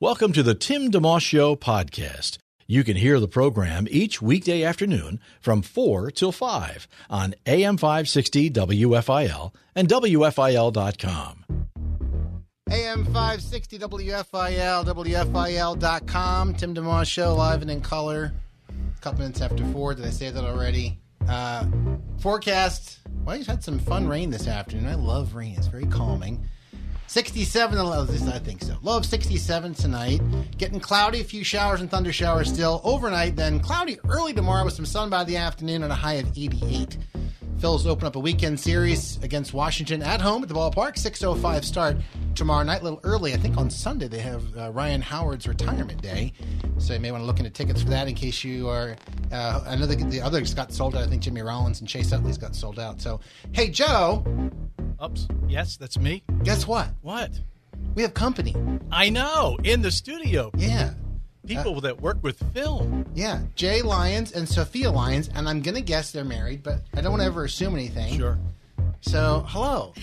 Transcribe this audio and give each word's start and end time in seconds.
Welcome 0.00 0.32
to 0.34 0.44
the 0.44 0.54
Tim 0.54 0.92
DeMoss 0.92 1.22
Show 1.22 1.56
podcast. 1.56 2.38
You 2.68 2.84
can 2.84 2.96
hear 2.96 3.18
the 3.18 3.26
program 3.26 3.88
each 3.90 4.22
weekday 4.22 4.62
afternoon 4.62 5.18
from 5.40 5.60
4 5.60 6.12
till 6.12 6.30
5 6.30 6.86
on 7.10 7.34
AM 7.46 7.76
560 7.76 8.48
WFIL 8.50 9.52
and 9.74 9.88
WFIL.com. 9.88 11.44
AM 12.70 13.04
560 13.06 13.78
WFIL, 13.80 14.84
WFIL.com. 14.84 16.54
Tim 16.54 16.74
DeMoss 16.76 17.06
Show, 17.06 17.34
live 17.34 17.62
and 17.62 17.70
in 17.72 17.80
color. 17.80 18.32
A 18.68 19.00
couple 19.00 19.18
minutes 19.18 19.40
after 19.40 19.66
four. 19.72 19.96
Did 19.96 20.04
I 20.04 20.10
say 20.10 20.30
that 20.30 20.44
already? 20.44 20.96
Uh, 21.28 21.66
forecast. 22.20 23.00
Well, 23.24 23.34
you've 23.34 23.48
had 23.48 23.64
some 23.64 23.80
fun 23.80 24.06
rain 24.06 24.30
this 24.30 24.46
afternoon. 24.46 24.86
I 24.86 24.94
love 24.94 25.34
rain, 25.34 25.56
it's 25.58 25.66
very 25.66 25.86
calming. 25.86 26.48
67, 27.08 27.78
at 27.78 28.10
least 28.10 28.28
I 28.28 28.38
think 28.38 28.62
so. 28.62 28.76
Low 28.82 28.98
of 28.98 29.06
67 29.06 29.74
tonight. 29.74 30.20
Getting 30.58 30.78
cloudy, 30.78 31.20
a 31.20 31.24
few 31.24 31.42
showers 31.42 31.80
and 31.80 31.90
thunder 31.90 32.12
showers 32.12 32.52
still. 32.52 32.82
Overnight, 32.84 33.34
then 33.34 33.60
cloudy 33.60 33.98
early 34.08 34.34
tomorrow 34.34 34.64
with 34.64 34.74
some 34.74 34.84
sun 34.84 35.08
by 35.08 35.24
the 35.24 35.38
afternoon 35.38 35.82
and 35.82 35.90
a 35.90 35.96
high 35.96 36.14
of 36.14 36.26
88. 36.36 36.98
Phil's 37.60 37.86
open 37.88 38.06
up 38.06 38.14
a 38.14 38.20
weekend 38.20 38.60
series 38.60 39.18
against 39.24 39.52
Washington 39.52 40.00
at 40.00 40.20
home 40.20 40.42
at 40.44 40.48
the 40.48 40.54
ballpark. 40.54 40.94
6.05 40.94 41.64
start 41.64 41.96
tomorrow 42.36 42.62
night, 42.62 42.82
a 42.82 42.84
little 42.84 43.00
early. 43.02 43.34
I 43.34 43.36
think 43.36 43.56
on 43.56 43.68
Sunday 43.68 44.06
they 44.06 44.20
have 44.20 44.44
uh, 44.56 44.70
Ryan 44.70 45.00
Howard's 45.02 45.48
retirement 45.48 46.00
day. 46.00 46.32
So 46.78 46.94
you 46.94 47.00
may 47.00 47.10
want 47.10 47.22
to 47.22 47.26
look 47.26 47.38
into 47.38 47.50
tickets 47.50 47.82
for 47.82 47.90
that 47.90 48.06
in 48.06 48.14
case 48.14 48.44
you 48.44 48.68
are. 48.68 48.96
Uh, 49.32 49.64
I 49.66 49.74
know 49.74 49.86
the, 49.86 49.96
the 49.96 50.20
others 50.20 50.54
got 50.54 50.72
sold 50.72 50.94
out. 50.94 51.02
I 51.02 51.08
think 51.08 51.20
Jimmy 51.20 51.42
Rollins 51.42 51.80
and 51.80 51.88
Chase 51.88 52.12
Utley's 52.12 52.38
got 52.38 52.54
sold 52.54 52.78
out. 52.78 53.00
So, 53.00 53.18
hey, 53.52 53.70
Joe, 53.70 54.24
Oops. 55.02 55.26
Yes, 55.48 55.76
that's 55.76 55.98
me. 55.98 56.22
guess 56.44 56.66
what? 56.66 56.90
What? 57.02 57.30
We 57.94 58.02
have 58.02 58.14
company. 58.14 58.54
I 58.92 59.10
know. 59.10 59.58
In 59.64 59.82
the 59.82 59.90
studio. 59.90 60.50
Yeah. 60.56 60.94
People 61.46 61.80
that 61.80 62.00
work 62.00 62.22
with 62.22 62.42
film. 62.52 63.06
Yeah. 63.14 63.40
Jay 63.54 63.82
Lyons 63.82 64.32
and 64.32 64.48
Sophia 64.48 64.90
Lyons. 64.90 65.30
And 65.34 65.48
I'm 65.48 65.62
going 65.62 65.76
to 65.76 65.80
guess 65.80 66.10
they're 66.10 66.24
married, 66.24 66.62
but 66.62 66.80
I 66.94 67.00
don't 67.00 67.10
want 67.10 67.22
to 67.22 67.26
ever 67.26 67.44
assume 67.44 67.74
anything. 67.74 68.18
Sure. 68.18 68.38
So, 69.00 69.44
hello. 69.48 69.94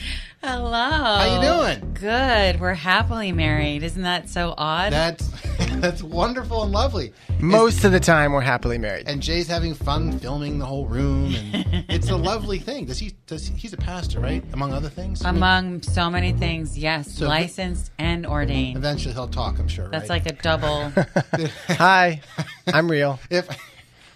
Hello. 0.41 0.71
How 0.71 1.35
you 1.35 1.79
doing? 1.79 1.93
Good. 1.95 2.59
We're 2.59 2.73
happily 2.73 3.31
married. 3.31 3.83
Isn't 3.83 4.03
that 4.03 4.29
so 4.29 4.53
odd? 4.57 4.93
That's 4.93 5.29
that's 5.81 6.01
wonderful 6.03 6.63
and 6.63 6.71
lovely. 6.71 7.13
Most 7.39 7.83
of 7.83 7.91
the 7.91 7.99
time, 7.99 8.31
we're 8.33 8.41
happily 8.41 8.77
married. 8.77 9.07
and 9.07 9.21
Jay's 9.21 9.47
having 9.47 9.73
fun 9.73 10.17
filming 10.19 10.57
the 10.59 10.65
whole 10.65 10.87
room, 10.87 11.35
and 11.35 11.85
it's 11.89 12.09
a 12.09 12.15
lovely 12.15 12.59
thing. 12.59 12.85
Does 12.85 12.97
he? 12.99 13.13
Does 13.27 13.47
he, 13.47 13.55
he's 13.55 13.73
a 13.73 13.77
pastor, 13.77 14.19
right? 14.19 14.43
Among 14.53 14.73
other 14.73 14.89
things. 14.89 15.23
I 15.23 15.31
mean, 15.31 15.37
Among 15.37 15.81
so 15.81 16.09
many 16.09 16.31
things, 16.33 16.77
yes, 16.77 17.11
So- 17.15 17.27
licensed 17.27 17.91
and 17.99 18.25
ordained. 18.25 18.77
eventually 18.77 19.13
he'll 19.13 19.27
talk. 19.27 19.59
I'm 19.59 19.67
sure. 19.67 19.87
That's 19.89 20.09
right? 20.09 20.23
like 20.25 20.31
a 20.31 20.41
double. 20.41 20.91
Hi, 21.69 22.21
I'm 22.67 22.89
real. 22.89 23.19
if 23.29 23.47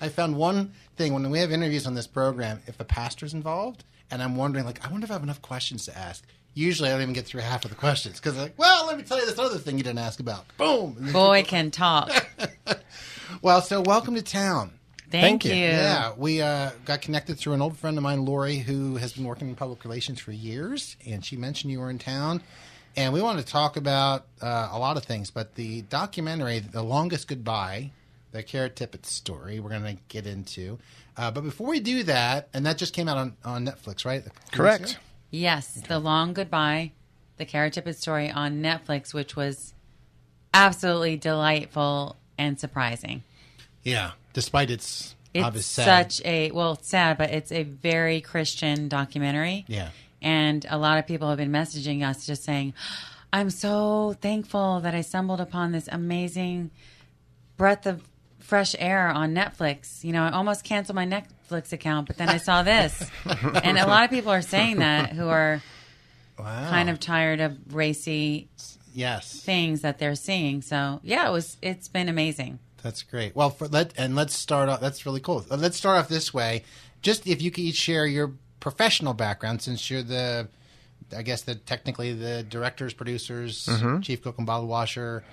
I 0.02 0.10
found 0.10 0.36
one 0.36 0.72
thing 0.96 1.14
when 1.14 1.30
we 1.30 1.40
have 1.40 1.52
interviews 1.52 1.86
on 1.88 1.94
this 1.94 2.08
program, 2.08 2.62
if 2.68 2.80
a 2.80 2.84
pastor's 2.86 3.34
involved, 3.34 3.84
and 4.12 4.22
I'm 4.24 4.36
wondering, 4.36 4.66
like, 4.66 4.86
I 4.86 4.92
wonder 4.92 5.06
if 5.06 5.12
I 5.12 5.14
have 5.14 5.24
enough 5.24 5.42
questions 5.42 5.86
to 5.86 5.98
ask. 5.98 6.26
Usually, 6.54 6.90
I 6.90 6.94
don't 6.94 7.02
even 7.04 7.14
get 7.14 7.26
through 7.26 7.42
half 7.42 7.64
of 7.64 7.72
the 7.72 7.78
questions 7.78 8.20
because, 8.20 8.38
like, 8.38 8.54
well, 8.58 8.88
let 8.88 8.98
me 8.98 9.04
tell 9.04 9.20
you 9.20 9.26
this 9.26 9.40
other 9.40 9.58
thing 9.58 9.78
you 9.78 9.84
didn't 9.84 10.00
ask 10.00 10.20
about. 10.20 10.46
Boom. 10.58 10.98
Boy 11.14 11.44
can 11.44 11.72
talk. 11.72 12.12
Well, 13.42 13.62
so 13.62 13.80
welcome 13.82 14.16
to 14.16 14.22
town. 14.22 14.72
Thank, 15.12 15.44
Thank 15.44 15.46
you. 15.46 15.54
you. 15.54 15.68
Yeah, 15.68 16.14
we 16.18 16.42
uh, 16.42 16.72
got 16.86 17.02
connected 17.02 17.38
through 17.38 17.54
an 17.54 17.62
old 17.62 17.78
friend 17.78 17.98
of 17.98 18.04
mine, 18.04 18.26
Lori, 18.26 18.58
who 18.58 18.98
has 18.98 19.14
been 19.14 19.24
working 19.24 19.50
in 19.50 19.56
public 19.56 19.84
relations 19.84 20.20
for 20.20 20.32
years, 20.32 20.98
and 21.08 21.24
she 21.24 21.38
mentioned 21.38 21.72
you 21.72 21.80
were 21.80 21.90
in 21.90 22.00
town, 22.00 22.42
and 22.96 23.14
we 23.14 23.22
wanted 23.22 23.46
to 23.46 23.52
talk 23.52 23.78
about 23.78 24.26
uh, 24.42 24.70
a 24.72 24.78
lot 24.78 24.98
of 24.98 25.06
things, 25.06 25.32
but 25.32 25.56
the 25.56 25.84
documentary, 25.84 26.60
"The 26.60 26.84
Longest 26.84 27.28
Goodbye," 27.28 27.92
the 28.32 28.44
Kara 28.44 28.70
Tippett 28.70 29.06
story, 29.06 29.60
we're 29.60 29.70
going 29.70 29.84
to 29.84 29.98
get 30.10 30.28
into. 30.28 30.78
Uh, 31.18 31.32
but 31.32 31.42
before 31.42 31.68
we 31.70 31.80
do 31.80 32.04
that, 32.04 32.50
and 32.54 32.66
that 32.66 32.78
just 32.78 32.94
came 32.94 33.08
out 33.08 33.18
on, 33.18 33.38
on 33.46 33.66
Netflix, 33.66 34.06
right? 34.06 34.20
A 34.22 34.30
few 34.30 34.32
Correct. 34.52 34.98
Yes, 35.32 35.74
The 35.88 36.00
Long 36.00 36.34
Goodbye, 36.34 36.92
the 37.38 37.46
Kara 37.46 37.70
Tippett 37.70 37.96
story 37.96 38.32
on 38.32 38.62
Netflix, 38.62 39.14
which 39.14 39.36
was 39.36 39.74
absolutely 40.54 41.18
delightful 41.18 42.16
and 42.38 42.60
surprising. 42.60 43.24
Yeah, 43.84 44.12
despite 44.34 44.70
its 44.72 45.16
It's 45.34 45.46
obvious 45.46 45.66
sad. 45.68 46.12
such 46.14 46.26
a 46.26 46.52
well, 46.52 46.74
it's 46.74 46.90
sad, 46.90 47.18
but 47.18 47.30
it's 47.30 47.52
a 47.52 47.64
very 47.64 48.22
Christian 48.22 48.88
documentary. 48.88 49.66
Yeah. 49.68 49.90
and 50.22 50.66
a 50.70 50.78
lot 50.78 50.98
of 50.98 51.08
people 51.08 51.30
have 51.30 51.38
been 51.38 51.52
messaging 51.52 52.06
us 52.06 52.26
just 52.26 52.44
saying, 52.44 52.74
"I'm 53.32 53.50
so 53.50 54.18
thankful 54.20 54.82
that 54.82 54.94
I 54.94 55.00
stumbled 55.00 55.40
upon 55.40 55.72
this 55.72 55.88
amazing 55.90 56.72
breadth 57.56 57.86
of 57.86 58.04
fresh 58.50 58.76
air 58.80 59.08
on 59.10 59.34
Netflix. 59.36 60.04
You 60.04 60.12
know, 60.12 60.24
I 60.24 60.32
almost 60.32 60.64
canceled 60.64 60.96
my 60.96 61.06
Netflix 61.06 61.72
account, 61.72 62.08
but 62.08 62.18
then 62.18 62.30
I 62.30 62.38
saw 62.38 62.64
this, 62.64 63.10
and 63.64 63.78
a 63.78 63.86
lot 63.88 64.04
of 64.04 64.10
people 64.10 64.32
are 64.32 64.42
saying 64.42 64.80
that 64.80 65.12
who 65.14 65.28
are 65.30 65.62
Wow. 66.38 66.70
kind 66.70 66.90
of 66.90 67.00
tired 67.02 67.42
of 67.42 67.58
racy 67.76 68.48
yes. 68.94 69.42
things 69.42 69.82
that 69.82 70.00
they're 70.00 70.16
seeing. 70.16 70.62
So 70.62 71.00
yeah, 71.04 71.28
it 71.28 71.32
was. 71.32 71.58
It's 71.62 71.88
been 71.90 72.08
amazing. 72.10 72.60
That's 72.82 73.04
great. 73.04 73.36
Well, 73.36 73.50
for, 73.50 73.68
let 73.68 73.94
and 73.98 74.16
let's 74.16 74.34
start 74.36 74.70
off. 74.70 74.80
That's 74.80 75.06
really 75.06 75.20
cool. 75.20 75.46
Uh, 75.52 75.58
Let's 75.58 75.76
start 75.78 75.98
off 75.98 76.08
this 76.08 76.34
way. 76.34 76.64
Just 77.02 77.28
if 77.28 77.42
you 77.42 77.52
could 77.52 77.66
each 77.66 77.76
share 77.76 78.06
your 78.06 78.32
professional 78.62 79.14
background, 79.14 79.62
since 79.62 79.90
you're 79.92 80.02
the, 80.02 80.48
I 81.16 81.24
guess 81.24 81.42
the 81.42 81.56
technically 81.56 82.14
the 82.14 82.44
directors, 82.44 82.94
producers, 82.94 83.66
Mm-hmm. 83.66 84.00
chief 84.00 84.22
cook 84.24 84.38
and 84.38 84.48
bottle 84.48 84.68
washer 84.68 85.24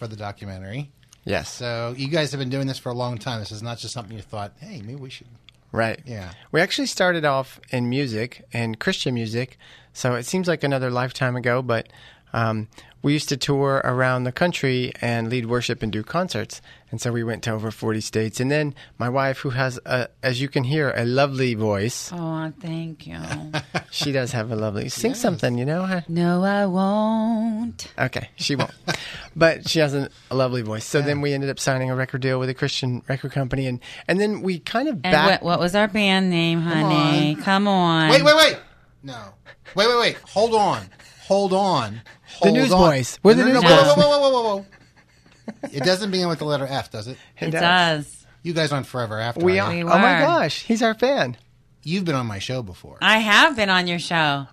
for 0.00 0.08
the 0.08 0.16
documentary. 0.16 0.90
Yes. 1.26 1.50
So 1.50 1.92
you 1.96 2.08
guys 2.08 2.30
have 2.30 2.38
been 2.38 2.50
doing 2.50 2.68
this 2.68 2.78
for 2.78 2.88
a 2.88 2.94
long 2.94 3.18
time. 3.18 3.40
This 3.40 3.52
is 3.52 3.62
not 3.62 3.78
just 3.78 3.92
something 3.92 4.16
you 4.16 4.22
thought, 4.22 4.52
hey, 4.60 4.80
maybe 4.80 4.94
we 4.94 5.10
should. 5.10 5.26
Right. 5.72 6.00
Yeah. 6.06 6.30
We 6.52 6.60
actually 6.60 6.86
started 6.86 7.24
off 7.24 7.60
in 7.70 7.90
music 7.90 8.46
and 8.52 8.78
Christian 8.78 9.12
music, 9.12 9.58
so 9.92 10.14
it 10.14 10.24
seems 10.24 10.46
like 10.46 10.62
another 10.62 10.88
lifetime 10.88 11.36
ago, 11.36 11.60
but 11.60 11.88
um, 12.32 12.68
we 13.06 13.12
used 13.12 13.28
to 13.28 13.36
tour 13.36 13.80
around 13.84 14.24
the 14.24 14.32
country 14.32 14.90
and 15.00 15.30
lead 15.30 15.46
worship 15.46 15.80
and 15.80 15.92
do 15.92 16.02
concerts. 16.02 16.60
And 16.90 17.00
so 17.00 17.12
we 17.12 17.22
went 17.22 17.44
to 17.44 17.52
over 17.52 17.70
40 17.70 18.00
states. 18.00 18.40
And 18.40 18.50
then 18.50 18.74
my 18.98 19.08
wife, 19.08 19.38
who 19.38 19.50
has, 19.50 19.78
a, 19.86 20.08
as 20.24 20.40
you 20.40 20.48
can 20.48 20.64
hear, 20.64 20.92
a 20.96 21.04
lovely 21.04 21.54
voice, 21.54 22.10
Oh, 22.12 22.52
thank 22.58 23.06
you. 23.06 23.20
she 23.92 24.10
does 24.10 24.32
have 24.32 24.50
a 24.50 24.56
lovely, 24.56 24.88
sing 24.88 25.14
something, 25.14 25.56
you 25.56 25.64
know? 25.64 26.02
no, 26.08 26.42
I 26.42 26.66
won't. 26.66 27.92
Okay, 27.96 28.28
she 28.34 28.56
won't. 28.56 28.72
but 29.36 29.68
she 29.68 29.78
has 29.78 29.94
a, 29.94 30.10
a 30.32 30.34
lovely 30.34 30.62
voice. 30.62 30.84
So 30.84 31.00
then 31.00 31.20
we 31.20 31.32
ended 31.32 31.48
up 31.48 31.60
signing 31.60 31.92
a 31.92 31.94
record 31.94 32.22
deal 32.22 32.40
with 32.40 32.48
a 32.48 32.54
Christian 32.54 33.02
record 33.08 33.30
company. 33.30 33.68
And, 33.68 33.78
and 34.08 34.18
then 34.20 34.42
we 34.42 34.58
kind 34.58 34.88
of 34.88 34.94
And 35.04 35.12
back. 35.12 35.42
what, 35.42 35.42
what 35.44 35.60
was 35.60 35.76
our 35.76 35.86
band 35.86 36.28
name, 36.28 36.60
honey? 36.60 37.36
Come 37.36 37.68
on. 37.68 38.10
Wait, 38.10 38.24
wait, 38.24 38.36
wait. 38.36 38.58
No. 39.04 39.34
Wait, 39.76 39.86
wait, 39.88 40.00
wait. 40.00 40.16
Hold 40.30 40.54
on. 40.54 40.90
Hold 41.26 41.52
on. 41.52 42.02
The 42.42 42.52
Newsboys. 42.52 43.14
on. 43.14 43.20
We're 43.22 43.34
the 43.34 43.42
no, 43.44 43.48
no, 43.48 43.60
Newsboys. 43.60 43.70
Whoa, 43.72 43.94
whoa, 43.94 44.08
whoa, 44.08 44.18
whoa, 44.20 44.30
whoa, 44.30 44.42
whoa, 44.42 44.56
whoa. 44.58 44.66
It 45.72 45.84
doesn't 45.84 46.10
begin 46.10 46.28
with 46.28 46.38
the 46.40 46.44
letter 46.44 46.66
F, 46.66 46.90
does 46.90 47.06
it? 47.06 47.18
It 47.38 47.50
does. 47.50 48.26
You 48.42 48.52
guys 48.52 48.72
aren't 48.72 48.86
forever 48.86 49.18
after. 49.18 49.44
We 49.44 49.58
are 49.58 49.68
are. 49.68 49.74
We 49.74 49.82
Oh 49.82 49.86
my 49.86 50.20
were. 50.20 50.26
gosh, 50.26 50.62
he's 50.64 50.82
our 50.82 50.94
fan. 50.94 51.36
You've 51.82 52.04
been 52.04 52.14
on 52.16 52.26
my 52.26 52.38
show 52.40 52.62
before. 52.62 52.98
I 53.00 53.18
have 53.18 53.54
been 53.56 53.70
on 53.70 53.86
your 53.86 53.98
show. 54.00 54.46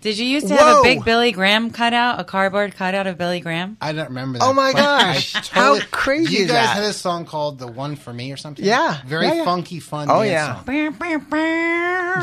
Did 0.00 0.18
you 0.18 0.26
used 0.26 0.48
to 0.48 0.54
have 0.56 0.66
Whoa. 0.76 0.80
a 0.80 0.82
big 0.82 1.04
Billy 1.04 1.32
Graham 1.32 1.70
cutout, 1.70 2.20
a 2.20 2.24
cardboard 2.24 2.74
cutout 2.74 3.06
of 3.06 3.16
Billy 3.18 3.40
Graham? 3.40 3.76
I 3.80 3.92
don't 3.92 4.08
remember 4.08 4.38
oh 4.42 4.46
that. 4.46 4.50
Oh 4.50 4.52
my 4.52 4.72
but 4.72 4.82
I 4.82 5.14
gosh. 5.14 5.48
How 5.48 5.80
crazy 5.90 6.36
You 6.36 6.44
is 6.44 6.50
guys 6.50 6.66
that? 6.66 6.74
had 6.76 6.84
a 6.84 6.92
song 6.92 7.24
called 7.24 7.58
"The 7.58 7.66
One 7.66 7.96
for 7.96 8.12
Me" 8.12 8.30
or 8.30 8.36
something. 8.36 8.64
Yeah, 8.64 9.00
very 9.06 9.26
yeah, 9.26 9.34
yeah. 9.34 9.44
funky, 9.44 9.80
fun. 9.80 10.08
Oh, 10.10 10.22
yeah. 10.22 10.62
song. 10.62 10.64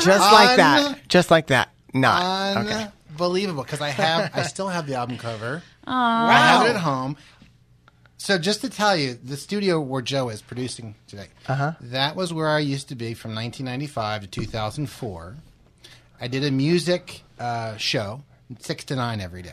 Just 0.00 0.32
like 0.32 0.56
that. 0.56 0.98
Just 1.08 1.30
like 1.30 1.48
that. 1.48 1.70
Not. 1.92 2.64
Okay. 2.64 2.86
Unbelievable. 3.14 3.62
Because 3.62 3.80
I 3.80 3.90
have, 3.90 4.30
I 4.34 4.42
still 4.42 4.68
have 4.68 4.86
the 4.86 4.94
album 4.94 5.18
cover. 5.18 5.62
Aw. 5.86 6.28
I 6.28 6.36
have 6.36 6.66
it 6.66 6.70
at 6.70 6.80
home. 6.80 7.16
So 8.16 8.38
just 8.38 8.62
to 8.62 8.70
tell 8.70 8.96
you, 8.96 9.14
the 9.14 9.36
studio 9.36 9.80
where 9.80 10.00
Joe 10.00 10.30
is 10.30 10.40
producing 10.40 10.94
today, 11.06 11.26
Uh-huh. 11.46 11.72
that 11.80 12.16
was 12.16 12.32
where 12.32 12.48
I 12.48 12.60
used 12.60 12.88
to 12.88 12.94
be 12.94 13.12
from 13.12 13.34
1995 13.34 14.22
to 14.22 14.26
2004. 14.28 15.36
I 16.20 16.28
did 16.28 16.42
a 16.44 16.50
music 16.50 17.22
uh, 17.38 17.76
show, 17.76 18.22
six 18.60 18.84
to 18.84 18.96
nine 18.96 19.20
every 19.20 19.42
day, 19.42 19.50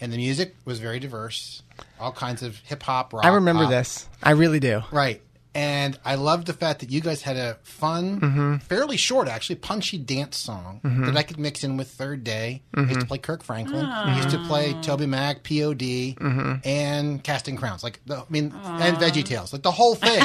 and 0.00 0.10
the 0.10 0.16
music 0.16 0.54
was 0.64 0.78
very 0.78 0.98
diverse, 1.00 1.62
all 2.00 2.12
kinds 2.12 2.42
of 2.42 2.56
hip 2.60 2.82
hop, 2.82 3.12
rock. 3.12 3.26
I 3.26 3.28
remember 3.28 3.64
pop. 3.64 3.70
this. 3.72 4.08
I 4.22 4.30
really 4.30 4.60
do. 4.60 4.82
Right. 4.90 5.20
And 5.58 5.98
I 6.04 6.14
loved 6.14 6.46
the 6.46 6.52
fact 6.52 6.78
that 6.80 6.90
you 6.92 7.00
guys 7.00 7.22
had 7.22 7.36
a 7.36 7.54
fun, 7.64 8.20
Mm-hmm. 8.20 8.56
fairly 8.58 8.96
short, 8.96 9.26
actually, 9.26 9.56
punchy 9.56 9.98
dance 9.98 10.36
song 10.36 10.80
that 10.84 11.16
I 11.16 11.24
could 11.24 11.38
mix 11.38 11.64
in 11.64 11.76
with 11.76 11.88
Third 11.90 12.22
Day. 12.22 12.62
Mm-hmm. 12.76 12.88
used 12.90 13.00
to 13.00 13.06
play 13.06 13.18
Kirk 13.18 13.42
Franklin. 13.42 13.84
I 13.84 14.16
used 14.18 14.30
to 14.30 14.38
play 14.44 14.74
Toby 14.82 15.06
Mac, 15.06 15.42
POD, 15.42 16.14
Mm-hmm. 16.14 16.52
and 16.68 17.24
Casting 17.24 17.56
Crowns. 17.56 17.82
Like, 17.82 17.98
the, 18.06 18.18
I 18.18 18.24
mean, 18.28 18.52
and 18.64 18.96
Veggie 18.98 19.24
Tales. 19.24 19.52
Like, 19.52 19.62
the 19.62 19.72
whole 19.72 19.96
thing. 19.96 20.22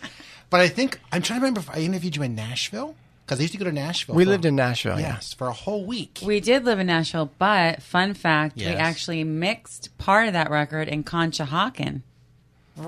but 0.50 0.60
I 0.60 0.68
think, 0.68 0.98
I'm 1.12 1.20
trying 1.20 1.40
to 1.40 1.44
remember 1.44 1.60
if 1.60 1.68
I 1.70 1.80
interviewed 1.80 2.16
you 2.16 2.22
in 2.22 2.34
Nashville. 2.34 2.94
Because 3.26 3.38
I 3.38 3.42
used 3.42 3.52
to 3.52 3.58
go 3.58 3.64
to 3.66 3.72
Nashville. 3.72 4.14
We 4.16 4.24
for- 4.24 4.30
lived 4.30 4.44
in 4.46 4.56
Nashville. 4.56 4.98
Yeah. 4.98 5.14
Yes, 5.14 5.34
for 5.34 5.46
a 5.48 5.52
whole 5.52 5.84
week. 5.84 6.20
We 6.24 6.40
did 6.40 6.64
live 6.64 6.80
in 6.80 6.86
Nashville, 6.88 7.30
but 7.38 7.80
fun 7.82 8.14
fact, 8.14 8.56
we 8.56 8.64
actually 8.64 9.22
mixed 9.24 9.96
part 9.98 10.26
of 10.26 10.32
that 10.32 10.50
record 10.50 10.88
in 10.88 11.04
Conshohocken. 11.04 12.00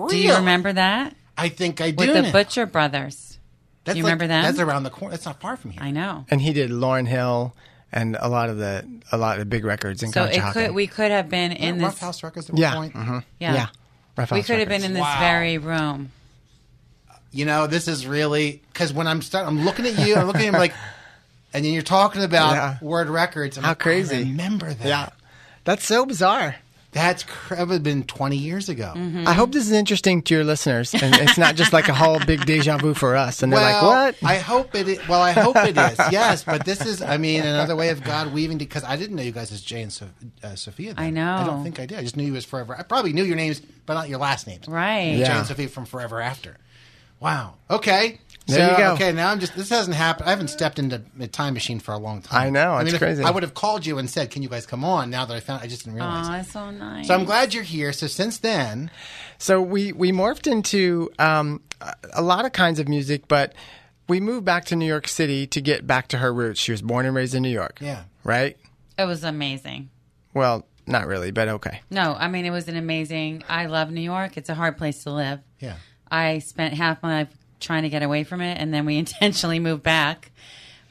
Do 0.08 0.16
you 0.18 0.34
remember 0.36 0.72
that? 0.72 1.14
I 1.36 1.48
think 1.48 1.80
I 1.80 1.90
do. 1.90 1.96
With 2.06 2.14
the 2.14 2.22
now. 2.22 2.32
Butcher 2.32 2.66
Brothers. 2.66 3.38
That's 3.84 3.96
you 3.96 4.04
like- 4.04 4.10
remember 4.12 4.26
them? 4.28 4.42
That's 4.44 4.58
around 4.60 4.84
the 4.84 4.90
corner. 4.90 5.12
That's 5.12 5.26
not 5.26 5.40
far 5.40 5.56
from 5.56 5.72
here. 5.72 5.82
I 5.82 5.90
know. 5.90 6.24
And 6.30 6.40
he 6.40 6.52
did 6.52 6.70
Lauryn 6.70 7.06
Hill 7.08 7.54
and 7.90 8.16
a 8.20 8.28
lot 8.28 8.48
of 8.48 8.58
the 8.58 8.86
a 9.10 9.16
lot 9.18 9.34
of 9.34 9.38
the 9.40 9.44
big 9.46 9.64
records 9.64 10.02
in 10.02 10.12
So 10.12 10.24
it 10.24 10.40
could 10.52 10.72
we 10.72 10.86
could 10.86 11.10
have 11.10 11.28
been 11.28 11.52
in 11.52 11.80
Rough 11.80 11.94
this 11.94 12.00
House 12.00 12.22
Records 12.22 12.48
at 12.48 12.54
one 12.54 12.62
yeah. 12.62 12.74
point. 12.74 12.94
mhm. 12.94 13.24
Yeah. 13.40 13.54
Yeah. 13.54 13.66
Rough 14.16 14.30
we 14.30 14.38
House 14.38 14.46
could 14.46 14.58
have 14.60 14.68
been 14.68 14.84
in 14.84 14.92
this 14.94 15.00
Wow. 15.00 15.18
very 15.20 15.58
room. 15.58 16.12
You 17.32 17.44
know, 17.46 17.66
this 17.66 17.88
is 17.88 18.06
really 18.06 18.62
because 18.72 18.92
when 18.92 19.06
I'm 19.06 19.22
start, 19.22 19.46
I'm 19.46 19.64
looking 19.64 19.86
at 19.86 20.06
you, 20.06 20.14
I'm 20.16 20.26
looking 20.26 20.42
at 20.42 20.48
him 20.48 20.54
like, 20.54 20.74
and 21.54 21.64
then 21.64 21.72
you're 21.72 21.82
talking 21.82 22.22
about 22.22 22.52
Yeah. 22.52 22.76
word 22.82 23.08
records. 23.08 23.56
I'm 23.56 23.64
How 23.64 23.70
like, 23.70 23.78
crazy. 23.78 24.16
I 24.16 24.20
remember 24.20 24.72
that. 24.72 24.86
Yeah. 24.86 25.08
That's 25.64 25.84
so 25.86 26.04
bizarre. 26.04 26.56
That's 26.92 27.24
cr- 27.24 27.54
that 27.54 27.68
would 27.68 27.72
have 27.74 27.82
been 27.82 28.04
20 28.04 28.36
years 28.36 28.68
ago. 28.68 28.92
Mm-hmm. 28.94 29.26
I 29.26 29.32
hope 29.32 29.50
this 29.52 29.64
is 29.64 29.72
interesting 29.72 30.20
to 30.22 30.34
your 30.34 30.44
listeners, 30.44 30.92
and 30.92 31.14
it's 31.16 31.38
not 31.38 31.54
just 31.56 31.72
like 31.72 31.88
a 31.88 31.94
whole 31.94 32.18
big 32.26 32.44
deja 32.44 32.76
vu 32.76 32.92
for 32.92 33.16
us. 33.16 33.42
And 33.42 33.50
they're 33.50 33.58
Well, 33.60 33.82
like, 33.90 34.20
"What?" 34.20 34.28
I 34.30 34.36
hope 34.36 34.74
it. 34.74 34.86
Is, 34.86 35.08
well, 35.08 35.22
I 35.22 35.32
hope 35.32 35.56
it 35.56 35.76
is. 35.78 35.98
Yes, 36.12 36.44
but 36.44 36.66
this 36.66 36.84
is, 36.84 37.00
I 37.00 37.16
mean, 37.16 37.42
another 37.44 37.74
way 37.76 37.88
of 37.88 38.04
God 38.04 38.32
weaving 38.34 38.58
because 38.58 38.84
I 38.84 38.96
didn't 38.96 39.16
know 39.16 39.22
you 39.22 39.32
guys 39.32 39.50
as 39.52 39.62
Jay 39.62 39.80
and 39.80 39.90
so, 39.92 40.06
uh, 40.44 40.54
Sophia. 40.54 40.92
then. 40.92 41.02
I 41.02 41.08
know. 41.08 41.34
I 41.36 41.44
don't 41.46 41.62
think 41.62 41.80
I 41.80 41.86
did. 41.86 41.98
I 41.98 42.02
just 42.02 42.16
knew 42.16 42.24
you 42.24 42.36
as 42.36 42.44
Forever. 42.44 42.76
I 42.78 42.82
probably 42.82 43.14
knew 43.14 43.24
your 43.24 43.36
names, 43.36 43.62
but 43.86 43.94
not 43.94 44.10
your 44.10 44.18
last 44.18 44.46
names. 44.46 44.68
Right. 44.68 45.16
Jay 45.16 45.24
and 45.24 45.46
Sophia 45.46 45.68
from 45.68 45.86
Forever 45.86 46.20
After. 46.20 46.58
Wow. 47.20 47.54
Okay. 47.70 48.20
There 48.46 48.58
so, 48.58 48.72
you 48.72 48.76
go. 48.78 48.92
Okay, 48.94 49.12
now 49.12 49.30
I'm 49.30 49.38
just. 49.38 49.54
This 49.54 49.68
hasn't 49.70 49.96
happened. 49.96 50.26
I 50.26 50.30
haven't 50.30 50.48
stepped 50.48 50.78
into 50.78 51.02
a 51.20 51.28
time 51.28 51.54
machine 51.54 51.78
for 51.78 51.92
a 51.92 51.98
long 51.98 52.22
time. 52.22 52.46
I 52.46 52.50
know, 52.50 52.76
it's 52.78 52.90
mean, 52.90 52.98
crazy. 52.98 53.22
I 53.22 53.30
would 53.30 53.44
have 53.44 53.54
called 53.54 53.86
you 53.86 53.98
and 53.98 54.10
said, 54.10 54.30
"Can 54.30 54.42
you 54.42 54.48
guys 54.48 54.66
come 54.66 54.84
on?" 54.84 55.10
Now 55.10 55.24
that 55.24 55.34
I 55.34 55.40
found, 55.40 55.62
I 55.62 55.68
just 55.68 55.84
didn't 55.84 55.96
realize. 55.96 56.26
Oh, 56.28 56.32
that's 56.32 56.50
so 56.50 56.70
nice. 56.70 57.06
so 57.06 57.14
I'm 57.14 57.24
glad 57.24 57.54
you're 57.54 57.62
here. 57.62 57.92
So 57.92 58.08
since 58.08 58.38
then, 58.38 58.90
So 59.38 59.62
we 59.62 59.92
we 59.92 60.10
morphed 60.10 60.50
into 60.50 61.10
um, 61.20 61.60
a- 61.80 61.94
a 62.14 62.22
lot 62.22 62.44
of 62.44 62.52
kinds 62.52 62.80
of 62.80 62.88
music, 62.88 63.28
but 63.28 63.54
we 64.08 64.18
moved 64.18 64.44
back 64.44 64.64
to 64.66 64.76
New 64.76 64.86
York 64.86 65.06
City 65.06 65.46
to 65.46 65.60
get 65.60 65.86
back 65.86 66.08
to 66.08 66.18
her 66.18 66.32
roots. 66.34 66.58
She 66.60 66.72
was 66.72 66.82
born 66.82 67.06
and 67.06 67.14
raised 67.14 67.34
in 67.36 67.42
New 67.42 67.48
York. 67.48 67.78
Yeah. 67.80 68.04
Right. 68.24 68.56
it 68.98 69.04
was 69.04 69.22
amazing. 69.24 69.90
Well, 70.34 70.66
not 70.86 71.06
really, 71.06 71.30
but 71.30 71.46
okay. 71.48 71.80
No, 71.90 72.16
I 72.18 72.26
mean 72.26 72.44
it 72.44 72.50
was 72.50 72.66
an 72.66 72.76
amazing. 72.76 73.44
I 73.48 73.66
love 73.66 73.92
New 73.92 74.00
York. 74.00 74.36
It's 74.36 74.48
a 74.48 74.54
hard 74.54 74.76
place 74.78 75.04
to 75.04 75.10
live. 75.12 75.38
yeah. 75.60 75.76
I 76.10 76.40
spent 76.40 76.74
half 76.74 77.02
my 77.02 77.20
life 77.22 77.28
trying 77.62 77.84
to 77.84 77.88
get 77.88 78.02
away 78.02 78.24
from 78.24 78.40
it, 78.42 78.58
and 78.58 78.72
then 78.74 78.84
we 78.84 78.98
intentionally 79.04 79.58
moved 79.58 79.82
back. 79.82 80.30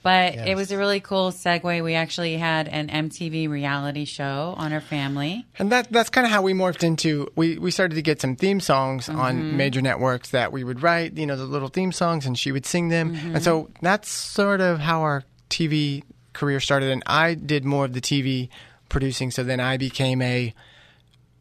But 0.03 0.33
Yes. 0.33 0.47
it 0.47 0.56
was 0.56 0.71
a 0.71 0.79
really 0.79 1.00
cool 1.00 1.31
segue. 1.31 1.83
We 1.83 1.94
actually 1.94 2.35
had 2.35 2.68
an 2.68 2.88
MTV 2.89 3.47
reality 3.47 4.06
show 4.06 4.56
on 4.57 4.73
our 4.73 4.81
family. 4.81 5.45
And 5.59 5.71
that 5.71 5.91
that's 5.91 6.09
kind 6.09 6.25
of 6.25 6.31
how 6.31 6.41
we 6.41 6.53
morphed 6.53 6.81
into. 6.83 7.31
We 7.35 7.59
we 7.59 7.69
started 7.69 7.94
to 7.94 8.01
get 8.01 8.19
some 8.19 8.35
theme 8.35 8.59
songs 8.62 9.06
Mm-hmm. 9.06 9.19
on 9.19 9.57
major 9.57 9.79
networks 9.79 10.31
that 10.31 10.51
we 10.51 10.63
would 10.63 10.81
write. 10.81 11.18
You 11.19 11.27
know, 11.27 11.35
the 11.35 11.44
little 11.45 11.68
theme 11.68 11.91
songs, 11.91 12.25
and 12.25 12.35
she 12.35 12.51
would 12.51 12.65
sing 12.65 12.89
them. 12.89 13.13
Mm-hmm. 13.15 13.35
And 13.35 13.44
so 13.44 13.69
that's 13.83 14.09
sort 14.09 14.59
of 14.59 14.79
how 14.79 15.01
our 15.01 15.24
TV 15.51 16.01
career 16.33 16.59
started. 16.59 16.89
And 16.89 17.03
I 17.06 17.35
did 17.35 17.63
more 17.63 17.85
of 17.85 17.94
the 17.94 18.01
TV 18.01 18.50
producing. 18.89 19.29
So 19.29 19.44
then 19.44 19.59
I 19.59 19.77
became 19.77 20.24
a 20.24 20.51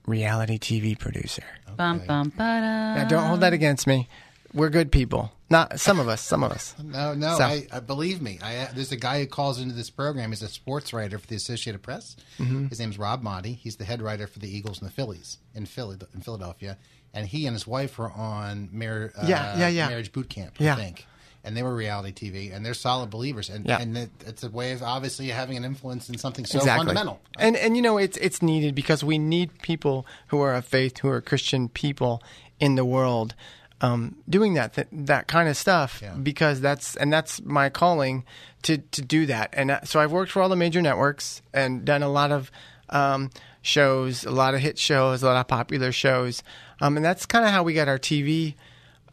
reality 0.06 0.58
TV 0.58 0.98
producer. 0.98 1.44
Bum 1.76 2.00
bum 2.06 2.30
Now, 2.36 3.06
don't 3.08 3.26
hold 3.26 3.40
that 3.40 3.54
against 3.54 3.86
me. 3.86 4.06
We're 4.52 4.68
good 4.70 4.90
people. 4.90 5.32
Not 5.48 5.80
some 5.80 5.98
of 5.98 6.08
us. 6.08 6.20
Some 6.20 6.42
of 6.44 6.52
us. 6.52 6.74
No, 6.82 7.14
no. 7.14 7.36
So- 7.38 7.44
I, 7.44 7.66
I 7.72 7.80
believe 7.80 8.20
me. 8.22 8.38
I, 8.42 8.68
there's 8.74 8.92
a 8.92 8.96
guy 8.96 9.20
who 9.20 9.26
calls 9.26 9.60
into 9.60 9.74
this 9.74 9.90
program. 9.90 10.30
He's 10.30 10.42
a 10.42 10.48
sports 10.48 10.92
writer 10.92 11.18
for 11.18 11.26
the 11.26 11.36
Associated 11.36 11.82
Press. 11.82 12.16
Mm-hmm. 12.38 12.68
His 12.68 12.78
name's 12.78 12.98
Rob 12.98 13.22
Maaddi. 13.22 13.56
He's 13.56 13.76
the 13.76 13.84
head 13.84 14.00
writer 14.02 14.26
for 14.26 14.38
the 14.38 14.48
Eagles 14.48 14.80
and 14.80 14.88
the 14.88 14.92
Phillies 14.92 15.38
in, 15.54 15.66
Philly, 15.66 15.96
in 16.14 16.20
Philadelphia. 16.20 16.78
And 17.12 17.26
he 17.26 17.46
and 17.46 17.54
his 17.54 17.66
wife 17.66 17.98
were 17.98 18.10
on 18.12 18.68
Mar- 18.72 19.12
uh, 19.16 19.26
Yeah, 19.26 19.58
yeah, 19.58 19.68
yeah. 19.68 19.88
Marriage 19.88 20.12
Boot 20.12 20.28
Camp, 20.28 20.54
Yeah. 20.58 20.74
I 20.74 20.76
think. 20.76 21.06
And 21.42 21.56
they 21.56 21.62
were 21.62 21.74
reality 21.74 22.12
TV, 22.30 22.54
and 22.54 22.64
they're 22.64 22.74
solid 22.74 23.08
believers. 23.10 23.48
And, 23.48 23.64
Yeah. 23.66 23.80
and 23.80 23.96
it, 23.96 24.10
it's 24.26 24.44
a 24.44 24.50
way 24.50 24.72
of 24.72 24.82
obviously 24.82 25.28
having 25.28 25.56
an 25.56 25.64
influence 25.64 26.08
in 26.10 26.18
something 26.18 26.44
so 26.44 26.58
exactly. 26.58 26.86
fundamental. 26.86 27.18
And 27.38 27.56
and 27.56 27.76
you 27.76 27.82
know 27.82 27.96
it's 27.96 28.18
it's 28.18 28.42
needed 28.42 28.74
because 28.74 29.02
we 29.02 29.16
need 29.18 29.58
people 29.62 30.06
who 30.28 30.40
are 30.42 30.54
of 30.54 30.66
faith, 30.66 30.98
who 30.98 31.08
are 31.08 31.20
Christian 31.22 31.70
people 31.70 32.22
in 32.60 32.74
the 32.74 32.84
world, 32.84 33.34
um, 33.82 34.16
doing 34.28 34.54
that 34.54 34.74
th- 34.74 34.88
that 34.92 35.26
kind 35.26 35.48
of 35.48 35.56
stuff 35.56 36.00
Yeah. 36.02 36.14
because 36.14 36.60
that's 36.60 36.96
and 36.96 37.12
that's 37.12 37.40
my 37.42 37.68
calling 37.70 38.24
to 38.62 38.78
to 38.78 39.02
do 39.02 39.26
that. 39.26 39.50
And 39.54 39.70
uh, 39.70 39.80
so 39.84 40.00
I've 40.00 40.12
worked 40.12 40.30
for 40.32 40.42
all 40.42 40.48
the 40.48 40.56
major 40.56 40.82
networks 40.82 41.40
and 41.54 41.84
done 41.84 42.02
a 42.02 42.08
lot 42.08 42.30
of 42.32 42.50
um, 42.90 43.30
shows, 43.62 44.24
a 44.24 44.30
lot 44.30 44.54
of 44.54 44.60
hit 44.60 44.78
shows, 44.78 45.22
a 45.22 45.26
lot 45.26 45.40
of 45.40 45.48
popular 45.48 45.92
shows, 45.92 46.42
um, 46.80 46.96
and 46.96 47.04
that's 47.04 47.24
kind 47.26 47.44
of 47.44 47.50
how 47.52 47.62
we 47.62 47.72
got 47.74 47.88
our 47.88 47.98
TV 47.98 48.54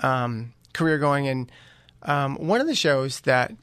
um, 0.01 0.53
career 0.73 0.97
going. 0.97 1.27
And 1.27 1.51
um, 2.03 2.35
one 2.35 2.59
of 2.61 2.67
the 2.67 2.75
shows 2.75 3.21
that 3.21 3.53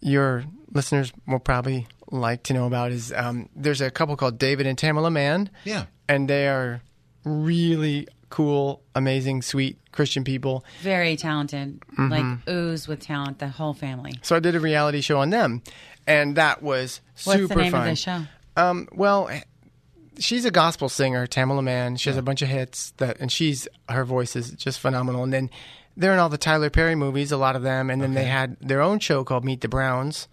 your 0.00 0.44
listeners 0.72 1.12
will 1.26 1.38
probably 1.38 1.86
like 2.10 2.42
to 2.44 2.52
know 2.52 2.66
about 2.66 2.92
is 2.92 3.12
um, 3.12 3.48
there's 3.56 3.80
a 3.80 3.90
couple 3.90 4.16
called 4.16 4.38
David 4.38 4.66
and 4.66 4.76
Tamala 4.76 5.10
Mann. 5.10 5.50
Yeah. 5.64 5.86
And 6.08 6.28
they 6.28 6.48
are 6.48 6.82
really 7.24 8.06
cool, 8.34 8.82
amazing, 8.96 9.42
sweet 9.42 9.78
Christian 9.92 10.24
people. 10.24 10.64
Very 10.82 11.16
talented, 11.16 11.80
Mm-hmm. 11.92 12.08
like 12.10 12.48
ooze 12.48 12.88
with 12.88 13.00
talent. 13.00 13.38
The 13.38 13.48
whole 13.48 13.74
family. 13.74 14.14
So 14.22 14.34
I 14.34 14.40
did 14.40 14.56
a 14.56 14.60
reality 14.60 15.00
show 15.00 15.18
on 15.20 15.30
them, 15.30 15.62
and 16.06 16.36
that 16.36 16.62
was 16.62 17.00
What's 17.24 17.38
super 17.38 17.54
fun. 17.54 17.56
What's 17.56 17.56
the 17.56 17.62
name 17.62 17.72
fun. 17.72 17.80
of 17.82 17.86
the 17.92 17.96
show? 17.96 18.22
Um, 18.56 18.88
well, 18.92 19.30
she's 20.18 20.44
a 20.44 20.50
gospel 20.50 20.88
singer, 20.88 21.26
Tamala 21.26 21.62
Mann. 21.62 21.96
She 21.96 22.08
has 22.10 22.16
a 22.16 22.22
bunch 22.22 22.42
of 22.42 22.48
hits 22.48 22.90
that, 22.96 23.18
and 23.20 23.30
she's 23.30 23.68
her 23.88 24.04
voice 24.04 24.34
is 24.36 24.50
just 24.52 24.80
phenomenal. 24.80 25.22
And 25.24 25.32
then 25.32 25.50
they're 25.96 26.12
in 26.12 26.18
all 26.18 26.28
the 26.28 26.38
Tyler 26.38 26.70
Perry 26.70 26.94
movies, 26.96 27.30
a 27.30 27.36
lot 27.36 27.54
of 27.56 27.62
them. 27.62 27.88
And 27.90 28.02
then 28.02 28.14
they 28.14 28.24
had 28.24 28.56
their 28.60 28.80
own 28.82 28.98
show 28.98 29.22
called 29.22 29.44
Meet 29.44 29.60
the 29.60 29.68
Browns. 29.68 30.26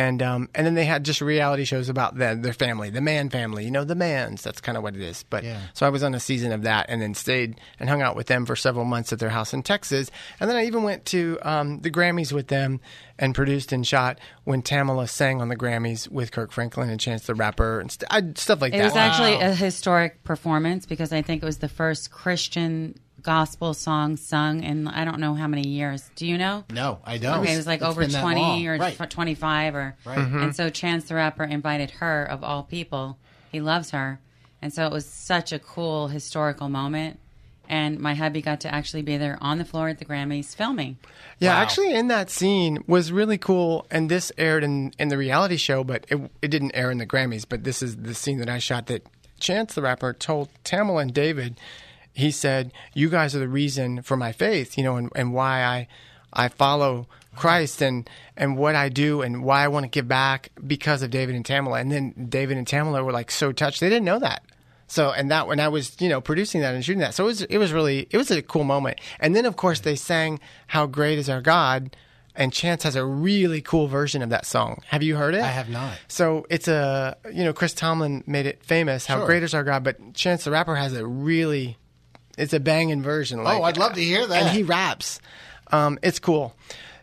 And 0.00 0.22
um, 0.22 0.48
and 0.54 0.66
then 0.66 0.74
they 0.74 0.86
had 0.86 1.04
just 1.04 1.20
reality 1.20 1.64
shows 1.64 1.88
about 1.90 2.16
them, 2.16 2.40
their 2.40 2.54
family, 2.54 2.88
the 2.88 3.02
Mann 3.02 3.28
family, 3.28 3.64
you 3.66 3.70
know, 3.70 3.84
the 3.84 3.94
Manns. 3.94 4.40
That's 4.42 4.60
kind 4.60 4.78
of 4.78 4.82
what 4.82 4.94
it 4.96 5.02
is. 5.02 5.24
But 5.28 5.44
Yeah. 5.44 5.60
so 5.74 5.86
I 5.86 5.90
was 5.90 6.02
on 6.02 6.14
a 6.14 6.20
season 6.20 6.52
of 6.52 6.62
that, 6.62 6.86
and 6.88 7.02
then 7.02 7.12
stayed 7.14 7.60
and 7.78 7.88
hung 7.88 8.00
out 8.00 8.16
with 8.16 8.26
them 8.26 8.46
for 8.46 8.56
several 8.56 8.86
months 8.86 9.12
at 9.12 9.18
their 9.18 9.28
house 9.28 9.52
in 9.52 9.62
Texas. 9.62 10.10
And 10.40 10.48
then 10.48 10.56
I 10.56 10.64
even 10.64 10.84
went 10.84 11.04
to 11.06 11.38
um, 11.42 11.80
the 11.80 11.90
Grammys 11.90 12.32
with 12.32 12.48
them 12.48 12.80
and 13.18 13.34
produced 13.34 13.72
and 13.72 13.86
shot 13.86 14.18
when 14.44 14.62
Tamala 14.62 15.06
sang 15.06 15.42
on 15.42 15.48
the 15.48 15.56
Grammys 15.56 16.08
with 16.08 16.32
Kirk 16.32 16.50
Franklin 16.52 16.88
and 16.88 16.98
Chance 16.98 17.26
the 17.26 17.34
Rapper 17.34 17.78
and 17.80 17.92
st- 17.92 18.08
I, 18.10 18.22
stuff 18.36 18.62
like 18.62 18.72
It 18.72 18.78
that. 18.78 18.82
It 18.82 18.86
was 18.86 18.96
actually 18.96 19.34
a 19.34 19.54
historic 19.54 20.24
performance 20.24 20.86
because 20.86 21.12
I 21.12 21.20
think 21.20 21.42
it 21.42 21.46
was 21.46 21.58
the 21.58 21.68
first 21.68 22.10
Christian 22.10 22.98
gospel 23.22 23.74
song 23.74 24.16
sung 24.16 24.62
in 24.62 24.88
I 24.88 25.04
don't 25.04 25.20
know 25.20 25.34
how 25.34 25.46
many 25.46 25.68
years. 25.68 26.10
Do 26.16 26.26
you 26.26 26.38
know? 26.38 26.64
No, 26.70 26.98
I 27.04 27.18
don't. 27.18 27.40
Okay, 27.40 27.54
it 27.54 27.56
was 27.56 27.66
like 27.66 27.80
It's 27.80 27.88
over 27.88 28.06
20 28.06 28.66
or 28.66 28.76
Right. 28.78 28.96
25 29.10 29.74
or 29.74 29.96
Right. 30.04 30.18
Mm-hmm. 30.18 30.42
and 30.42 30.56
so 30.56 30.68
Chance 30.70 31.04
the 31.08 31.14
Rapper 31.14 31.44
invited 31.44 31.90
her 31.92 32.24
of 32.24 32.42
all 32.44 32.62
people. 32.62 33.18
He 33.52 33.60
loves 33.60 33.90
her. 33.90 34.20
And 34.62 34.72
so 34.72 34.84
it 34.86 34.92
was 34.92 35.06
such 35.06 35.52
a 35.52 35.58
cool 35.58 36.08
historical 36.08 36.68
moment 36.68 37.18
and 37.68 38.00
my 38.00 38.14
hubby 38.14 38.42
got 38.42 38.60
to 38.60 38.74
actually 38.74 39.02
be 39.02 39.16
there 39.16 39.38
on 39.40 39.58
the 39.58 39.64
floor 39.64 39.88
at 39.88 39.98
the 40.00 40.04
Grammys 40.04 40.56
filming. 40.56 40.98
Yeah, 41.38 41.54
Wow. 41.54 41.62
actually, 41.62 41.94
in 41.94 42.08
that 42.08 42.28
scene 42.28 42.82
was 42.88 43.12
really 43.12 43.38
cool, 43.38 43.86
and 43.92 44.10
this 44.10 44.32
aired 44.36 44.64
in 44.64 44.92
in 44.98 45.06
the 45.08 45.16
reality 45.16 45.56
show, 45.56 45.84
but 45.84 46.04
it 46.08 46.18
it 46.42 46.48
didn't 46.48 46.72
air 46.74 46.90
in 46.90 46.98
the 46.98 47.06
Grammys. 47.06 47.44
But 47.48 47.62
this 47.62 47.80
is 47.80 47.96
the 47.96 48.12
scene 48.14 48.38
that 48.38 48.48
I 48.50 48.58
shot. 48.58 48.86
That 48.86 49.06
Chance 49.38 49.74
the 49.74 49.82
rapper 49.82 50.12
told 50.12 50.48
Tamala 50.64 51.00
and 51.02 51.14
David, 51.14 51.58
he 52.12 52.30
said, 52.30 52.72
"You 52.94 53.08
guys 53.08 53.34
are 53.34 53.38
the 53.40 53.48
reason 53.48 54.02
for 54.02 54.16
my 54.16 54.32
faith, 54.32 54.76
you 54.76 54.84
know, 54.84 54.96
and, 54.96 55.10
and 55.14 55.32
why 55.32 55.62
I 55.64 55.88
I 56.32 56.48
follow 56.48 57.06
Christ 57.36 57.80
and 57.82 58.08
and 58.36 58.56
what 58.56 58.74
I 58.74 58.88
do 58.88 59.22
and 59.22 59.44
why 59.44 59.64
I 59.64 59.68
want 59.68 59.84
to 59.84 59.88
give 59.88 60.08
back 60.08 60.50
because 60.66 61.02
of 61.02 61.10
David 61.10 61.34
and 61.34 61.44
Tamala." 61.44 61.78
And 61.78 61.90
then 61.92 62.26
David 62.28 62.56
and 62.58 62.66
Tamala 62.66 63.02
were 63.04 63.12
like 63.12 63.30
so 63.30 63.52
touched; 63.52 63.80
they 63.80 63.88
didn't 63.88 64.04
know 64.04 64.18
that. 64.18 64.42
So 64.86 65.10
and 65.12 65.30
that 65.30 65.46
when 65.46 65.60
I 65.60 65.68
was 65.68 65.96
you 66.00 66.08
know 66.08 66.20
producing 66.20 66.60
that 66.62 66.74
and 66.74 66.84
shooting 66.84 67.00
that, 67.00 67.14
so 67.14 67.24
it 67.24 67.26
was 67.28 67.42
it 67.42 67.58
was 67.58 67.72
really 67.72 68.08
it 68.10 68.16
was 68.16 68.30
a 68.30 68.42
cool 68.42 68.64
moment. 68.64 69.00
And 69.20 69.36
then 69.36 69.46
of 69.46 69.56
course 69.56 69.80
they 69.80 69.94
sang 69.94 70.40
"How 70.66 70.86
Great 70.86 71.16
Is 71.18 71.30
Our 71.30 71.40
God," 71.40 71.96
and 72.34 72.52
Chance 72.52 72.82
has 72.82 72.96
a 72.96 73.04
really 73.04 73.60
cool 73.60 73.86
version 73.86 74.20
of 74.20 74.30
that 74.30 74.44
song. 74.46 74.82
Have 74.88 75.04
you 75.04 75.14
heard 75.14 75.36
it? 75.36 75.42
I 75.42 75.48
have 75.48 75.68
not. 75.68 75.96
So 76.08 76.44
it's 76.50 76.66
a 76.66 77.16
you 77.32 77.44
know 77.44 77.52
Chris 77.52 77.72
Tomlin 77.72 78.24
made 78.26 78.46
it 78.46 78.64
famous. 78.64 79.06
How 79.06 79.18
Sure. 79.18 79.26
great 79.26 79.44
is 79.44 79.54
our 79.54 79.62
God? 79.62 79.84
But 79.84 80.14
Chance 80.14 80.42
the 80.42 80.50
rapper 80.50 80.74
has 80.74 80.92
a 80.94 81.06
really 81.06 81.76
it's 82.38 82.52
a 82.52 82.60
banging 82.60 83.02
version. 83.02 83.42
Like, 83.42 83.58
Oh, 83.58 83.62
I'd 83.64 83.76
love 83.78 83.94
to 83.94 84.00
hear 84.02 84.26
that. 84.26 84.42
And 84.42 84.56
he 84.56 84.62
raps. 84.62 85.20
Um, 85.72 85.98
it's 86.02 86.18
cool. 86.18 86.54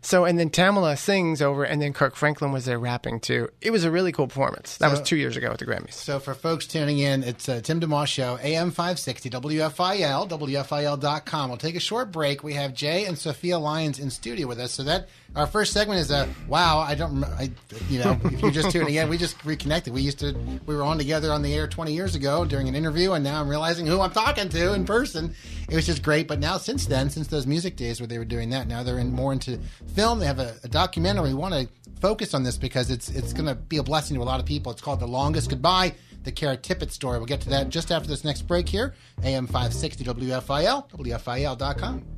So 0.01 0.23
and 0.23 0.39
then 0.39 0.49
Tamala 0.51 0.95
sings 0.95 1.41
over, 1.41 1.65
and 1.65 1.81
then 1.81 1.91
Kirk 1.91 2.15
Franklin 2.15 2.53
was 2.53 2.63
there 2.65 2.79
rapping 2.79 3.19
too. 3.19 3.49
It 3.61 3.71
was 3.71 3.83
a 3.83 3.91
really 3.91 4.11
cool 4.13 4.27
performance. 4.27 4.77
That 4.77 4.89
was 4.91 5.01
two 5.01 5.17
years 5.17 5.35
ago 5.35 5.51
at 5.51 5.57
the 5.57 5.65
Grammys. 5.65 5.93
So 5.93 6.19
for 6.19 6.33
folks 6.33 6.65
tuning 6.65 6.99
in, 6.99 7.23
it's 7.23 7.49
uh, 7.49 7.59
Tim 7.61 7.81
DeMoss 7.81 8.07
Show, 8.07 8.37
AM 8.41 8.71
560, 8.71 9.29
WFIL, 9.31 10.29
WFIL.com. 10.29 11.49
We'll 11.49 11.57
take 11.57 11.75
a 11.75 11.79
short 11.81 12.11
break. 12.11 12.43
We 12.43 12.53
have 12.53 12.73
Jay 12.73 13.05
and 13.05 13.17
Sophia 13.17 13.57
Lyons 13.59 13.99
in 13.99 14.09
studio 14.09 14.47
with 14.47 14.59
us. 14.59 14.71
So 14.71 14.83
that 14.83 15.09
our 15.35 15.47
first 15.47 15.73
segment 15.73 15.99
is 15.99 16.09
a 16.11 16.27
wow. 16.47 16.79
I 16.79 16.95
don't, 16.95 17.23
I, 17.23 17.49
you 17.89 17.99
know, 17.99 18.19
if 18.25 18.41
you're 18.41 18.51
just 18.51 18.71
tuning 18.71 18.95
in, 18.95 19.09
we 19.09 19.17
just 19.17 19.43
reconnected. 19.45 19.93
We 19.93 20.01
used 20.01 20.19
to, 20.19 20.35
we 20.65 20.75
were 20.75 20.83
on 20.83 20.97
together 20.97 21.31
on 21.31 21.41
the 21.41 21.53
air 21.53 21.67
20 21.67 21.93
years 21.93 22.15
ago 22.15 22.45
during 22.45 22.67
an 22.67 22.75
interview, 22.75 23.11
and 23.13 23.23
now 23.23 23.39
I'm 23.39 23.47
realizing 23.47 23.85
who 23.85 24.01
I'm 24.01 24.11
talking 24.11 24.49
to 24.49 24.73
in 24.73 24.85
person. 24.85 25.33
It 25.69 25.75
was 25.75 25.85
just 25.85 26.01
great. 26.01 26.27
But 26.27 26.39
now 26.39 26.57
since 26.57 26.85
then, 26.85 27.09
since 27.09 27.27
those 27.27 27.45
music 27.45 27.75
days 27.75 27.99
where 27.99 28.07
they 28.07 28.17
were 28.17 28.25
doing 28.25 28.49
that, 28.51 28.67
now 28.67 28.83
they're 28.83 28.99
in 28.99 29.11
more 29.11 29.33
into 29.33 29.59
film. 29.95 30.19
They 30.19 30.25
have 30.25 30.39
a, 30.39 30.55
a 30.63 30.67
documentary. 30.67 31.29
We 31.29 31.35
want 31.35 31.53
to 31.53 31.67
focus 31.99 32.33
on 32.33 32.43
this 32.43 32.57
because 32.57 32.89
it's 32.91 33.09
it's 33.09 33.33
going 33.33 33.45
to 33.47 33.55
be 33.55 33.77
a 33.77 33.83
blessing 33.83 34.15
to 34.15 34.21
a 34.21 34.25
lot 34.25 34.39
of 34.39 34.45
people. 34.45 34.71
It's 34.71 34.81
called 34.81 34.99
The 34.99 35.07
Longest 35.07 35.49
Goodbye, 35.49 35.93
the 36.23 36.31
Kara 36.31 36.57
Tippett 36.57 36.91
story. 36.91 37.17
We'll 37.17 37.27
get 37.27 37.41
to 37.41 37.49
that 37.49 37.69
just 37.69 37.91
after 37.91 38.07
this 38.07 38.23
next 38.23 38.43
break 38.43 38.67
here. 38.67 38.95
AM 39.23 39.47
560 39.47 40.03
WFIL, 40.03 40.89
WFIL.com. 40.89 42.16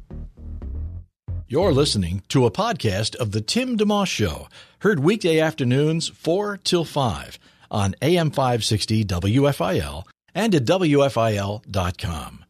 You're 1.51 1.73
listening 1.73 2.21
to 2.27 2.45
a 2.45 2.51
podcast 2.51 3.15
of 3.15 3.31
The 3.31 3.41
Tim 3.41 3.75
DeMoss 3.75 4.05
Show, 4.05 4.49
heard 4.81 4.99
weekday 4.99 5.39
afternoons 5.39 6.07
4 6.07 6.57
till 6.57 6.85
5 6.85 7.39
on 7.71 7.95
AM 8.03 8.29
560 8.29 9.03
WFIL 9.05 10.05
and 10.35 10.53
at 10.53 10.65
WFIL.com. 10.65 12.45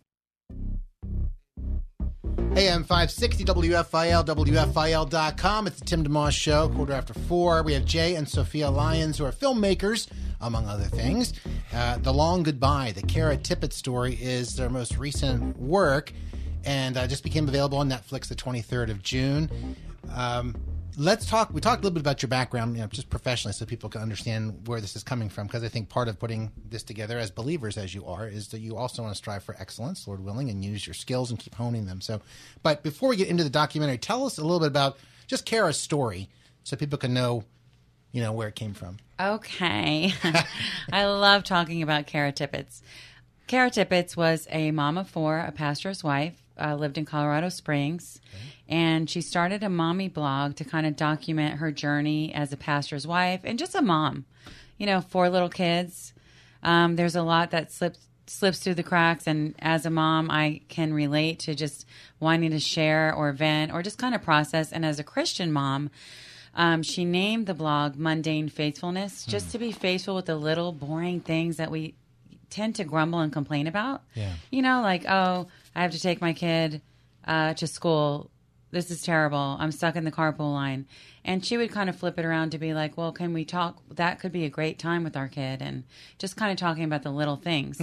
AM 2.58 2.84
560 2.84 3.46
WFIL, 3.46 4.25
WFIL.com. 4.25 5.68
It's 5.68 5.79
the 5.79 5.86
Tim 5.86 6.03
DeMoss 6.03 6.34
Show, 6.34 6.68
quarter 6.68 6.91
after 6.91 7.13
four. 7.13 7.63
We 7.63 7.72
have 7.75 7.86
Jay 7.86 8.15
and 8.15 8.27
Sophia 8.27 8.70
Lyons, 8.70 9.18
who 9.18 9.24
are 9.24 9.32
filmmakers, 9.32 10.10
among 10.41 10.68
other 10.68 10.84
things. 10.84 11.32
Uh, 11.74 12.00
the 12.00 12.12
Long 12.12 12.44
Goodbye, 12.44 12.91
the 12.94 13.03
Kara 13.03 13.38
Tippett 13.38 13.72
story, 13.72 14.15
is 14.15 14.58
their 14.58 14.70
most 14.70 14.98
recent 14.98 15.58
work 15.58 16.12
and 16.66 16.98
uh, 16.98 17.08
just 17.08 17.24
became 17.24 17.48
available 17.48 17.78
on 17.78 17.89
Netflix 17.89 18.28
the 18.28 18.36
23rd 18.36 18.92
of 18.92 19.01
June. 19.04 19.75
Um, 20.13 20.56
let's 20.98 21.25
talk. 21.25 21.51
We 21.54 21.62
talked 21.62 21.82
a 21.82 21.84
little 21.84 21.94
bit 21.94 22.01
about 22.01 22.22
your 22.22 22.28
background, 22.28 22.75
you 22.75 22.82
know, 22.82 22.88
just 22.88 23.10
professionally, 23.10 23.54
so 23.54 23.66
people 23.66 23.89
can 23.89 24.01
understand 24.01 24.68
where 24.68 24.82
this 24.82 24.96
is 24.96 25.04
coming 25.04 25.30
from. 25.30 25.48
Because 25.48 25.63
I 25.63 25.70
think 25.70 25.89
part 25.89 26.08
of 26.08 26.20
putting 26.20 26.51
this 26.70 26.84
together, 26.84 27.18
as 27.18 27.32
believers 27.32 27.78
as 27.78 27.96
you 27.96 28.06
are, 28.06 28.28
is 28.28 28.50
that 28.50 28.60
you 28.60 28.78
also 28.78 29.01
want 29.01 29.13
to 29.13 29.18
strive 29.18 29.44
for 29.44 29.56
excellence, 29.60 30.08
Lord 30.08 30.24
willing, 30.24 30.50
and 30.50 30.63
use 30.63 30.86
your 30.86 30.94
skills 30.94 31.32
and 31.32 31.39
keep 31.39 31.56
honing 31.56 31.86
them. 31.86 32.01
So, 32.01 32.22
but 32.62 32.84
before 32.84 33.10
we 33.10 33.16
get 33.16 33.30
into 33.30 33.44
the 33.44 33.50
documentary, 33.50 33.98
tell 33.98 34.25
us 34.25 34.38
a 34.38 34.42
little 34.42 34.60
bit 34.60 34.68
about 34.68 34.98
just 35.28 35.46
Kara's 35.46 35.80
story, 35.80 36.30
so 36.63 36.75
people 36.75 36.98
can 36.98 37.13
know, 37.13 37.44
you 38.12 38.22
know, 38.22 38.32
where 38.32 38.48
it 38.48 38.56
came 38.56 38.74
from. 38.74 38.98
Okay. 39.20 40.13
I 40.92 41.06
love 41.06 41.44
talking 41.44 41.82
about 41.82 42.08
Kara 42.08 42.32
Tippett. 42.32 42.82
Kara 43.48 43.72
Tippett 43.72 44.16
was 44.16 44.48
a 44.51 44.70
mom 44.72 44.98
of 44.98 45.10
four, 45.10 45.39
a 45.39 45.51
pastor's 45.51 46.04
wife, 46.04 46.44
uh, 46.60 46.75
lived 46.75 46.98
in 46.98 47.06
Colorado 47.06 47.50
Springs, 47.50 48.20
and 48.68 49.10
she 49.10 49.22
started 49.22 49.63
a 49.63 49.70
mommy 49.70 50.08
blog 50.08 50.56
to 50.56 50.63
kind 50.63 50.86
of 50.86 50.96
document 50.96 51.60
her 51.60 51.72
journey 51.72 52.34
as 52.34 52.54
a 52.54 52.58
pastor's 52.58 53.08
wife 53.08 53.42
and 53.44 53.58
just 53.58 53.75
a 53.75 53.82
mom. 53.82 54.25
You 54.78 54.86
know, 54.86 55.01
four 55.01 55.30
little 55.30 55.50
kids. 55.50 56.13
Um, 56.63 56.96
there's 56.96 57.16
a 57.16 57.24
lot 57.24 57.51
that 57.51 57.72
slips 57.72 58.00
slips 58.28 58.60
through 58.60 58.75
the 58.75 58.84
cracks, 58.84 59.25
and 59.25 59.56
as 59.60 59.86
a 59.86 59.89
mom, 59.89 60.30
I 60.30 60.62
can 60.70 60.94
relate 60.94 61.39
to 61.39 61.56
just 61.56 61.86
wanting 62.20 62.51
to 62.51 62.60
share 62.60 63.13
or 63.13 63.32
vent 63.32 63.72
or 63.74 63.82
just 63.82 63.98
kind 63.98 64.13
of 64.13 64.22
process. 64.22 64.72
And 64.72 64.86
as 64.86 65.00
a 65.00 65.04
Christian 65.04 65.51
mom, 65.51 65.89
um, 66.54 66.84
she 66.84 67.06
named 67.06 67.48
the 67.48 67.54
blog 67.54 67.96
Mundane 67.96 68.50
Faithfulness, 68.50 69.25
just 69.25 69.51
to 69.51 69.58
be 69.58 69.72
faithful 69.72 70.16
with 70.16 70.25
the 70.25 70.36
little 70.36 70.72
boring 70.72 71.22
things 71.22 71.58
that 71.58 71.72
we 71.72 71.96
tend 72.50 72.75
to 72.75 72.84
grumble 72.84 73.20
and 73.20 73.32
complain 73.32 73.68
about. 73.68 74.04
Yeah. 74.13 74.34
You 74.51 74.62
know, 74.62 74.82
like, 74.82 75.06
oh, 75.08 75.48
I 75.76 75.82
have 75.82 75.92
to 75.92 76.02
take 76.02 76.22
my 76.22 76.34
kid 76.34 76.82
uh, 77.26 77.54
to 77.56 77.68
school. 77.68 78.32
This 78.72 78.92
is 78.92 79.02
terrible. 79.02 79.58
I'm 79.60 79.72
stuck 79.72 79.96
in 79.96 80.04
the 80.04 80.12
carpool 80.12 80.54
line. 80.54 80.86
And 81.26 81.44
she 81.46 81.58
would 81.58 81.72
kind 81.72 81.90
of 81.90 81.96
flip 81.96 82.18
it 82.20 82.26
around 82.26 82.52
to 82.52 82.58
be 82.58 82.74
like, 82.74 82.98
well, 82.98 83.12
can 83.12 83.34
we 83.34 83.46
talk? 83.46 83.82
That 83.96 84.20
could 84.20 84.32
be 84.32 84.46
a 84.46 84.50
great 84.50 84.78
time 84.80 85.04
with 85.04 85.18
our 85.18 85.28
kid. 85.28 85.62
And 85.62 85.84
just 86.18 86.36
kind 86.38 86.52
of 86.52 86.58
talking 86.58 86.84
about 86.84 87.04
the 87.04 87.12
little 87.12 87.36
things. 87.36 87.80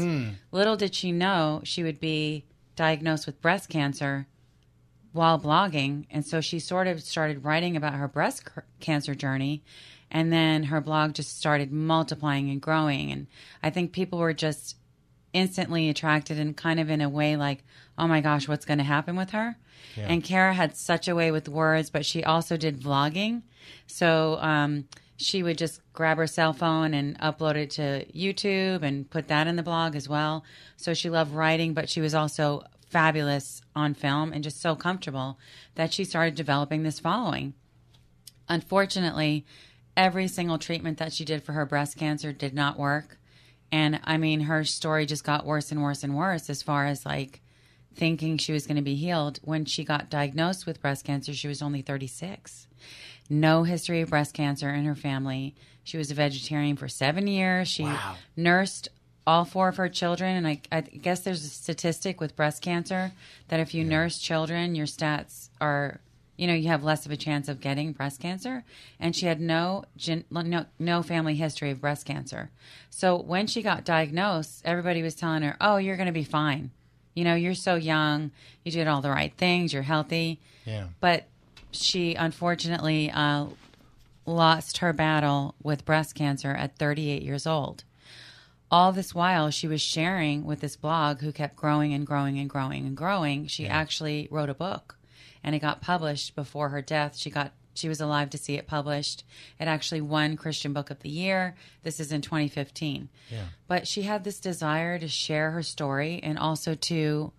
Little 0.53 0.77
did 0.77 0.95
she 0.95 1.13
know 1.13 1.61
she 1.65 1.83
would 1.83 2.01
be 2.01 2.45
diagnosed 2.77 3.27
with 3.27 3.41
breast 3.43 3.69
cancer 3.69 4.27
while 5.13 5.41
blogging. 5.41 6.07
And 6.11 6.25
so 6.25 6.41
she 6.41 6.59
sort 6.61 6.87
of 6.87 7.03
started 7.03 7.45
writing 7.45 7.77
about 7.77 7.95
her 7.95 8.09
breast 8.09 8.45
c- 8.55 8.63
cancer 8.81 9.15
journey. 9.15 9.63
And 10.11 10.33
then 10.33 10.65
her 10.65 10.81
blog 10.81 11.15
just 11.15 11.37
started 11.37 11.73
multiplying 11.73 12.49
and 12.51 12.61
growing. 12.61 13.11
And 13.11 13.27
I 13.63 13.71
think 13.71 13.93
people 13.93 14.19
were 14.21 14.35
just 14.35 14.77
instantly 15.37 15.91
attracted 15.91 16.39
and 16.39 16.57
kind 16.57 16.81
of 16.81 16.89
in 16.89 17.03
a 17.03 17.09
way 17.09 17.37
like, 17.37 17.63
oh 17.99 18.09
my 18.09 18.21
gosh, 18.23 18.49
what's 18.49 18.65
going 18.65 18.79
to 18.79 18.85
happen 18.85 19.17
with 19.17 19.31
her? 19.31 19.57
And 20.09 20.25
Kara 20.25 20.55
had 20.55 20.77
such 20.77 21.09
a 21.09 21.15
way 21.15 21.31
with 21.31 21.49
words, 21.49 21.91
but 21.91 22.07
she 22.07 22.25
also 22.25 22.57
did 22.57 22.81
vlogging. 22.81 23.43
So 23.87 24.39
um, 24.41 24.89
she 25.17 25.43
would 25.43 25.59
just 25.59 25.81
grab 25.93 26.17
her 26.17 26.27
cell 26.27 26.53
phone 26.55 26.95
and 26.95 27.19
upload 27.21 27.57
it 27.57 27.71
to 27.73 28.07
YouTube 28.13 28.83
and 28.83 29.09
put 29.11 29.29
that 29.29 29.47
in 29.47 29.57
the 29.57 29.63
blog 29.63 29.95
as 29.95 30.09
well. 30.09 30.43
So 30.77 30.95
she 30.95 31.11
loved 31.11 31.35
writing, 31.35 31.75
but 31.75 31.89
she 31.89 32.01
was 32.01 32.15
also 32.15 32.65
fabulous 32.89 33.61
on 33.75 33.93
film 33.95 34.33
and 34.33 34.43
just 34.43 34.61
so 34.61 34.75
comfortable 34.75 35.39
that 35.75 35.93
she 35.93 36.05
started 36.05 36.35
developing 36.35 36.83
this 36.83 36.99
following. 36.99 37.53
Unfortunately, 38.49 39.45
every 39.97 40.29
single 40.29 40.59
treatment 40.59 40.99
that 40.99 41.13
she 41.13 41.25
did 41.25 41.43
for 41.43 41.53
her 41.53 41.67
breast 41.67 41.97
cancer 41.97 42.33
did 42.33 42.55
not 42.55 42.79
work. 42.79 43.19
And 43.73 44.01
I 44.05 44.17
mean, 44.17 44.41
her 44.41 44.65
story 44.65 45.07
just 45.07 45.25
got 45.25 45.45
worse 45.45 45.73
and 45.73 45.83
worse 45.83 46.03
and 46.03 46.17
worse 46.17 46.49
as 46.49 46.63
far 46.63 46.87
as 46.87 47.05
like 47.05 47.41
thinking 47.95 48.39
she 48.39 48.53
was 48.53 48.67
going 48.67 48.77
to 48.77 48.83
be 48.83 48.95
healed. 48.95 49.41
When 49.43 49.65
she 49.65 49.85
got 49.85 50.11
diagnosed 50.11 50.67
with 50.67 50.81
breast 50.81 51.05
cancer, 51.05 51.33
she 51.33 51.49
was 51.49 51.63
only 51.63 51.83
36. 51.83 52.67
No 53.29 53.65
history 53.65 54.03
of 54.03 54.11
breast 54.11 54.35
cancer 54.35 54.71
in 54.71 54.85
her 54.85 54.95
family. 54.95 55.55
She 55.83 55.97
was 55.97 56.11
a 56.11 56.15
vegetarian 56.15 56.77
for 56.77 56.89
seven 56.89 57.27
years. 57.27 57.69
She 57.69 57.89
nursed 58.37 58.89
all 59.27 59.45
four 59.45 59.69
of 59.69 59.77
her 59.77 59.89
children. 59.89 60.37
And 60.37 60.47
I, 60.47 60.61
I 60.71 60.83
guess 60.83 61.21
there's 61.21 61.45
a 61.45 61.49
statistic 61.49 62.21
with 62.21 62.37
breast 62.37 62.63
cancer 62.63 63.13
that 63.49 63.61
if 63.61 63.75
you 63.75 63.85
nurse 63.85 64.19
children, 64.19 64.75
your 64.75 64.87
stats 64.87 65.49
are 65.61 66.01
you 66.37 66.47
know, 66.47 66.55
you 66.55 66.69
have 66.69 66.85
less 66.85 67.07
of 67.07 67.13
a 67.13 67.17
chance 67.17 67.49
of 67.49 67.61
getting 67.61 67.93
breast 67.93 68.21
cancer. 68.21 68.65
And 69.01 69.17
she 69.17 69.27
had 69.27 69.41
no 69.41 69.85
gen- 69.97 70.25
no 70.31 70.67
no 70.79 71.03
family 71.03 71.35
history 71.35 71.71
of 71.71 71.81
breast 71.81 72.07
cancer. 72.07 72.51
So 72.91 73.17
when 73.17 73.47
she 73.47 73.63
got 73.63 73.85
diagnosed, 73.85 74.63
everybody 74.65 75.03
was 75.03 75.15
telling 75.15 75.43
her, 75.43 75.57
"Oh, 75.61 75.77
you're 75.77 75.97
going 75.97 76.07
to 76.07 76.13
be 76.13 76.25
fine. 76.25 76.71
You 77.15 77.25
know, 77.25 77.35
you're 77.35 77.55
so 77.55 77.77
young. 77.77 78.31
You 78.65 78.73
did 78.73 78.87
all 78.87 79.01
the 79.01 79.11
right 79.11 79.33
things. 79.37 79.73
You're 79.73 79.83
healthy." 79.83 80.41
Yeah. 80.65 80.89
But 81.01 81.27
she 81.71 82.15
unfortunately 82.15 83.11
uh, 83.11 83.47
lost 84.27 84.79
her 84.79 84.93
battle 84.93 85.55
with 85.63 85.85
breast 85.85 86.15
cancer 86.15 86.53
at 86.53 86.77
38 86.77 87.23
years 87.23 87.47
old. 87.47 87.85
All 88.69 88.91
this 88.91 89.15
while, 89.15 89.51
she 89.51 89.69
was 89.69 89.81
sharing 89.81 90.45
with 90.45 90.61
this 90.61 90.75
blog 90.75 91.21
who 91.21 91.31
kept 91.31 91.55
growing 91.55 91.95
and 91.95 92.05
growing 92.05 92.37
and 92.39 92.51
growing 92.51 92.85
and 92.85 92.97
growing. 92.97 93.47
She 93.47 93.69
actually 93.69 94.27
wrote 94.31 94.51
a 94.51 94.55
book 94.55 94.97
and 95.47 95.55
it 95.55 95.61
got 95.61 95.81
published 95.81 96.35
before 96.35 96.69
her 96.71 96.83
death. 96.83 97.17
She 97.17 97.31
got 97.31 97.53
she 97.73 97.89
was 97.89 98.01
alive 98.01 98.31
to 98.31 98.39
see 98.39 98.55
it 98.55 98.67
published. 98.67 99.25
It 99.61 99.69
actually 99.69 100.01
won 100.01 100.37
Christian 100.37 100.73
Book 100.73 100.91
of 100.91 101.01
the 101.01 101.11
Year. 101.11 101.57
This 101.83 102.01
is 102.01 102.11
in 102.11 102.23
2015. 102.23 103.09
Yeah. 103.31 103.45
But 103.69 103.87
she 103.87 104.03
had 104.03 104.25
this 104.25 104.41
desire 104.41 104.99
to 104.99 105.09
share 105.09 105.51
her 105.53 105.63
story 105.63 106.21
and 106.23 106.39
also 106.39 106.75
to 106.75 107.33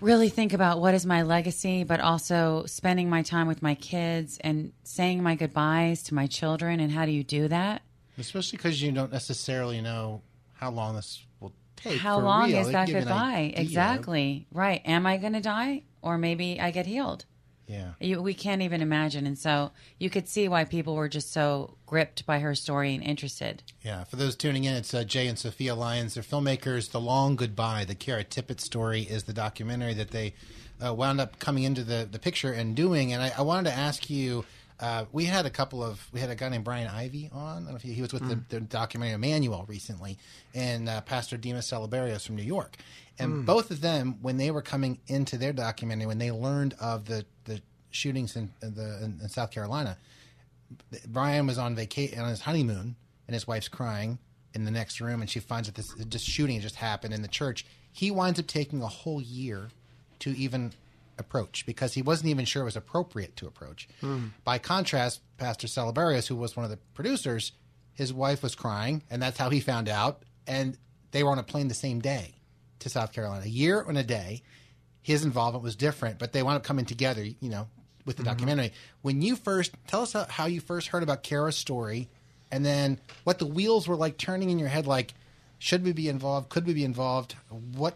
really 0.00 0.28
think 0.28 0.52
about 0.52 0.80
what 0.80 0.94
is 0.94 1.06
my 1.06 1.22
legacy, 1.22 1.84
but 1.84 2.00
also 2.00 2.64
spending 2.66 3.08
my 3.08 3.22
time 3.22 3.46
with 3.46 3.62
my 3.62 3.76
kids 3.76 4.38
and 4.40 4.72
saying 4.82 5.22
my 5.22 5.36
goodbyes 5.36 6.02
to 6.04 6.14
my 6.14 6.26
children. 6.26 6.80
And 6.80 6.90
how 6.90 7.06
do 7.06 7.12
you 7.12 7.22
do 7.22 7.46
that? 7.48 7.82
Especially 8.18 8.56
because 8.56 8.82
you 8.82 8.90
don't 8.90 9.12
necessarily 9.12 9.80
know 9.80 10.20
how 10.54 10.70
long 10.70 10.96
this 10.96 11.24
will 11.38 11.52
take. 11.76 11.98
How 11.98 12.18
long 12.18 12.50
real. 12.50 12.58
is 12.58 12.72
that 12.72 12.90
goodbye? 12.90 13.54
Exactly. 13.56 14.46
Right. 14.52 14.82
Am 14.84 15.06
I 15.06 15.16
going 15.18 15.34
to 15.34 15.40
die? 15.40 15.84
Or 16.02 16.18
maybe 16.18 16.60
I 16.60 16.70
get 16.72 16.86
healed. 16.86 17.24
Yeah. 17.66 17.92
You, 18.00 18.20
we 18.20 18.34
can't 18.34 18.60
even 18.60 18.82
imagine. 18.82 19.26
And 19.26 19.38
so 19.38 19.70
you 19.98 20.10
could 20.10 20.28
see 20.28 20.48
why 20.48 20.64
people 20.64 20.94
were 20.94 21.08
just 21.08 21.32
so 21.32 21.76
gripped 21.86 22.26
by 22.26 22.40
her 22.40 22.54
story 22.54 22.94
and 22.94 23.02
interested. 23.02 23.62
Yeah, 23.82 24.04
for 24.04 24.16
those 24.16 24.36
tuning 24.36 24.64
in, 24.64 24.74
it's 24.74 24.92
uh, 24.92 25.04
Jay 25.04 25.26
and 25.28 25.38
Sophia 25.38 25.74
Lyons. 25.74 26.14
They're 26.14 26.22
filmmakers. 26.22 26.90
The 26.90 27.00
Long 27.00 27.36
Goodbye, 27.36 27.84
the 27.84 27.94
Kara 27.94 28.24
Tippett 28.24 28.60
story, 28.60 29.02
is 29.02 29.22
the 29.22 29.32
documentary 29.32 29.94
that 29.94 30.10
they 30.10 30.34
uh, 30.84 30.92
wound 30.92 31.20
up 31.20 31.38
coming 31.38 31.62
into 31.62 31.84
the, 31.84 32.06
the 32.10 32.18
picture 32.18 32.52
and 32.52 32.74
doing. 32.74 33.12
And 33.12 33.22
I, 33.22 33.32
I 33.38 33.42
wanted 33.42 33.70
to 33.70 33.76
ask 33.76 34.10
you. 34.10 34.44
Uh, 34.82 35.04
we 35.12 35.24
had 35.24 35.46
a 35.46 35.50
couple 35.50 35.80
of 35.82 36.04
we 36.12 36.18
had 36.18 36.28
a 36.28 36.34
guy 36.34 36.48
named 36.48 36.64
Brian 36.64 36.88
Ivie 36.88 37.32
on. 37.32 37.52
I 37.52 37.54
don't 37.54 37.68
know 37.68 37.76
if 37.76 37.82
he, 37.82 37.92
he 37.92 38.02
was 38.02 38.12
with 38.12 38.28
the, 38.28 38.40
the 38.48 38.60
documentary 38.60 39.14
Emanuel 39.14 39.64
recently, 39.68 40.18
and 40.54 40.88
uh, 40.88 41.00
Pastor 41.02 41.36
Dimas 41.36 41.70
Salaberrios 41.70 42.26
from 42.26 42.34
New 42.34 42.42
York. 42.42 42.76
And 43.16 43.46
both 43.46 43.70
of 43.70 43.80
them, 43.80 44.18
when 44.22 44.38
they 44.38 44.50
were 44.50 44.62
coming 44.62 44.98
into 45.06 45.36
their 45.36 45.52
documentary, 45.52 46.06
when 46.06 46.18
they 46.18 46.32
learned 46.32 46.74
of 46.80 47.04
the 47.04 47.24
the 47.44 47.62
shootings 47.90 48.34
in, 48.34 48.52
in 48.60 48.74
the 48.74 49.04
in, 49.04 49.20
in 49.22 49.28
South 49.28 49.52
Carolina, 49.52 49.96
Brian 51.06 51.46
was 51.46 51.58
on 51.58 51.76
vacation 51.76 52.18
on 52.18 52.28
his 52.28 52.40
honeymoon, 52.40 52.96
and 53.28 53.34
his 53.34 53.46
wife's 53.46 53.68
crying 53.68 54.18
in 54.52 54.64
the 54.64 54.72
next 54.72 55.00
room, 55.00 55.20
and 55.20 55.30
she 55.30 55.38
finds 55.38 55.68
that 55.68 55.76
this 55.76 55.94
just 56.08 56.26
shooting 56.26 56.60
just 56.60 56.76
happened 56.76 57.14
in 57.14 57.22
the 57.22 57.28
church. 57.28 57.64
He 57.92 58.10
winds 58.10 58.40
up 58.40 58.48
taking 58.48 58.82
a 58.82 58.88
whole 58.88 59.22
year 59.22 59.68
to 60.20 60.36
even 60.36 60.72
approach 61.18 61.66
because 61.66 61.94
he 61.94 62.02
wasn't 62.02 62.30
even 62.30 62.44
sure 62.44 62.62
it 62.62 62.66
was 62.66 62.76
appropriate 62.76 63.36
to 63.36 63.46
approach. 63.46 63.88
Hmm. 64.00 64.28
By 64.44 64.58
contrast, 64.58 65.20
Pastor 65.36 65.66
Salaberrios, 65.66 66.26
who 66.26 66.36
was 66.36 66.56
one 66.56 66.64
of 66.64 66.70
the 66.70 66.78
producers, 66.94 67.52
his 67.94 68.12
wife 68.12 68.42
was 68.42 68.54
crying, 68.54 69.02
and 69.10 69.20
that's 69.20 69.38
how 69.38 69.50
he 69.50 69.60
found 69.60 69.88
out. 69.88 70.22
And 70.46 70.76
they 71.10 71.22
were 71.22 71.30
on 71.30 71.38
a 71.38 71.42
plane 71.42 71.68
the 71.68 71.74
same 71.74 72.00
day 72.00 72.34
to 72.80 72.88
South 72.88 73.12
Carolina, 73.12 73.44
a 73.44 73.48
year 73.48 73.80
and 73.80 73.98
a 73.98 74.02
day. 74.02 74.42
His 75.02 75.24
involvement 75.24 75.62
was 75.62 75.76
different, 75.76 76.18
but 76.18 76.32
they 76.32 76.42
wound 76.42 76.56
up 76.56 76.64
coming 76.64 76.84
together, 76.84 77.22
you 77.22 77.48
know, 77.48 77.68
with 78.04 78.16
the 78.16 78.22
mm-hmm. 78.22 78.30
documentary. 78.30 78.72
When 79.02 79.22
you 79.22 79.36
first 79.36 79.72
tell 79.86 80.02
us 80.02 80.12
how, 80.12 80.26
how 80.28 80.46
you 80.46 80.60
first 80.60 80.88
heard 80.88 81.02
about 81.02 81.22
Kara's 81.22 81.56
story, 81.56 82.08
and 82.50 82.64
then 82.64 82.98
what 83.24 83.38
the 83.38 83.46
wheels 83.46 83.88
were 83.88 83.96
like 83.96 84.18
turning 84.18 84.50
in 84.50 84.58
your 84.58 84.68
head, 84.68 84.86
like, 84.86 85.14
should 85.58 85.84
we 85.84 85.92
be 85.92 86.08
involved? 86.08 86.48
Could 86.48 86.66
we 86.66 86.74
be 86.74 86.84
involved? 86.84 87.36
What? 87.48 87.94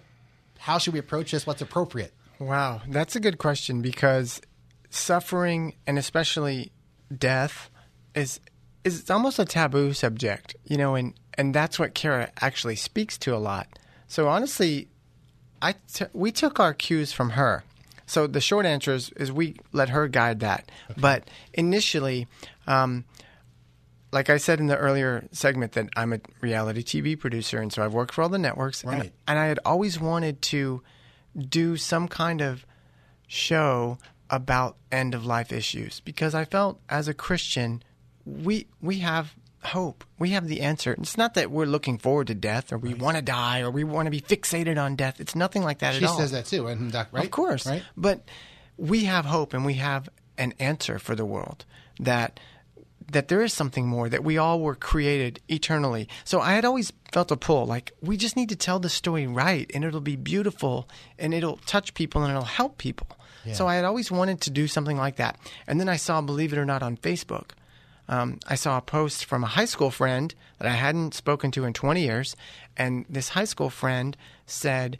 How 0.58 0.78
should 0.78 0.94
we 0.94 0.98
approach 0.98 1.32
this? 1.32 1.46
What's 1.46 1.62
appropriate? 1.62 2.14
Wow, 2.38 2.82
that's 2.88 3.16
a 3.16 3.20
good 3.20 3.38
question 3.38 3.80
because 3.82 4.40
suffering 4.90 5.74
and 5.86 5.98
especially 5.98 6.72
death 7.16 7.70
is 8.14 8.40
is 8.84 9.00
it's 9.00 9.10
almost 9.10 9.38
a 9.38 9.44
taboo 9.44 9.92
subject, 9.92 10.54
you 10.64 10.76
know, 10.76 10.94
and 10.94 11.14
and 11.34 11.54
that's 11.54 11.78
what 11.78 11.94
Kara 11.94 12.30
actually 12.40 12.76
speaks 12.76 13.18
to 13.18 13.34
a 13.34 13.38
lot. 13.38 13.78
So 14.06 14.28
honestly, 14.28 14.88
I 15.60 15.74
t- 15.92 16.04
we 16.12 16.30
took 16.32 16.60
our 16.60 16.72
cues 16.74 17.12
from 17.12 17.30
her. 17.30 17.64
So 18.06 18.26
the 18.28 18.40
short 18.40 18.66
answer 18.66 18.92
is, 18.92 19.10
is 19.16 19.32
we 19.32 19.56
let 19.72 19.88
her 19.88 20.06
guide 20.06 20.38
that. 20.40 20.70
But 20.96 21.28
initially, 21.54 22.28
um, 22.68 23.04
like 24.12 24.30
I 24.30 24.36
said 24.36 24.60
in 24.60 24.66
the 24.66 24.76
earlier 24.76 25.26
segment, 25.32 25.72
that 25.72 25.88
I'm 25.96 26.12
a 26.12 26.20
reality 26.40 26.82
TV 26.84 27.18
producer, 27.18 27.60
and 27.60 27.72
so 27.72 27.82
I've 27.84 27.92
worked 27.94 28.14
for 28.14 28.22
all 28.22 28.28
the 28.28 28.38
networks, 28.38 28.84
and- 28.84 28.92
and 29.26 29.38
I 29.40 29.46
had 29.46 29.58
always 29.64 29.98
wanted 29.98 30.40
to 30.42 30.82
do 31.36 31.76
some 31.76 32.08
kind 32.08 32.40
of 32.40 32.64
show 33.26 33.98
about 34.30 34.76
end 34.90 35.14
of 35.14 35.24
life 35.24 35.52
issues 35.52 36.00
because 36.00 36.34
I 36.34 36.44
felt 36.44 36.80
as 36.88 37.08
a 37.08 37.14
Christian 37.14 37.82
we 38.24 38.66
we 38.80 38.98
have 38.98 39.34
hope. 39.66 40.04
We 40.18 40.30
have 40.30 40.48
the 40.48 40.60
answer. 40.60 40.94
It's 40.98 41.16
not 41.16 41.34
that 41.34 41.50
we're 41.50 41.66
looking 41.66 41.98
forward 41.98 42.28
to 42.28 42.34
death 42.34 42.72
or 42.72 42.78
we 42.78 42.94
want 42.94 43.16
to 43.16 43.22
die 43.22 43.60
or 43.60 43.70
we 43.70 43.84
want 43.84 44.06
to 44.06 44.10
be 44.10 44.20
fixated 44.20 44.82
on 44.82 44.96
death. 44.96 45.20
It's 45.20 45.34
nothing 45.34 45.62
like 45.62 45.78
that 45.78 45.94
She 45.94 46.04
at 46.04 46.08
all. 46.08 46.16
She 46.16 46.22
says 46.22 46.32
that 46.32 46.46
too, 46.46 46.66
and 46.66 46.92
right? 46.94 47.24
Of 47.24 47.30
course. 47.30 47.66
right? 47.66 47.82
But 47.96 48.22
we 48.76 49.04
have 49.04 49.24
hope 49.26 49.54
and 49.54 49.64
we 49.64 49.74
have 49.74 50.08
an 50.38 50.54
answer 50.58 50.98
for 50.98 51.14
the 51.14 51.24
world 51.24 51.64
that 51.98 52.38
that 53.12 53.28
there 53.28 53.42
is 53.42 53.52
something 53.52 53.86
more 53.86 54.08
that 54.08 54.24
we 54.24 54.36
all 54.36 54.60
were 54.60 54.74
created 54.74 55.40
eternally. 55.48 56.08
So 56.24 56.40
I 56.40 56.54
had 56.54 56.64
always 56.64 56.92
felt 57.12 57.30
a 57.30 57.36
pull 57.36 57.66
like 57.66 57.92
we 58.00 58.16
just 58.16 58.36
need 58.36 58.48
to 58.48 58.56
tell 58.56 58.78
the 58.78 58.88
story 58.88 59.26
right 59.26 59.70
and 59.72 59.84
it'll 59.84 60.00
be 60.00 60.16
beautiful 60.16 60.88
and 61.18 61.32
it'll 61.32 61.58
touch 61.58 61.94
people 61.94 62.22
and 62.22 62.30
it'll 62.30 62.44
help 62.44 62.78
people. 62.78 63.06
So 63.52 63.68
I 63.68 63.76
had 63.76 63.84
always 63.84 64.10
wanted 64.10 64.40
to 64.40 64.50
do 64.50 64.66
something 64.66 64.96
like 64.96 65.16
that. 65.16 65.38
And 65.68 65.78
then 65.78 65.88
I 65.88 65.94
saw 65.94 66.20
believe 66.20 66.52
it 66.52 66.58
or 66.58 66.64
not 66.64 66.82
on 66.82 66.96
Facebook 66.96 67.50
um, 68.08 68.38
I 68.46 68.54
saw 68.54 68.78
a 68.78 68.82
post 68.82 69.24
from 69.24 69.42
a 69.44 69.48
high 69.48 69.64
school 69.64 69.90
friend 69.90 70.34
that 70.58 70.68
I 70.68 70.74
hadn't 70.74 71.14
spoken 71.14 71.50
to 71.52 71.64
in 71.64 71.72
20 71.72 72.02
years, 72.02 72.36
and 72.76 73.04
this 73.08 73.30
high 73.30 73.44
school 73.44 73.70
friend 73.70 74.16
said, 74.46 74.98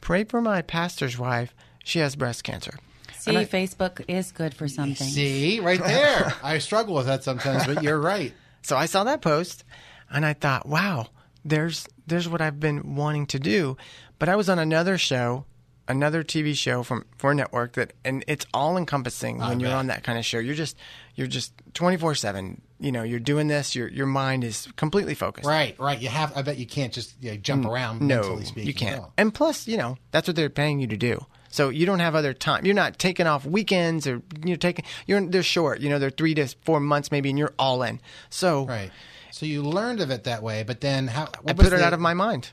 "Pray 0.00 0.24
for 0.24 0.40
my 0.40 0.62
pastor's 0.62 1.18
wife. 1.18 1.54
She 1.84 1.98
has 1.98 2.16
breast 2.16 2.44
cancer." 2.44 2.78
See, 3.18 3.36
I- 3.36 3.44
Facebook 3.44 4.04
is 4.08 4.32
good 4.32 4.54
for 4.54 4.68
something. 4.68 5.06
See, 5.06 5.60
right 5.60 5.82
there. 5.82 6.34
I 6.42 6.58
struggle 6.58 6.94
with 6.94 7.06
that 7.06 7.24
sometimes, 7.24 7.66
but 7.66 7.82
you're 7.82 8.00
right. 8.00 8.32
So 8.62 8.76
I 8.76 8.86
saw 8.86 9.04
that 9.04 9.20
post, 9.20 9.62
and 10.10 10.26
I 10.26 10.32
thought, 10.32 10.66
"Wow, 10.66 11.06
there's 11.44 11.86
there's 12.04 12.28
what 12.28 12.40
I've 12.40 12.58
been 12.58 12.96
wanting 12.96 13.26
to 13.26 13.38
do." 13.38 13.76
But 14.18 14.28
I 14.28 14.34
was 14.34 14.48
on 14.48 14.58
another 14.58 14.98
show, 14.98 15.44
another 15.86 16.24
TV 16.24 16.52
show 16.56 16.82
from 16.82 17.04
for 17.16 17.30
a 17.30 17.34
network 17.34 17.74
that, 17.74 17.92
and 18.04 18.24
it's 18.26 18.44
all 18.52 18.76
encompassing 18.76 19.38
when 19.38 19.60
you're 19.60 19.70
on 19.70 19.86
that 19.86 20.02
kind 20.02 20.18
of 20.18 20.24
show. 20.24 20.38
You're 20.38 20.56
just 20.56 20.76
you're 21.14 21.26
just 21.26 21.52
24 21.74 22.16
seven. 22.16 22.60
You 22.78 22.90
know, 22.90 23.04
you're 23.04 23.20
doing 23.20 23.46
this. 23.46 23.74
Your 23.76 23.88
your 23.88 24.06
mind 24.06 24.42
is 24.42 24.68
completely 24.76 25.14
focused. 25.14 25.46
Right, 25.46 25.78
right. 25.78 26.00
You 26.00 26.08
have. 26.08 26.36
I 26.36 26.42
bet 26.42 26.58
you 26.58 26.66
can't 26.66 26.92
just 26.92 27.14
you 27.22 27.30
know, 27.30 27.36
jump 27.36 27.64
mm, 27.64 27.70
around. 27.70 28.02
No, 28.02 28.16
mentally 28.16 28.44
speaking, 28.46 28.66
you 28.66 28.74
can't. 28.74 29.02
No. 29.02 29.12
And 29.16 29.32
plus, 29.32 29.68
you 29.68 29.76
know, 29.76 29.96
that's 30.10 30.28
what 30.28 30.36
they're 30.36 30.50
paying 30.50 30.80
you 30.80 30.88
to 30.88 30.96
do. 30.96 31.24
So 31.56 31.70
you 31.70 31.86
don't 31.86 32.00
have 32.00 32.14
other 32.14 32.34
time. 32.34 32.66
You're 32.66 32.74
not 32.74 32.98
taking 32.98 33.26
off 33.26 33.46
weekends 33.46 34.06
or 34.06 34.20
you're 34.44 34.58
taking. 34.58 34.84
You're 35.06 35.26
they're 35.26 35.42
short. 35.42 35.80
You 35.80 35.88
know, 35.88 35.98
they're 35.98 36.10
three 36.10 36.34
to 36.34 36.46
four 36.66 36.80
months 36.80 37.10
maybe, 37.10 37.30
and 37.30 37.38
you're 37.38 37.54
all 37.58 37.82
in. 37.82 37.98
So 38.28 38.66
Right. 38.66 38.90
So 39.30 39.46
you 39.46 39.62
learned 39.62 40.00
of 40.00 40.10
it 40.10 40.24
that 40.24 40.42
way, 40.42 40.64
but 40.64 40.82
then 40.82 41.08
how? 41.08 41.28
I 41.46 41.54
put 41.54 41.66
it 41.66 41.70
the- 41.70 41.84
out 41.84 41.94
of 41.94 42.00
my 42.00 42.12
mind. 42.12 42.50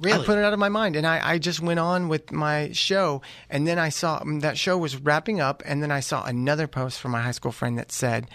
Really? 0.00 0.20
I 0.20 0.24
put 0.24 0.36
it 0.36 0.44
out 0.44 0.52
of 0.52 0.58
my 0.58 0.68
mind, 0.68 0.96
and 0.96 1.06
I, 1.06 1.32
I 1.32 1.38
just 1.38 1.60
went 1.60 1.78
on 1.78 2.08
with 2.08 2.30
my 2.32 2.72
show. 2.72 3.22
And 3.48 3.66
then 3.66 3.78
I 3.78 3.88
saw 3.88 4.18
um, 4.20 4.40
that 4.40 4.58
show 4.58 4.76
was 4.76 4.96
wrapping 4.96 5.40
up, 5.40 5.62
and 5.64 5.82
then 5.82 5.90
I 5.90 6.00
saw 6.00 6.24
another 6.24 6.66
post 6.66 7.00
from 7.00 7.12
my 7.12 7.22
high 7.22 7.32
school 7.32 7.52
friend 7.52 7.78
that 7.78 7.90
said, 7.90 8.28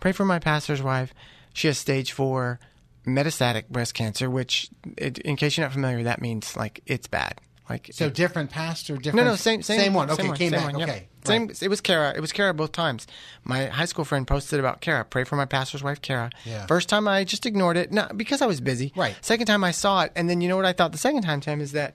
"Pray 0.00 0.10
for 0.10 0.24
my 0.24 0.40
pastor's 0.40 0.82
wife. 0.82 1.14
She 1.52 1.68
has 1.68 1.78
stage 1.78 2.10
four 2.12 2.58
metastatic 3.06 3.68
breast 3.68 3.94
cancer, 3.94 4.28
which, 4.28 4.68
it, 4.96 5.18
in 5.18 5.36
case 5.36 5.56
you're 5.56 5.66
not 5.66 5.72
familiar, 5.72 6.02
that 6.04 6.20
means 6.20 6.56
like 6.56 6.80
it's 6.86 7.06
bad. 7.06 7.40
Like 7.70 7.88
So 7.92 8.06
it- 8.06 8.14
different 8.14 8.50
pastor, 8.50 8.96
different. 8.96 9.24
no, 9.24 9.30
no, 9.30 9.36
same, 9.36 9.62
same, 9.62 9.80
same 9.80 9.94
one. 9.94 10.10
Okay, 10.10 10.24
same 10.24 10.34
came 10.34 10.50
same 10.50 10.60
back. 10.60 10.72
one, 10.72 10.78
yeah. 10.80 10.84
Okay, 10.86 11.08
same. 11.24 11.46
right. 11.46 11.62
It 11.62 11.68
was 11.68 11.80
Kara. 11.80 12.12
It 12.14 12.20
was 12.20 12.32
Kara 12.32 12.52
both 12.52 12.72
times. 12.72 13.06
My 13.44 13.66
high 13.66 13.84
school 13.84 14.04
friend 14.04 14.26
posted 14.26 14.58
about 14.60 14.80
Kara. 14.80 15.04
Pray 15.04 15.24
for 15.24 15.36
my 15.36 15.44
pastor's 15.46 15.82
wife, 15.82 16.02
Kara. 16.02 16.30
Yeah. 16.44 16.66
First 16.66 16.88
time 16.88 17.06
I 17.08 17.24
just 17.24 17.46
ignored 17.46 17.76
it, 17.76 17.92
not 17.92 18.16
because 18.18 18.42
I 18.42 18.46
was 18.46 18.60
busy. 18.60 18.92
Right. 18.96 19.14
Second 19.22 19.46
time 19.46 19.62
I 19.64 19.70
saw 19.70 20.02
it, 20.02 20.12
and 20.16 20.28
then 20.28 20.40
you 20.40 20.48
know 20.48 20.56
what 20.56 20.66
I 20.66 20.72
thought 20.72 20.92
the 20.92 20.98
second 20.98 21.22
time, 21.22 21.40
Tim, 21.40 21.60
is 21.60 21.72
that, 21.72 21.94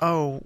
oh, 0.00 0.42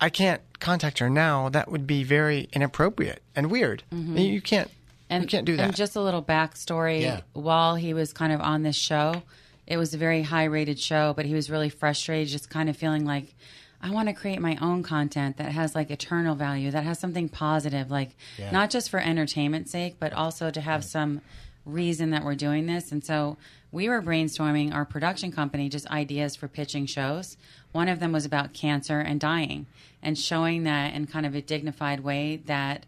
I 0.00 0.10
can't 0.10 0.40
contact 0.60 0.98
her 0.98 1.10
now. 1.10 1.48
That 1.48 1.70
would 1.70 1.86
be 1.86 2.04
very 2.04 2.48
inappropriate 2.52 3.22
and 3.34 3.50
weird. 3.50 3.82
Mm-hmm. 3.92 4.16
You 4.18 4.40
can't. 4.42 4.70
And, 5.08 5.22
you 5.24 5.28
can't 5.28 5.44
do 5.44 5.56
that. 5.56 5.62
And 5.64 5.74
just 5.76 5.96
a 5.96 6.00
little 6.00 6.22
backstory. 6.22 7.00
Yeah. 7.02 7.20
While 7.32 7.74
he 7.74 7.94
was 7.94 8.12
kind 8.12 8.32
of 8.32 8.40
on 8.40 8.62
this 8.62 8.76
show, 8.76 9.22
it 9.66 9.76
was 9.76 9.92
a 9.94 9.98
very 9.98 10.22
high 10.22 10.44
rated 10.44 10.78
show, 10.78 11.12
but 11.14 11.24
he 11.26 11.34
was 11.34 11.50
really 11.50 11.68
frustrated, 11.68 12.28
just 12.28 12.48
kind 12.48 12.68
of 12.68 12.76
feeling 12.76 13.04
like, 13.04 13.34
I 13.82 13.90
want 13.90 14.08
to 14.08 14.14
create 14.14 14.40
my 14.40 14.58
own 14.60 14.82
content 14.82 15.38
that 15.38 15.52
has 15.52 15.74
like 15.74 15.90
eternal 15.90 16.34
value, 16.34 16.70
that 16.70 16.84
has 16.84 16.98
something 16.98 17.28
positive, 17.28 17.90
like 17.90 18.10
not 18.52 18.70
just 18.70 18.90
for 18.90 19.00
entertainment's 19.00 19.70
sake, 19.70 19.96
but 19.98 20.12
also 20.12 20.50
to 20.50 20.60
have 20.60 20.84
some 20.84 21.22
reason 21.64 22.10
that 22.10 22.24
we're 22.24 22.34
doing 22.34 22.66
this. 22.66 22.92
And 22.92 23.04
so 23.04 23.36
we 23.72 23.88
were 23.88 24.02
brainstorming 24.02 24.74
our 24.74 24.84
production 24.84 25.32
company 25.32 25.68
just 25.68 25.86
ideas 25.88 26.36
for 26.36 26.48
pitching 26.48 26.86
shows. 26.86 27.36
One 27.72 27.88
of 27.88 28.00
them 28.00 28.12
was 28.12 28.24
about 28.24 28.52
cancer 28.52 29.00
and 29.00 29.20
dying 29.20 29.66
and 30.02 30.18
showing 30.18 30.64
that 30.64 30.94
in 30.94 31.06
kind 31.06 31.26
of 31.26 31.34
a 31.34 31.42
dignified 31.42 32.00
way 32.00 32.36
that 32.46 32.84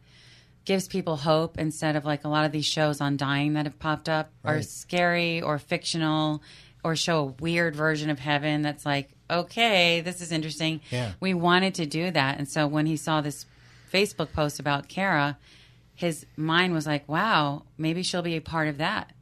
gives 0.65 0.89
people 0.89 1.17
hope 1.17 1.59
instead 1.59 1.97
of 1.97 2.05
like 2.05 2.25
a 2.25 2.29
lot 2.29 2.45
of 2.45 2.53
these 2.53 2.67
shows 2.67 3.01
on 3.01 3.17
dying 3.17 3.55
that 3.55 3.67
have 3.67 3.79
popped 3.79 4.09
up 4.09 4.31
are 4.45 4.63
scary 4.63 5.43
or 5.43 5.59
fictional 5.59 6.43
or 6.85 6.97
show 6.97 7.19
a 7.19 7.25
weird 7.25 7.75
version 7.75 8.11
of 8.11 8.19
heaven 8.19 8.63
that's 8.63 8.87
like 8.87 9.11
okay 9.33 10.01
this 10.01 10.21
is 10.21 10.31
interesting 10.33 10.81
Yeah. 10.91 11.13
we 11.21 11.35
wanted 11.35 11.75
to 11.77 11.87
do 11.87 12.11
that 12.11 12.39
and 12.39 12.49
so 12.49 12.67
when 12.67 12.87
he 12.87 12.97
saw 12.97 13.21
this 13.21 13.47
facebook 13.93 14.33
post 14.33 14.61
about 14.61 14.89
kara 14.89 15.39
his 15.95 16.27
mind 16.37 16.73
was 16.75 16.87
like 16.87 17.09
wow 17.09 17.63
maybe 17.79 18.03
she'll 18.03 18.23
be 18.23 18.37
a 18.37 18.41
part 18.41 18.69
of 18.69 18.79
that 18.79 19.13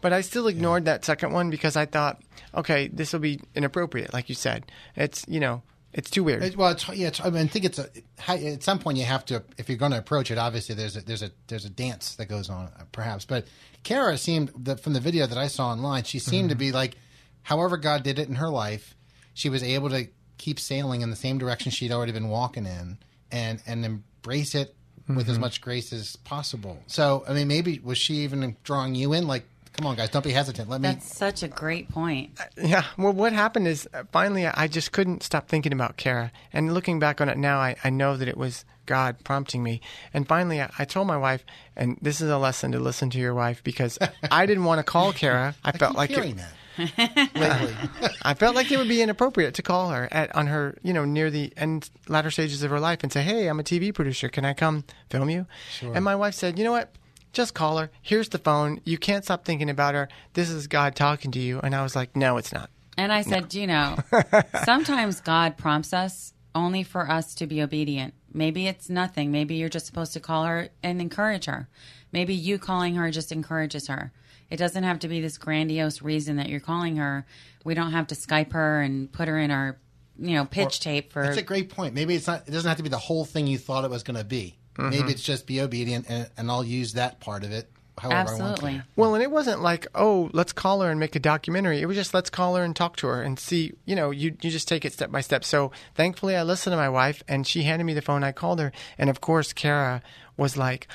But 0.00 0.12
I 0.12 0.20
still 0.22 0.46
ignored 0.48 0.84
that 0.84 1.04
second 1.04 1.32
one 1.32 1.50
because 1.50 1.74
I 1.76 1.86
thought, 1.86 2.20
okay, 2.54 2.88
this 2.92 3.12
will 3.12 3.20
be 3.20 3.40
inappropriate, 3.54 4.12
like 4.12 4.28
you 4.28 4.34
said. 4.36 4.60
It's 4.94 5.24
you 5.26 5.40
know, 5.40 5.62
it's 5.92 6.10
too 6.10 6.22
weird. 6.22 6.42
It- 6.44 6.56
well, 6.56 6.70
it's, 6.70 6.86
yeah, 6.90 7.08
it's, 7.08 7.20
I, 7.20 7.30
mean, 7.30 7.44
I 7.44 7.46
think 7.48 7.64
it's 7.64 7.78
a, 7.80 7.88
at 8.28 8.62
some 8.62 8.78
point 8.78 8.98
you 8.98 9.04
have 9.04 9.24
to 9.26 9.42
if 9.58 9.68
you're 9.68 9.78
going 9.78 9.92
to 9.92 9.98
approach 9.98 10.30
it. 10.30 10.38
Obviously, 10.38 10.74
there's 10.76 10.96
a 10.96 11.00
there's 11.00 11.22
a 11.22 11.30
there's 11.48 11.64
a 11.64 11.70
dance 11.70 12.14
that 12.16 12.26
goes 12.28 12.48
on, 12.50 12.66
uh, 12.78 12.84
perhaps. 12.92 13.24
But 13.24 13.46
Kara 13.82 14.16
seemed 14.16 14.52
that 14.64 14.80
from 14.80 14.92
the 14.92 15.00
video 15.00 15.26
that 15.26 15.38
I 15.38 15.48
saw 15.48 15.70
online, 15.72 16.04
she 16.04 16.18
seemed 16.20 16.50
to 16.50 16.56
be 16.56 16.70
like, 16.72 16.96
however 17.42 17.76
God 17.76 18.02
did 18.04 18.18
it 18.18 18.28
in 18.28 18.36
her 18.36 18.50
life, 18.50 18.94
she 19.40 19.48
was 19.48 19.62
able 19.62 19.88
to 19.88 20.06
keep 20.36 20.60
sailing 20.60 21.00
in 21.00 21.10
the 21.10 21.16
same 21.16 21.38
direction 21.38 21.70
she'd 21.70 21.92
already 21.92 22.12
been 22.12 22.28
walking 22.28 22.66
in, 22.66 22.98
and 23.32 23.62
and 23.66 23.84
embrace 23.84 24.54
it 24.54 24.74
with 25.08 25.28
as 25.28 25.38
much 25.38 25.60
grace 25.60 25.92
as 25.92 26.14
possible. 26.16 26.78
So, 26.86 27.24
I 27.26 27.32
mean, 27.32 27.48
maybe 27.48 27.80
was 27.82 27.98
she 27.98 28.16
even 28.18 28.56
drawing 28.62 28.94
you 28.94 29.12
in? 29.12 29.26
Like, 29.26 29.44
come 29.72 29.86
on, 29.86 29.96
guys, 29.96 30.10
don't 30.10 30.24
be 30.24 30.30
hesitant. 30.30 30.68
Let 30.68 30.80
me. 30.82 30.88
That's 30.88 31.16
such 31.16 31.42
a 31.42 31.48
great 31.48 31.88
point. 31.88 32.38
Yeah. 32.56 32.84
Well, 32.96 33.12
what 33.12 33.32
happened 33.32 33.66
is 33.66 33.88
uh, 33.94 34.04
finally 34.12 34.46
I 34.46 34.68
just 34.68 34.92
couldn't 34.92 35.22
stop 35.22 35.48
thinking 35.48 35.72
about 35.72 35.96
Kara. 35.96 36.30
And 36.52 36.74
looking 36.74 36.98
back 36.98 37.20
on 37.20 37.28
it 37.28 37.38
now, 37.38 37.58
I, 37.58 37.76
I 37.82 37.90
know 37.90 38.16
that 38.16 38.28
it 38.28 38.36
was 38.36 38.64
God 38.86 39.16
prompting 39.24 39.62
me. 39.62 39.80
And 40.12 40.28
finally, 40.28 40.60
I, 40.60 40.70
I 40.78 40.84
told 40.84 41.06
my 41.06 41.16
wife, 41.16 41.44
and 41.76 41.98
this 42.02 42.20
is 42.20 42.30
a 42.30 42.38
lesson 42.38 42.72
to 42.72 42.78
listen 42.78 43.10
to 43.10 43.18
your 43.18 43.34
wife 43.34 43.64
because 43.64 43.98
I 44.30 44.46
didn't 44.46 44.64
want 44.64 44.78
to 44.78 44.84
call 44.84 45.12
Kara. 45.12 45.54
I, 45.64 45.72
felt 45.72 45.92
keep 45.92 45.98
like 45.98 46.10
it, 46.10 46.36
that 46.36 46.52
lately. 46.80 47.74
I 48.22 48.34
felt 48.34 48.54
like 48.54 48.70
it 48.70 48.78
would 48.78 48.88
be 48.88 49.02
inappropriate 49.02 49.54
to 49.54 49.62
call 49.62 49.90
her 49.90 50.08
at 50.10 50.34
on 50.34 50.46
her, 50.48 50.78
you 50.82 50.92
know, 50.92 51.04
near 51.04 51.30
the 51.30 51.52
end 51.56 51.90
latter 52.08 52.30
stages 52.30 52.62
of 52.62 52.70
her 52.70 52.80
life 52.80 53.00
and 53.02 53.12
say, 53.12 53.22
"Hey, 53.22 53.46
I'm 53.46 53.60
a 53.60 53.62
TV 53.62 53.92
producer. 53.92 54.28
Can 54.28 54.44
I 54.44 54.52
come 54.52 54.84
film 55.08 55.30
you?" 55.30 55.46
And 55.82 56.04
my 56.04 56.16
wife 56.16 56.34
said, 56.34 56.58
"You 56.58 56.64
know 56.64 56.72
what? 56.72 56.92
Just 57.32 57.54
call 57.54 57.78
her. 57.78 57.90
Here's 58.02 58.30
the 58.30 58.38
phone. 58.38 58.80
You 58.84 58.98
can't 58.98 59.24
stop 59.24 59.44
thinking 59.44 59.70
about 59.70 59.94
her. 59.94 60.08
This 60.34 60.50
is 60.50 60.66
God 60.66 60.96
talking 60.96 61.30
to 61.32 61.38
you." 61.38 61.60
And 61.60 61.74
I 61.74 61.82
was 61.82 61.94
like, 61.94 62.16
"No, 62.16 62.36
it's 62.36 62.52
not." 62.52 62.70
And 62.96 63.12
I 63.12 63.22
said, 63.22 63.54
you 63.54 63.66
know, 63.66 63.96
sometimes 64.64 65.22
God 65.22 65.56
prompts 65.56 65.94
us 65.94 66.34
only 66.54 66.82
for 66.82 67.10
us 67.10 67.34
to 67.36 67.46
be 67.46 67.62
obedient. 67.62 68.12
Maybe 68.32 68.66
it's 68.66 68.90
nothing. 68.90 69.32
Maybe 69.32 69.54
you're 69.54 69.70
just 69.70 69.86
supposed 69.86 70.12
to 70.12 70.20
call 70.20 70.44
her 70.44 70.68
and 70.82 71.00
encourage 71.00 71.46
her. 71.46 71.68
Maybe 72.12 72.34
you 72.34 72.58
calling 72.58 72.96
her 72.96 73.10
just 73.10 73.32
encourages 73.32 73.86
her. 73.86 74.12
It 74.50 74.56
doesn't 74.56 74.82
have 74.82 74.98
to 75.00 75.08
be 75.08 75.20
this 75.20 75.38
grandiose 75.38 76.02
reason 76.02 76.36
that 76.36 76.48
you're 76.48 76.60
calling 76.60 76.96
her. 76.96 77.24
We 77.64 77.74
don't 77.74 77.92
have 77.92 78.08
to 78.08 78.14
Skype 78.14 78.52
her 78.52 78.80
and 78.80 79.10
put 79.10 79.28
her 79.28 79.38
in 79.38 79.50
our, 79.50 79.78
you 80.18 80.34
know, 80.34 80.44
pitch 80.44 80.80
tape 80.80 81.12
for. 81.12 81.22
That's 81.22 81.38
a 81.38 81.42
great 81.42 81.70
point. 81.70 81.94
Maybe 81.94 82.14
it's 82.14 82.26
not. 82.26 82.48
It 82.48 82.50
doesn't 82.50 82.68
have 82.68 82.78
to 82.78 82.82
be 82.82 82.88
the 82.88 82.98
whole 82.98 83.24
thing 83.24 83.46
you 83.46 83.58
thought 83.58 83.84
it 83.84 83.90
was 83.90 84.02
going 84.02 84.18
to 84.18 84.24
be. 84.24 84.58
Mm-hmm. 84.76 84.90
Maybe 84.90 85.12
it's 85.12 85.22
just 85.22 85.46
be 85.46 85.60
obedient, 85.60 86.06
and, 86.08 86.28
and 86.36 86.50
I'll 86.50 86.64
use 86.64 86.94
that 86.94 87.20
part 87.20 87.44
of 87.44 87.52
it. 87.52 87.70
However, 87.98 88.14
I 88.14 88.24
want 88.24 88.42
Absolutely. 88.42 88.78
to. 88.78 88.84
Well, 88.96 89.14
and 89.14 89.22
it 89.22 89.30
wasn't 89.30 89.60
like, 89.60 89.86
oh, 89.94 90.30
let's 90.32 90.52
call 90.52 90.80
her 90.80 90.90
and 90.90 90.98
make 90.98 91.14
a 91.16 91.20
documentary. 91.20 91.80
It 91.82 91.86
was 91.86 91.96
just 91.96 92.14
let's 92.14 92.30
call 92.30 92.56
her 92.56 92.64
and 92.64 92.74
talk 92.74 92.96
to 92.96 93.06
her 93.08 93.22
and 93.22 93.38
see, 93.38 93.72
you 93.84 93.94
know, 93.94 94.10
you 94.10 94.36
you 94.40 94.50
just 94.50 94.68
take 94.68 94.84
it 94.84 94.92
step 94.94 95.10
by 95.10 95.20
step. 95.20 95.44
So 95.44 95.70
thankfully, 95.94 96.34
I 96.34 96.42
listened 96.42 96.72
to 96.72 96.78
my 96.78 96.88
wife 96.88 97.22
and 97.28 97.46
she 97.46 97.64
handed 97.64 97.84
me 97.84 97.92
the 97.92 98.00
phone. 98.00 98.24
I 98.24 98.32
called 98.32 98.58
her, 98.58 98.72
and 98.96 99.10
of 99.10 99.20
course, 99.20 99.52
Kara 99.52 100.02
was 100.38 100.56
like, 100.56 100.88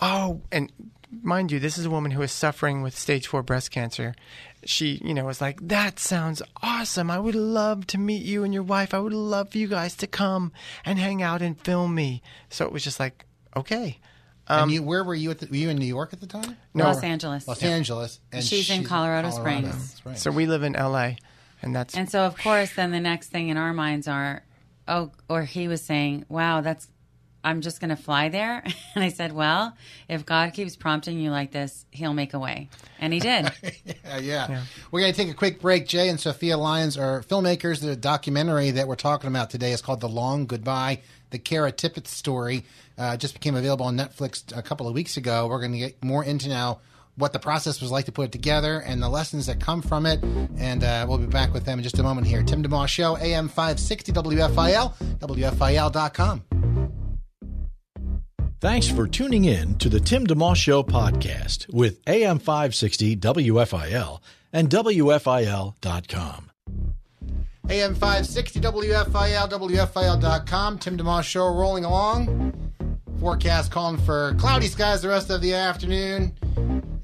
oh, 0.00 0.42
and 0.52 0.70
mind 1.22 1.52
you, 1.52 1.60
this 1.60 1.78
is 1.78 1.86
a 1.86 1.90
woman 1.90 2.10
who 2.12 2.22
is 2.22 2.32
suffering 2.32 2.82
with 2.82 2.96
stage 2.98 3.26
four 3.26 3.42
breast 3.42 3.70
cancer. 3.70 4.14
She, 4.64 5.00
you 5.04 5.12
know, 5.14 5.24
was 5.24 5.40
like, 5.40 5.66
that 5.68 5.98
sounds 5.98 6.42
awesome. 6.62 7.10
I 7.10 7.18
would 7.18 7.34
love 7.34 7.86
to 7.88 7.98
meet 7.98 8.22
you 8.22 8.44
and 8.44 8.54
your 8.54 8.62
wife. 8.62 8.94
I 8.94 8.98
would 8.98 9.12
love 9.12 9.50
for 9.50 9.58
you 9.58 9.68
guys 9.68 9.94
to 9.96 10.06
come 10.06 10.52
and 10.84 10.98
hang 10.98 11.22
out 11.22 11.42
and 11.42 11.60
film 11.60 11.94
me. 11.94 12.22
So 12.48 12.64
it 12.64 12.72
was 12.72 12.82
just 12.82 12.98
like, 12.98 13.26
okay. 13.56 13.98
and 14.48 14.62
um, 14.62 14.70
you, 14.70 14.82
where 14.82 15.04
were 15.04 15.14
you 15.14 15.30
at? 15.30 15.40
The, 15.40 15.46
were 15.46 15.56
you 15.56 15.68
in 15.68 15.76
New 15.76 15.84
York 15.86 16.12
at 16.12 16.20
the 16.20 16.26
time? 16.26 16.56
No. 16.72 16.84
Los 16.84 17.02
Angeles. 17.02 17.46
Los 17.46 17.62
Angeles, 17.62 18.20
and 18.32 18.42
She's 18.42 18.70
in 18.70 18.84
Colorado 18.84 19.30
Springs. 19.30 19.66
That's 19.68 20.06
right. 20.06 20.18
So 20.18 20.30
we 20.30 20.46
live 20.46 20.62
in 20.62 20.72
LA, 20.72 21.12
and 21.62 21.74
that's 21.74 21.94
And 21.94 22.10
so, 22.10 22.22
of 22.22 22.36
course, 22.38 22.74
then 22.74 22.90
the 22.90 23.00
next 23.00 23.28
thing 23.28 23.48
in 23.48 23.56
our 23.56 23.72
minds 23.72 24.08
are, 24.08 24.44
oh, 24.88 25.10
or 25.28 25.42
he 25.44 25.68
was 25.68 25.82
saying, 25.82 26.24
wow, 26.28 26.60
that's, 26.62 26.88
I'm 27.44 27.60
just 27.60 27.78
going 27.78 27.90
to 27.90 27.96
fly 27.96 28.28
there. 28.30 28.64
And 28.94 29.02
I 29.02 29.08
said, 29.08 29.32
well, 29.32 29.76
if 30.08 30.24
God 30.24 30.52
keeps 30.52 30.76
prompting 30.76 31.18
you 31.18 31.32
like 31.32 31.50
this, 31.50 31.84
he'll 31.90 32.14
make 32.14 32.32
a 32.32 32.38
way. 32.38 32.68
And 33.00 33.12
he 33.12 33.18
did. 33.18 33.46
Uh, 33.46 33.50
yeah. 34.22 34.62
We're 34.92 35.00
going 35.00 35.12
to 35.12 35.16
take 35.16 35.28
a 35.28 35.34
quick 35.34 35.60
break. 35.60 35.88
Jay 35.88 36.08
and 36.08 36.20
Sophia 36.20 36.56
Lyons 36.56 36.96
are 36.96 37.22
filmmakers. 37.22 37.80
The 37.80 37.96
documentary 37.96 38.70
that 38.70 38.86
we're 38.86 38.94
talking 38.94 39.26
about 39.26 39.50
today 39.50 39.72
is 39.72 39.82
called 39.82 40.00
The 40.00 40.08
Long 40.08 40.46
Goodbye, 40.46 41.00
the 41.30 41.40
Kara 41.40 41.72
Tippett 41.72 42.06
story. 42.06 42.64
Uh, 42.96 43.16
just 43.16 43.34
became 43.34 43.56
available 43.56 43.86
on 43.86 43.96
Netflix 43.96 44.56
a 44.56 44.62
couple 44.62 44.86
of 44.86 44.94
weeks 44.94 45.16
ago. 45.16 45.48
We're 45.48 45.58
going 45.58 45.72
to 45.72 45.78
get 45.78 46.04
more 46.04 46.22
into 46.22 46.48
now 46.48 46.78
what 47.16 47.32
the 47.32 47.40
process 47.40 47.80
was 47.80 47.90
like 47.90 48.04
to 48.04 48.12
put 48.12 48.26
it 48.26 48.32
together 48.32 48.78
and 48.78 49.02
the 49.02 49.08
lessons 49.08 49.46
that 49.46 49.58
come 49.58 49.82
from 49.82 50.06
it. 50.06 50.22
And 50.56 50.84
uh, 50.84 51.04
we'll 51.08 51.18
be 51.18 51.26
back 51.26 51.52
with 51.52 51.64
them 51.64 51.80
in 51.80 51.82
just 51.82 51.98
a 51.98 52.02
moment 52.04 52.28
here. 52.28 52.44
Tim 52.44 52.62
DeMoss 52.62 52.88
Show, 52.88 53.16
AM 53.16 53.48
560 53.48 54.12
WFIL, 54.12 54.94
WFIL.com. 55.18 56.53
Thanks 58.64 58.88
for 58.88 59.06
tuning 59.06 59.44
in 59.44 59.76
to 59.76 59.90
the 59.90 60.00
Tim 60.00 60.26
DeMoss 60.26 60.56
Show 60.56 60.82
podcast 60.82 61.70
with 61.70 62.00
AM 62.06 62.38
560 62.38 63.14
WFIL 63.14 64.20
and 64.54 64.70
WFIL.com. 64.70 66.50
AM 67.68 67.94
560 67.94 68.60
WFIL, 68.60 69.50
WFIL.com. 69.50 70.78
Tim 70.78 70.96
DeMoss 70.96 71.24
Show 71.24 71.44
rolling 71.48 71.84
along. 71.84 72.72
Forecast 73.20 73.70
calling 73.70 73.98
for 73.98 74.34
cloudy 74.38 74.68
skies 74.68 75.02
the 75.02 75.08
rest 75.08 75.28
of 75.28 75.42
the 75.42 75.52
afternoon. 75.52 76.34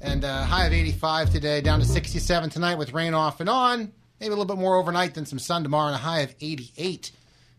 And 0.01 0.25
uh, 0.25 0.45
high 0.45 0.65
of 0.65 0.73
85 0.73 1.29
today, 1.29 1.61
down 1.61 1.79
to 1.79 1.85
67 1.85 2.49
tonight 2.49 2.79
with 2.79 2.93
rain 2.93 3.13
off 3.13 3.39
and 3.39 3.47
on. 3.47 3.91
Maybe 4.19 4.29
a 4.29 4.35
little 4.35 4.45
bit 4.45 4.57
more 4.57 4.77
overnight 4.77 5.13
than 5.13 5.27
some 5.27 5.37
sun 5.37 5.61
tomorrow, 5.61 5.89
and 5.89 5.95
a 5.95 5.99
high 5.99 6.21
of 6.21 6.33
88. 6.41 7.11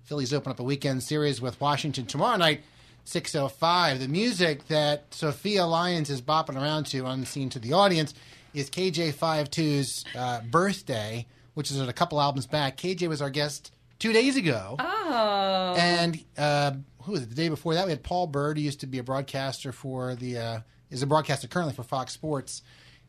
Phillies 0.03 0.35
open 0.35 0.51
up 0.51 0.59
a 0.59 0.65
weekend 0.65 1.05
series 1.05 1.41
with 1.41 1.61
Washington 1.61 2.07
tomorrow 2.07 2.37
night, 2.37 2.63
6.05. 3.07 3.99
The 3.99 4.09
music 4.09 4.69
that 4.69 5.13
Sophia 5.13 5.67
Lyons 5.67 6.11
is 6.11 6.23
bopping 6.23 6.57
around 6.57 6.87
to, 6.87 7.07
unseen 7.07 7.49
to 7.51 7.59
the 7.59 7.73
audience, 7.73 8.15
is 8.55 8.71
KJ52's 8.71 10.05
uh, 10.17 10.41
birthday, 10.51 11.27
which 11.55 11.71
is 11.71 11.81
a 11.81 11.93
couple 11.93 12.21
albums 12.21 12.47
back. 12.47 12.77
KJ 12.77 13.09
was 13.09 13.21
our 13.23 13.31
guest 13.31 13.73
two 13.99 14.13
days 14.13 14.37
ago. 14.37 14.77
oh. 14.79 15.75
And 15.77 16.23
uh, 16.37 16.73
who 17.03 17.13
was 17.13 17.23
it? 17.23 17.29
The 17.31 17.35
day 17.35 17.49
before 17.49 17.75
that, 17.75 17.87
we 17.87 17.91
had 17.91 18.03
Paul 18.03 18.27
Byrd, 18.27 18.59
who 18.59 18.65
used 18.65 18.81
to 18.81 18.87
be 18.87 18.99
a 18.99 19.03
broadcaster 19.03 19.73
for 19.73 20.15
the, 20.15 20.39
uh, 20.39 20.61
is 20.91 21.03
a 21.03 21.07
broadcaster 21.07 21.49
currently 21.49 21.75
for 21.75 21.83
Fox 21.83 22.13
Sports 22.13 22.63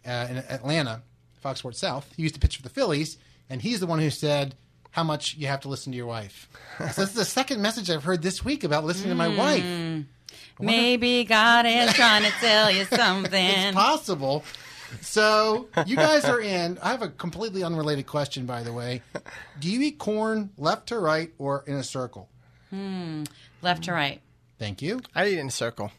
uh, 0.05 0.27
in 0.29 0.37
Atlanta, 0.37 1.03
Fox 1.41 1.59
Sports 1.59 1.79
South. 1.79 2.11
He 2.15 2.23
used 2.23 2.35
to 2.35 2.41
pitch 2.41 2.57
for 2.57 2.63
the 2.63 2.69
Phillies, 2.69 3.17
and 3.49 3.61
he's 3.61 3.79
the 3.79 3.87
one 3.87 3.99
who 3.99 4.09
said 4.09 4.55
how 4.93 5.03
much 5.03 5.35
you 5.37 5.47
have 5.47 5.61
to 5.61 5.69
listen 5.69 5.91
to 5.91 5.97
your 5.97 6.05
wife. 6.05 6.47
so 6.77 7.01
this 7.01 7.09
is 7.09 7.13
the 7.13 7.25
second 7.25 7.61
message 7.61 7.89
I've 7.89 8.03
heard 8.03 8.21
this 8.21 8.45
week 8.45 8.63
about 8.63 8.85
listening 8.85 9.09
to 9.09 9.15
my 9.15 9.29
hmm. 9.29 9.37
wife. 9.37 10.05
Maybe 10.59 11.23
God 11.23 11.65
is 11.65 11.93
trying 11.93 12.23
to 12.23 12.29
tell 12.39 12.69
you 12.69 12.85
something. 12.91 13.33
It's 13.33 13.75
possible. 13.75 14.43
So 15.01 15.67
you 15.87 15.95
guys 15.95 16.25
are 16.25 16.39
in. 16.39 16.77
I 16.77 16.91
have 16.91 17.01
a 17.01 17.09
completely 17.09 17.63
unrelated 17.63 18.05
question, 18.05 18.45
by 18.45 18.61
the 18.61 18.71
way. 18.71 19.01
Do 19.59 19.71
you 19.71 19.81
eat 19.81 19.97
corn 19.97 20.51
left 20.59 20.89
to 20.89 20.99
right 20.99 21.31
or 21.39 21.63
in 21.65 21.73
a 21.73 21.83
circle? 21.83 22.29
Hmm. 22.69 23.23
Left 23.63 23.85
to 23.85 23.93
right. 23.93 24.21
Thank 24.59 24.83
you. 24.83 25.01
I 25.15 25.29
eat 25.29 25.39
in 25.39 25.47
a 25.47 25.51
circle. 25.51 25.91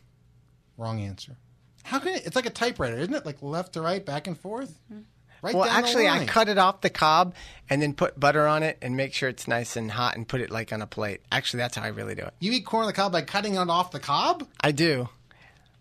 Wrong 0.79 1.01
answer. 1.01 1.37
How 1.83 1.99
can 1.99 2.15
it? 2.15 2.27
It's 2.27 2.37
like 2.37 2.47
a 2.47 2.51
typewriter, 2.51 2.97
isn't 2.97 3.15
it? 3.15 3.27
Like 3.27 3.43
left 3.43 3.73
to 3.73 3.81
right, 3.81 4.07
back 4.07 4.29
and 4.29 4.39
forth. 4.39 4.79
Mm-hmm. 4.93 5.03
Right. 5.45 5.55
Well, 5.55 5.65
down 5.67 5.75
the 5.83 5.87
actually, 5.87 6.09
I 6.09 6.25
cut 6.25 6.49
it 6.49 6.59
off 6.59 6.81
the 6.81 6.91
cob 6.91 7.35
and 7.71 7.81
then 7.83 7.93
put 7.95 8.19
butter 8.19 8.47
on 8.47 8.63
it 8.63 8.79
and 8.83 8.97
make 8.97 9.13
sure 9.15 9.29
it's 9.29 9.47
nice 9.47 9.77
and 9.77 9.91
hot 9.91 10.17
and 10.17 10.27
put 10.27 10.41
it 10.41 10.51
like 10.51 10.73
on 10.73 10.81
a 10.83 10.87
plate. 10.87 11.21
Actually, 11.31 11.59
that's 11.59 11.77
how 11.77 11.83
I 11.85 11.89
really 11.89 12.15
do 12.15 12.23
it. 12.23 12.33
You 12.41 12.51
eat 12.53 12.65
corn 12.67 12.83
on 12.83 12.87
the 12.89 12.93
cob 12.95 13.13
by 13.13 13.23
cutting 13.23 13.55
it 13.55 13.59
off 13.71 13.91
the 13.93 14.01
cob, 14.01 14.47
I 14.61 14.73
do. 14.73 15.09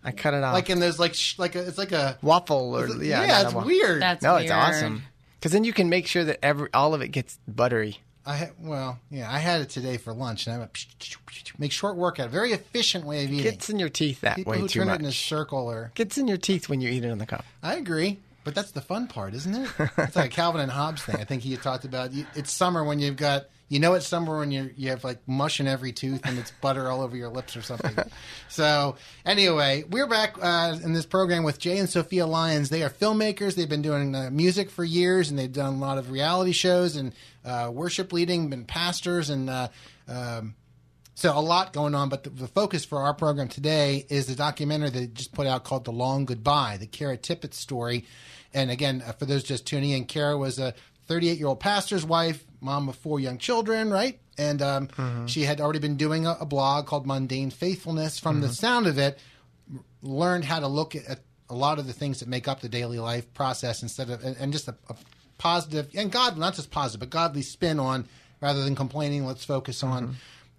I 0.03 0.11
cut 0.11 0.33
it 0.33 0.43
off 0.43 0.53
like 0.53 0.69
in 0.69 0.79
there's 0.81 0.99
like 0.99 1.13
sh- 1.13 1.39
like 1.39 1.55
a, 1.55 1.65
it's 1.65 1.77
like 1.77 1.93
a 1.93 2.17
waffle 2.21 2.77
or 2.77 2.87
yeah, 3.01 3.25
yeah, 3.25 3.41
it's 3.45 3.53
waffle. 3.53 3.67
weird. 3.69 4.01
That's 4.01 4.21
No, 4.21 4.33
weird. 4.33 4.43
it's 4.43 4.51
awesome 4.51 5.03
because 5.39 5.53
then 5.53 5.63
you 5.63 5.71
can 5.71 5.87
make 5.89 6.07
sure 6.07 6.25
that 6.25 6.39
every 6.43 6.67
all 6.73 6.93
of 6.93 7.01
it 7.01 7.07
gets 7.09 7.39
buttery. 7.47 7.99
I 8.25 8.37
ha- 8.37 8.49
well, 8.59 8.99
yeah, 9.09 9.29
I 9.31 9.39
had 9.39 9.61
it 9.61 9.69
today 9.69 9.97
for 9.97 10.13
lunch, 10.13 10.45
and 10.47 10.55
I 10.55 10.59
went 10.59 10.71
make 11.57 11.71
short 11.71 11.95
work 11.97 12.19
out. 12.19 12.29
Very 12.29 12.51
efficient 12.53 13.05
way 13.05 13.23
of 13.25 13.31
eating. 13.31 13.43
Gets 13.43 13.69
in 13.69 13.79
your 13.79 13.89
teeth 13.89 14.21
that 14.21 14.35
People 14.37 14.51
way 14.51 14.59
who 14.59 14.67
too 14.67 14.79
turn 14.79 14.87
much. 14.87 14.99
it 14.99 15.03
in 15.03 15.07
a 15.09 15.11
circle 15.13 15.67
or 15.69 15.91
Gets 15.95 16.17
in 16.17 16.27
your 16.27 16.37
teeth 16.37 16.67
when 16.69 16.81
you 16.81 16.89
eat 16.89 17.03
it 17.05 17.09
on 17.09 17.17
the 17.17 17.25
cup. 17.25 17.45
I 17.61 17.75
agree, 17.75 18.19
but 18.43 18.55
that's 18.55 18.71
the 18.71 18.81
fun 18.81 19.07
part, 19.07 19.33
isn't 19.33 19.55
it? 19.55 19.69
It's 19.97 20.15
like 20.15 20.25
a 20.25 20.29
Calvin 20.29 20.61
and 20.61 20.71
Hobbes 20.71 21.03
thing. 21.03 21.15
I 21.15 21.23
think 21.23 21.43
he 21.43 21.55
talked 21.55 21.85
about. 21.85 22.11
It's 22.35 22.51
summer 22.51 22.83
when 22.83 22.99
you've 22.99 23.15
got, 23.15 23.45
you 23.69 23.79
know, 23.79 23.93
it's 23.93 24.07
summer 24.07 24.37
when 24.37 24.51
you 24.51 24.71
you 24.75 24.89
have 24.89 25.03
like 25.03 25.25
mush 25.27 25.59
in 25.59 25.67
every 25.67 25.91
tooth 25.91 26.21
and 26.25 26.37
it's 26.37 26.51
butter 26.51 26.89
all 26.89 27.01
over 27.01 27.15
your 27.15 27.29
lips 27.29 27.55
or 27.55 27.61
something. 27.61 27.95
so 28.49 28.95
anyway, 29.25 29.83
we're 29.89 30.07
back 30.07 30.35
uh, 30.41 30.77
in 30.83 30.93
this 30.93 31.05
program 31.05 31.43
with 31.43 31.59
Jay 31.59 31.77
and 31.77 31.89
Sophia 31.89 32.25
Lyons. 32.25 32.69
They 32.69 32.83
are 32.83 32.89
filmmakers. 32.89 33.55
They've 33.55 33.69
been 33.69 33.81
doing 33.81 34.13
uh, 34.13 34.29
music 34.31 34.69
for 34.69 34.83
years, 34.83 35.29
and 35.29 35.39
they've 35.39 35.51
done 35.51 35.73
a 35.73 35.77
lot 35.77 35.97
of 35.97 36.11
reality 36.11 36.51
shows 36.51 36.95
and 36.95 37.13
uh, 37.45 37.71
worship 37.73 38.11
leading, 38.11 38.49
been 38.49 38.65
pastors 38.65 39.29
and. 39.29 39.49
Uh, 39.49 39.67
um, 40.07 40.55
so 41.15 41.37
a 41.37 41.39
lot 41.39 41.73
going 41.73 41.93
on, 41.93 42.09
but 42.09 42.23
the, 42.23 42.31
the 42.31 42.47
focus 42.47 42.85
for 42.85 42.99
our 42.99 43.13
program 43.13 43.47
today 43.47 44.05
is 44.09 44.25
the 44.25 44.35
documentary 44.35 44.89
that 44.89 44.99
they 44.99 45.07
just 45.07 45.31
put 45.31 45.45
out 45.45 45.63
called 45.63 45.85
"The 45.85 45.91
Long 45.91 46.25
Goodbye," 46.25 46.77
the 46.77 46.87
Kara 46.87 47.17
Tippett 47.17 47.53
story. 47.53 48.05
And 48.53 48.69
again, 48.71 49.03
uh, 49.05 49.11
for 49.13 49.25
those 49.25 49.43
just 49.43 49.65
tuning 49.65 49.91
in, 49.91 50.05
Kara 50.05 50.37
was 50.37 50.59
a 50.59 50.73
38 51.07 51.37
year 51.37 51.47
old 51.47 51.59
pastor's 51.59 52.05
wife, 52.05 52.43
mom 52.61 52.87
of 52.89 52.95
four 52.95 53.19
young 53.19 53.37
children, 53.37 53.89
right? 53.91 54.19
And 54.37 54.61
um, 54.61 55.27
she 55.27 55.43
had 55.43 55.61
already 55.61 55.79
been 55.79 55.97
doing 55.97 56.25
a, 56.25 56.37
a 56.39 56.45
blog 56.45 56.85
called 56.87 57.05
Mundane 57.05 57.51
Faithfulness. 57.51 58.19
From 58.19 58.41
the 58.41 58.49
sound 58.49 58.87
of 58.87 58.97
it, 58.97 59.19
learned 60.01 60.45
how 60.45 60.59
to 60.59 60.67
look 60.67 60.95
at 60.95 61.19
a 61.49 61.53
lot 61.55 61.79
of 61.79 61.87
the 61.87 61.93
things 61.93 62.19
that 62.19 62.27
make 62.27 62.47
up 62.47 62.61
the 62.61 62.69
daily 62.69 62.99
life 62.99 63.31
process 63.33 63.81
instead 63.83 64.09
of 64.09 64.23
and, 64.23 64.35
and 64.37 64.51
just 64.51 64.67
a, 64.67 64.75
a 64.89 64.95
positive 65.37 65.89
and 65.95 66.11
God 66.11 66.37
not 66.37 66.53
just 66.55 66.71
positive 66.71 66.99
but 67.01 67.09
godly 67.09 67.41
spin 67.41 67.79
on 67.79 68.07
rather 68.41 68.63
than 68.63 68.75
complaining. 68.75 69.25
Let's 69.25 69.45
focus 69.45 69.83
on 69.83 70.15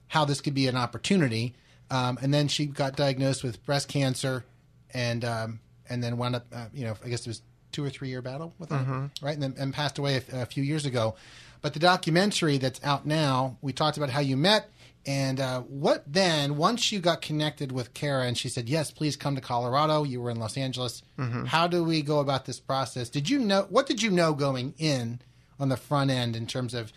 how 0.09 0.25
this 0.25 0.41
could 0.41 0.55
be 0.55 0.69
an 0.69 0.77
opportunity. 0.77 1.55
um, 1.91 2.19
and 2.23 2.33
then 2.33 2.49
she 2.49 2.67
got 2.67 2.97
diagnosed 2.97 3.43
with 3.45 3.65
breast 3.67 3.89
cancer, 3.89 4.45
and 4.93 5.25
um, 5.25 5.61
and 5.89 6.03
then 6.03 6.17
wound 6.17 6.37
up, 6.37 6.47
uh, 6.53 6.67
you 6.73 6.85
know, 6.85 6.95
I 7.05 7.09
guess 7.09 7.21
it 7.23 7.29
was 7.29 7.43
two 7.75 7.85
or 7.85 7.91
three 7.91 8.09
year 8.09 8.23
battle 8.23 8.55
with 8.59 8.73
it, 8.73 8.77
right? 9.21 9.35
And 9.35 9.43
then 9.43 9.55
and 9.59 9.75
passed 9.75 9.99
away 9.99 10.23
a, 10.33 10.43
a 10.43 10.47
few 10.47 10.63
years 10.63 10.87
ago. 10.87 11.17
But 11.61 11.75
the 11.75 11.81
documentary 11.81 12.59
that's 12.59 12.81
out 12.83 13.05
now, 13.07 13.59
we 13.61 13.73
talked 13.73 13.97
about 13.97 14.11
how 14.11 14.21
you 14.21 14.37
met. 14.37 14.71
And 15.07 15.39
uh, 15.39 15.61
what 15.63 16.03
then, 16.07 16.57
once 16.57 16.91
you 16.91 16.99
got 17.01 17.21
connected 17.21 17.73
with 17.73 17.93
Kara 17.93 18.25
and 18.25 18.39
she 18.39 18.49
said, 18.49 18.71
yes, 18.71 18.91
please 18.91 19.17
come 19.17 19.35
to 19.35 19.43
Colorado, 19.43 20.03
you 20.05 20.21
were 20.23 20.31
in 20.31 20.39
Los 20.39 20.57
Angeles. 20.57 21.03
How 21.47 21.67
do 21.67 21.85
we 21.85 22.01
go 22.01 22.21
about 22.21 22.47
this 22.47 22.59
process? 22.59 23.11
Did 23.11 23.29
you 23.29 23.39
know, 23.39 23.67
what 23.69 23.87
did 23.87 24.03
you 24.03 24.11
know 24.11 24.33
going 24.33 24.73
in 24.79 25.21
on 25.61 25.69
the 25.69 25.77
front 25.77 26.11
end 26.11 26.37
in 26.37 26.47
terms 26.47 26.73
of 26.73 26.91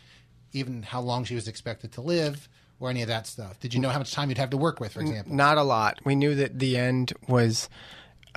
even 0.53 0.83
how 0.83 1.01
long 1.01 1.25
she 1.25 1.35
was 1.35 1.47
expected 1.49 1.91
to 1.93 2.01
live 2.01 2.47
or 2.79 2.89
any 2.89 3.01
of 3.01 3.09
that 3.09 3.27
stuff? 3.27 3.59
Did 3.59 3.73
you 3.73 3.81
know 3.81 3.89
how 3.89 3.99
much 3.99 4.13
time 4.13 4.29
you'd 4.29 4.37
have 4.37 4.51
to 4.51 4.57
work 4.57 4.79
with, 4.79 4.93
for 4.93 5.01
example? 5.01 5.33
Not 5.33 5.57
a 5.57 5.63
lot. 5.63 5.99
We 6.05 6.15
knew 6.15 6.33
that 6.35 6.59
the 6.59 6.77
end 6.77 7.11
was 7.27 7.67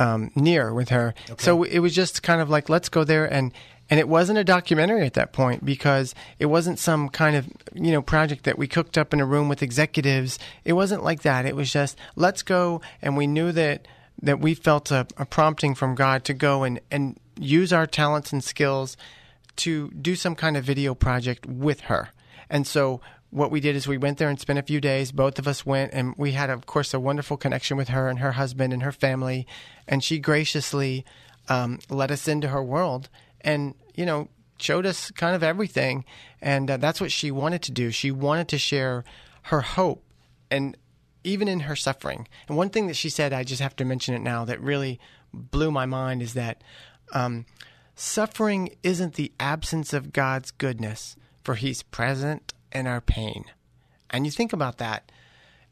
um, 0.00 0.30
near 0.34 0.72
with 0.74 0.88
her, 0.88 1.14
so 1.38 1.62
it 1.62 1.78
was 1.78 1.94
just 1.94 2.22
kind 2.22 2.40
of 2.40 2.50
like 2.50 2.68
let's 2.68 2.88
go 2.88 3.04
there 3.04 3.30
and. 3.30 3.52
And 3.92 3.98
it 3.98 4.06
wasn't 4.08 4.38
a 4.38 4.44
documentary 4.44 5.04
at 5.04 5.14
that 5.14 5.32
point 5.32 5.64
because 5.64 6.14
it 6.38 6.46
wasn't 6.46 6.78
some 6.78 7.08
kind 7.08 7.34
of 7.34 7.48
you 7.74 7.90
know 7.90 8.00
project 8.00 8.44
that 8.44 8.56
we 8.56 8.68
cooked 8.68 8.96
up 8.96 9.12
in 9.12 9.18
a 9.18 9.26
room 9.26 9.48
with 9.48 9.64
executives. 9.64 10.38
It 10.64 10.74
wasn't 10.74 11.02
like 11.02 11.22
that. 11.22 11.44
It 11.44 11.56
was 11.56 11.72
just 11.72 11.98
let's 12.14 12.44
go, 12.44 12.82
and 13.02 13.16
we 13.16 13.26
knew 13.26 13.50
that 13.50 13.88
that 14.22 14.38
we 14.38 14.54
felt 14.54 14.92
a, 14.92 15.08
a 15.16 15.26
prompting 15.26 15.74
from 15.74 15.96
God 15.96 16.22
to 16.26 16.34
go 16.34 16.62
and 16.62 16.78
and 16.88 17.18
use 17.36 17.72
our 17.72 17.84
talents 17.84 18.32
and 18.32 18.44
skills 18.44 18.96
to 19.56 19.90
do 19.90 20.14
some 20.14 20.34
kind 20.34 20.56
of 20.56 20.64
video 20.64 20.94
project 20.94 21.46
with 21.46 21.80
her. 21.82 22.10
And 22.48 22.66
so 22.66 23.00
what 23.30 23.50
we 23.50 23.60
did 23.60 23.76
is 23.76 23.86
we 23.86 23.98
went 23.98 24.18
there 24.18 24.28
and 24.28 24.40
spent 24.40 24.58
a 24.58 24.62
few 24.62 24.80
days. 24.80 25.12
Both 25.12 25.38
of 25.38 25.46
us 25.46 25.64
went 25.64 25.92
and 25.94 26.14
we 26.16 26.32
had, 26.32 26.50
of 26.50 26.66
course, 26.66 26.92
a 26.92 27.00
wonderful 27.00 27.36
connection 27.36 27.76
with 27.76 27.88
her 27.88 28.08
and 28.08 28.18
her 28.18 28.32
husband 28.32 28.72
and 28.72 28.82
her 28.82 28.92
family. 28.92 29.46
And 29.86 30.02
she 30.02 30.18
graciously 30.18 31.04
um, 31.48 31.78
let 31.88 32.10
us 32.10 32.26
into 32.26 32.48
her 32.48 32.62
world 32.62 33.08
and, 33.40 33.74
you 33.94 34.04
know, 34.04 34.28
showed 34.58 34.84
us 34.84 35.10
kind 35.12 35.34
of 35.34 35.42
everything. 35.42 36.04
And 36.42 36.70
uh, 36.70 36.76
that's 36.76 37.00
what 37.00 37.12
she 37.12 37.30
wanted 37.30 37.62
to 37.62 37.72
do. 37.72 37.90
She 37.90 38.10
wanted 38.10 38.48
to 38.48 38.58
share 38.58 39.04
her 39.44 39.60
hope 39.60 40.04
and 40.50 40.76
even 41.22 41.48
in 41.48 41.60
her 41.60 41.76
suffering. 41.76 42.26
And 42.48 42.56
one 42.56 42.70
thing 42.70 42.88
that 42.88 42.96
she 42.96 43.10
said, 43.10 43.32
I 43.32 43.44
just 43.44 43.62
have 43.62 43.76
to 43.76 43.84
mention 43.84 44.14
it 44.14 44.22
now, 44.22 44.44
that 44.44 44.60
really 44.60 44.98
blew 45.32 45.70
my 45.70 45.86
mind 45.86 46.22
is 46.22 46.34
that 46.34 46.62
um, 47.12 47.46
suffering 47.94 48.74
isn't 48.82 49.14
the 49.14 49.32
absence 49.38 49.92
of 49.92 50.12
God's 50.12 50.50
goodness, 50.50 51.16
for 51.44 51.54
He's 51.54 51.82
present 51.82 52.52
in 52.72 52.86
our 52.86 53.00
pain. 53.00 53.44
And 54.10 54.26
you 54.26 54.32
think 54.32 54.52
about 54.52 54.78
that, 54.78 55.10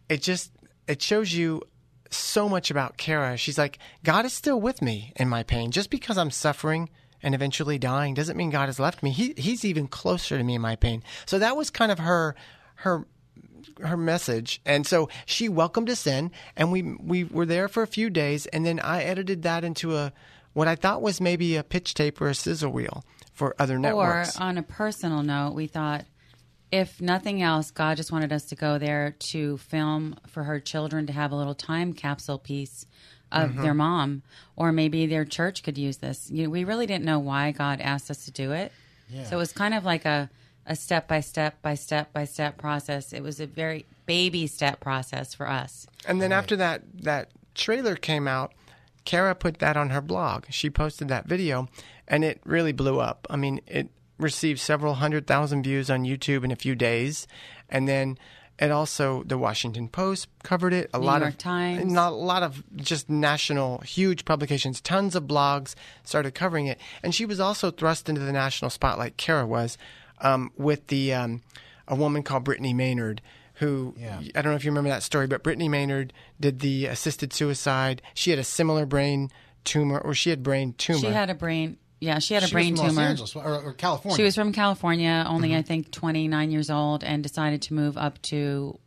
it 0.08 0.22
just 0.22 0.52
it 0.86 1.02
shows 1.02 1.32
you 1.32 1.62
so 2.10 2.48
much 2.48 2.70
about 2.70 2.96
Kara. 2.96 3.36
She's 3.36 3.58
like, 3.58 3.78
God 4.04 4.24
is 4.24 4.32
still 4.32 4.60
with 4.60 4.80
me 4.80 5.12
in 5.16 5.28
my 5.28 5.42
pain. 5.42 5.70
Just 5.70 5.90
because 5.90 6.16
I'm 6.16 6.30
suffering 6.30 6.88
and 7.22 7.34
eventually 7.34 7.78
dying 7.78 8.14
doesn't 8.14 8.36
mean 8.36 8.50
God 8.50 8.66
has 8.66 8.78
left 8.78 9.02
me. 9.02 9.10
He, 9.10 9.34
he's 9.36 9.64
even 9.64 9.88
closer 9.88 10.38
to 10.38 10.44
me 10.44 10.54
in 10.54 10.62
my 10.62 10.76
pain. 10.76 11.02
So 11.26 11.38
that 11.38 11.56
was 11.56 11.70
kind 11.70 11.92
of 11.92 11.98
her 11.98 12.34
her 12.76 13.06
her 13.80 13.96
message. 13.96 14.60
And 14.64 14.86
so 14.86 15.08
she 15.26 15.48
welcomed 15.48 15.90
us 15.90 16.06
in 16.06 16.30
and 16.56 16.72
we 16.72 16.82
we 16.82 17.24
were 17.24 17.46
there 17.46 17.68
for 17.68 17.82
a 17.82 17.86
few 17.86 18.10
days 18.10 18.46
and 18.46 18.64
then 18.64 18.80
I 18.80 19.02
edited 19.02 19.42
that 19.42 19.64
into 19.64 19.96
a 19.96 20.12
what 20.54 20.68
I 20.68 20.74
thought 20.74 21.02
was 21.02 21.20
maybe 21.20 21.56
a 21.56 21.62
pitch 21.62 21.94
tape 21.94 22.20
or 22.20 22.28
a 22.28 22.34
sizzle 22.34 22.72
reel 22.72 23.04
for 23.32 23.54
other 23.58 23.78
networks. 23.78 24.38
Or 24.38 24.42
on 24.42 24.58
a 24.58 24.62
personal 24.62 25.22
note, 25.22 25.54
we 25.54 25.66
thought 25.66 26.06
if 26.70 27.00
nothing 27.00 27.42
else, 27.42 27.70
God 27.70 27.96
just 27.96 28.12
wanted 28.12 28.32
us 28.32 28.44
to 28.46 28.54
go 28.54 28.78
there 28.78 29.14
to 29.18 29.56
film 29.58 30.16
for 30.26 30.44
her 30.44 30.60
children 30.60 31.06
to 31.06 31.12
have 31.12 31.32
a 31.32 31.36
little 31.36 31.54
time 31.54 31.92
capsule 31.92 32.38
piece 32.38 32.86
of 33.30 33.50
Mm-hmm. 33.50 33.62
their 33.62 33.74
mom, 33.74 34.22
or 34.56 34.72
maybe 34.72 35.04
their 35.06 35.26
church 35.26 35.62
could 35.62 35.76
use 35.76 35.98
this. 35.98 36.30
You 36.30 36.44
know, 36.44 36.50
we 36.50 36.64
really 36.64 36.86
didn't 36.86 37.04
know 37.04 37.18
why 37.18 37.50
God 37.52 37.78
asked 37.80 38.10
us 38.10 38.24
to 38.24 38.30
do 38.30 38.52
it. 38.52 38.72
So 39.24 39.36
it 39.36 39.38
was 39.38 39.52
kind 39.52 39.74
of 39.74 39.84
like 39.84 40.04
a 40.04 40.30
a 40.66 40.76
step 40.76 41.08
by 41.08 41.20
step 41.20 41.60
by 41.62 41.74
step 41.74 42.12
by 42.12 42.24
step 42.24 42.58
process. 42.58 43.12
It 43.14 43.22
was 43.22 43.40
a 43.40 43.46
very 43.46 43.86
baby 44.06 44.46
step 44.46 44.80
process 44.80 45.34
for 45.34 45.48
us. 45.48 45.86
And 46.06 46.20
then 46.22 46.30
after 46.32 46.56
that 46.56 46.82
that 47.02 47.30
trailer 47.54 47.96
came 47.96 48.26
out, 48.28 48.52
Kara 49.04 49.34
put 49.34 49.58
that 49.60 49.76
on 49.76 49.90
her 49.90 50.00
blog. 50.02 50.44
She 50.50 50.68
posted 50.70 51.08
that 51.08 51.26
video, 51.26 51.68
and 52.06 52.24
it 52.24 52.40
really 52.44 52.72
blew 52.72 52.98
up. 53.00 53.26
I 53.30 53.36
mean, 53.36 53.60
it 53.66 53.88
received 54.18 54.60
several 54.60 54.94
hundred 54.94 55.26
thousand 55.26 55.62
views 55.62 55.90
on 55.90 56.04
YouTube 56.04 56.44
in 56.44 56.50
a 56.50 56.56
few 56.56 56.74
days, 56.74 57.26
and 57.68 57.86
then 57.88 58.18
it 58.58 58.70
also 58.70 59.22
the 59.24 59.38
Washington 59.38 59.88
Post 59.88 60.28
covered 60.42 60.72
it. 60.72 60.90
A 60.92 60.98
New 60.98 61.06
lot 61.06 61.20
York 61.20 61.34
of 61.34 61.38
Times. 61.38 61.92
not 61.92 62.12
a 62.12 62.16
lot 62.16 62.42
of 62.42 62.62
just 62.76 63.08
national 63.08 63.78
huge 63.78 64.24
publications, 64.24 64.80
tons 64.80 65.14
of 65.14 65.24
blogs 65.24 65.74
started 66.02 66.34
covering 66.34 66.66
it, 66.66 66.78
and 67.02 67.14
she 67.14 67.24
was 67.24 67.40
also 67.40 67.70
thrust 67.70 68.08
into 68.08 68.20
the 68.20 68.32
national 68.32 68.70
spotlight. 68.70 69.16
Kara 69.16 69.46
was 69.46 69.78
um, 70.20 70.50
with 70.56 70.88
the 70.88 71.14
um, 71.14 71.42
a 71.86 71.94
woman 71.94 72.22
called 72.22 72.44
Brittany 72.44 72.74
Maynard 72.74 73.22
who 73.54 73.94
Yeah. 73.98 74.20
I 74.36 74.42
don't 74.42 74.52
know 74.52 74.56
if 74.56 74.64
you 74.64 74.70
remember 74.70 74.90
that 74.90 75.02
story, 75.02 75.26
but 75.26 75.42
Brittany 75.42 75.68
Maynard 75.68 76.12
did 76.38 76.60
the 76.60 76.86
assisted 76.86 77.32
suicide. 77.32 78.02
She 78.14 78.30
had 78.30 78.38
a 78.38 78.44
similar 78.44 78.86
brain 78.86 79.30
tumor, 79.64 79.98
or 79.98 80.14
she 80.14 80.30
had 80.30 80.42
brain 80.42 80.74
tumor. 80.78 81.00
She 81.00 81.06
had 81.06 81.28
a 81.28 81.34
brain, 81.34 81.76
yeah, 82.00 82.18
she 82.18 82.34
had 82.34 82.42
a 82.42 82.46
She 82.46 82.52
brain 82.52 82.72
was 82.72 82.80
from 82.80 82.90
tumor. 82.90 83.00
Los 83.02 83.10
Angeles 83.10 83.36
or, 83.36 83.62
or 83.62 83.72
California. 83.72 84.16
She 84.16 84.22
was 84.22 84.34
from 84.34 84.52
California, 84.52 85.24
only 85.28 85.50
Mm-hmm. 85.50 85.58
I 85.58 85.62
think 85.62 85.90
29 85.90 86.50
years 86.50 86.70
old, 86.70 87.02
and 87.02 87.22
decided 87.22 87.62
to 87.62 87.74
move 87.74 87.96
up 87.96 88.20
to 88.22 88.78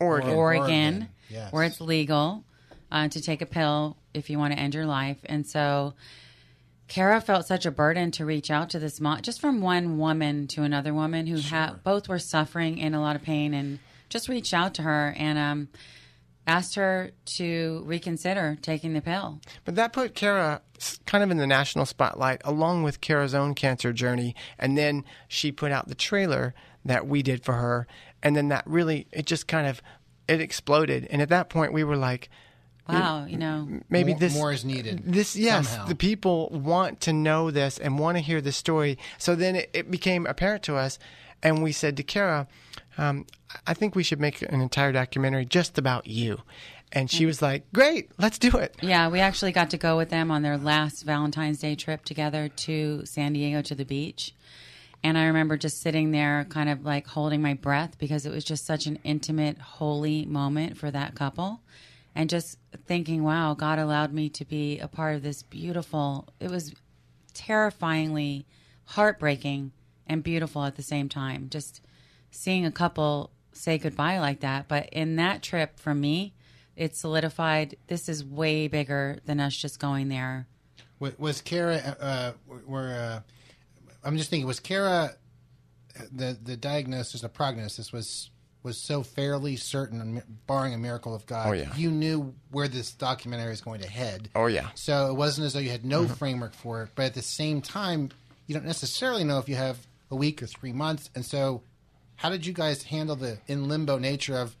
Oregon. 0.00 0.30
Oregon, 0.30 0.38
Oregon, 0.38 1.08
yes. 1.28 1.52
where 1.52 1.64
it's 1.64 1.80
legal 1.80 2.44
uh, 2.90 3.08
to 3.08 3.20
take 3.20 3.42
a 3.42 3.46
pill 3.46 3.96
if 4.14 4.30
you 4.30 4.38
want 4.38 4.52
to 4.54 4.58
end 4.58 4.74
your 4.74 4.86
life. 4.86 5.18
And 5.26 5.46
so 5.46 5.94
Kara 6.88 7.20
felt 7.20 7.46
such 7.46 7.66
a 7.66 7.70
burden 7.70 8.10
to 8.12 8.24
reach 8.24 8.50
out 8.50 8.70
to 8.70 8.78
this 8.78 9.00
mom, 9.00 9.20
just 9.22 9.40
from 9.40 9.60
one 9.60 9.98
woman 9.98 10.46
to 10.48 10.62
another 10.62 10.94
woman 10.94 11.26
who 11.26 11.38
had 11.38 11.82
both 11.82 12.08
were 12.08 12.18
suffering 12.18 12.78
in 12.78 12.94
a 12.94 13.00
lot 13.00 13.16
of 13.16 13.22
pain, 13.22 13.52
and 13.54 13.78
just 14.08 14.28
reached 14.28 14.54
out 14.54 14.74
to 14.74 14.82
her 14.82 15.14
and 15.18 15.38
um, 15.38 15.68
asked 16.46 16.74
her 16.74 17.10
to 17.24 17.82
reconsider 17.86 18.58
taking 18.60 18.92
the 18.92 19.00
pill. 19.00 19.40
But 19.64 19.74
that 19.76 19.92
put 19.92 20.14
Kara 20.14 20.60
kind 21.06 21.24
of 21.24 21.30
in 21.30 21.38
the 21.38 21.46
national 21.46 21.86
spotlight, 21.86 22.42
along 22.44 22.82
with 22.82 23.00
Kara's 23.00 23.34
own 23.34 23.54
cancer 23.54 23.92
journey. 23.92 24.34
And 24.58 24.76
then 24.76 25.04
she 25.28 25.50
put 25.52 25.72
out 25.72 25.88
the 25.88 25.94
trailer 25.94 26.54
that 26.84 27.06
we 27.06 27.22
did 27.22 27.44
for 27.44 27.54
her, 27.54 27.86
and 28.22 28.36
then 28.36 28.48
that 28.48 28.64
really 28.66 29.06
it 29.12 29.24
just 29.26 29.46
kind 29.48 29.66
of 29.66 29.80
it 30.28 30.40
exploded. 30.40 31.06
And 31.10 31.22
at 31.22 31.28
that 31.30 31.48
point, 31.48 31.72
we 31.72 31.84
were 31.84 31.96
like, 31.96 32.28
Wow, 32.86 33.24
you 33.24 33.38
know, 33.38 33.80
maybe 33.88 34.10
More- 34.12 34.20
this 34.20 34.34
more 34.34 34.52
is 34.52 34.62
needed 34.62 35.02
This 35.06 35.34
yes, 35.36 35.70
somehow. 35.70 35.86
the 35.86 35.94
people 35.94 36.50
want 36.50 37.00
to 37.02 37.14
know 37.14 37.50
this 37.50 37.78
and 37.78 37.98
want 37.98 38.18
to 38.18 38.22
hear 38.22 38.42
the 38.42 38.52
story. 38.52 38.98
So 39.16 39.34
then 39.34 39.56
it, 39.56 39.70
it 39.72 39.90
became 39.90 40.26
apparent 40.26 40.62
to 40.64 40.76
us, 40.76 40.98
and 41.42 41.62
we 41.62 41.72
said 41.72 41.96
to 41.96 42.02
Kara, 42.02 42.46
um, 42.98 43.26
"I 43.66 43.74
think 43.74 43.94
we 43.94 44.02
should 44.02 44.20
make 44.20 44.42
an 44.42 44.60
entire 44.60 44.92
documentary 44.92 45.44
just 45.44 45.78
about 45.78 46.06
you." 46.06 46.40
And 46.92 47.10
she 47.10 47.26
was 47.26 47.42
like, 47.42 47.70
"Great, 47.72 48.10
let's 48.18 48.38
do 48.38 48.56
it." 48.56 48.76
Yeah, 48.82 49.08
we 49.08 49.20
actually 49.20 49.52
got 49.52 49.70
to 49.70 49.76
go 49.76 49.96
with 49.96 50.10
them 50.10 50.30
on 50.30 50.42
their 50.42 50.56
last 50.56 51.02
Valentine's 51.02 51.58
Day 51.58 51.74
trip 51.74 52.04
together 52.04 52.48
to 52.48 53.04
San 53.04 53.32
Diego 53.32 53.62
to 53.62 53.74
the 53.74 53.84
beach. 53.84 54.34
And 55.04 55.18
I 55.18 55.26
remember 55.26 55.58
just 55.58 55.82
sitting 55.82 56.12
there, 56.12 56.46
kind 56.48 56.70
of 56.70 56.82
like 56.82 57.06
holding 57.06 57.42
my 57.42 57.52
breath 57.52 57.98
because 57.98 58.24
it 58.24 58.32
was 58.32 58.42
just 58.42 58.64
such 58.64 58.86
an 58.86 58.98
intimate, 59.04 59.58
holy 59.58 60.24
moment 60.24 60.78
for 60.78 60.90
that 60.90 61.14
couple. 61.14 61.60
And 62.14 62.30
just 62.30 62.58
thinking, 62.86 63.22
wow, 63.22 63.52
God 63.52 63.78
allowed 63.78 64.14
me 64.14 64.30
to 64.30 64.46
be 64.46 64.78
a 64.78 64.88
part 64.88 65.16
of 65.16 65.22
this 65.22 65.42
beautiful, 65.42 66.28
it 66.40 66.50
was 66.50 66.72
terrifyingly 67.34 68.46
heartbreaking 68.84 69.72
and 70.06 70.22
beautiful 70.22 70.64
at 70.64 70.76
the 70.76 70.82
same 70.82 71.10
time. 71.10 71.48
Just 71.50 71.82
seeing 72.34 72.66
a 72.66 72.72
couple 72.72 73.30
say 73.52 73.78
goodbye 73.78 74.18
like 74.18 74.40
that. 74.40 74.68
But 74.68 74.88
in 74.90 75.16
that 75.16 75.42
trip 75.42 75.78
for 75.78 75.94
me, 75.94 76.34
it 76.76 76.96
solidified 76.96 77.76
this 77.86 78.08
is 78.08 78.24
way 78.24 78.68
bigger 78.68 79.18
than 79.26 79.40
us 79.40 79.56
just 79.56 79.78
going 79.78 80.08
there. 80.08 80.46
Was, 80.98 81.18
was 81.18 81.40
Kara? 81.40 81.76
Uh, 81.76 82.32
were 82.66 82.92
uh, 82.92 83.20
I'm 84.02 84.16
just 84.16 84.30
thinking, 84.30 84.46
was 84.46 84.60
Kara 84.60 85.14
the 86.12 86.36
the 86.42 86.56
diagnosis, 86.56 87.20
the 87.20 87.28
prognosis 87.28 87.92
was 87.92 88.30
was 88.62 88.78
so 88.78 89.02
fairly 89.02 89.56
certain, 89.56 90.22
barring 90.46 90.72
a 90.72 90.78
miracle 90.78 91.14
of 91.14 91.26
God. 91.26 91.48
Oh, 91.48 91.52
yeah. 91.52 91.76
You 91.76 91.90
knew 91.90 92.34
where 92.50 92.66
this 92.66 92.92
documentary 92.92 93.52
is 93.52 93.60
going 93.60 93.82
to 93.82 93.90
head. 93.90 94.30
Oh, 94.34 94.46
yeah. 94.46 94.70
So 94.74 95.10
it 95.10 95.12
wasn't 95.16 95.44
as 95.44 95.52
though 95.52 95.58
you 95.58 95.68
had 95.68 95.84
no 95.84 96.08
framework 96.08 96.54
for 96.54 96.82
it, 96.82 96.88
but 96.94 97.04
at 97.04 97.12
the 97.12 97.20
same 97.20 97.60
time, 97.60 98.08
you 98.46 98.54
don't 98.54 98.64
necessarily 98.64 99.22
know 99.22 99.38
if 99.38 99.50
you 99.50 99.56
have 99.56 99.86
a 100.10 100.16
week 100.16 100.42
or 100.42 100.46
three 100.46 100.72
months. 100.72 101.10
And 101.14 101.26
so, 101.26 101.62
how 102.16 102.30
did 102.30 102.46
you 102.46 102.52
guys 102.52 102.82
handle 102.84 103.16
the 103.16 103.38
in 103.46 103.68
limbo 103.68 103.98
nature 103.98 104.36
of? 104.38 104.56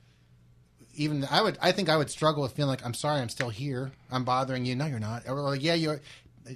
Even 0.96 1.26
I 1.28 1.42
would, 1.42 1.58
I 1.60 1.72
think 1.72 1.88
I 1.88 1.96
would 1.96 2.08
struggle 2.08 2.42
with 2.42 2.52
feeling 2.52 2.68
like 2.70 2.84
I'm 2.86 2.94
sorry, 2.94 3.20
I'm 3.20 3.28
still 3.28 3.48
here, 3.48 3.90
I'm 4.12 4.24
bothering 4.24 4.64
you. 4.64 4.76
No, 4.76 4.86
you're 4.86 5.00
not. 5.00 5.24
Or 5.28 5.34
like, 5.40 5.60
yeah, 5.62 5.74
you're. 5.74 6.00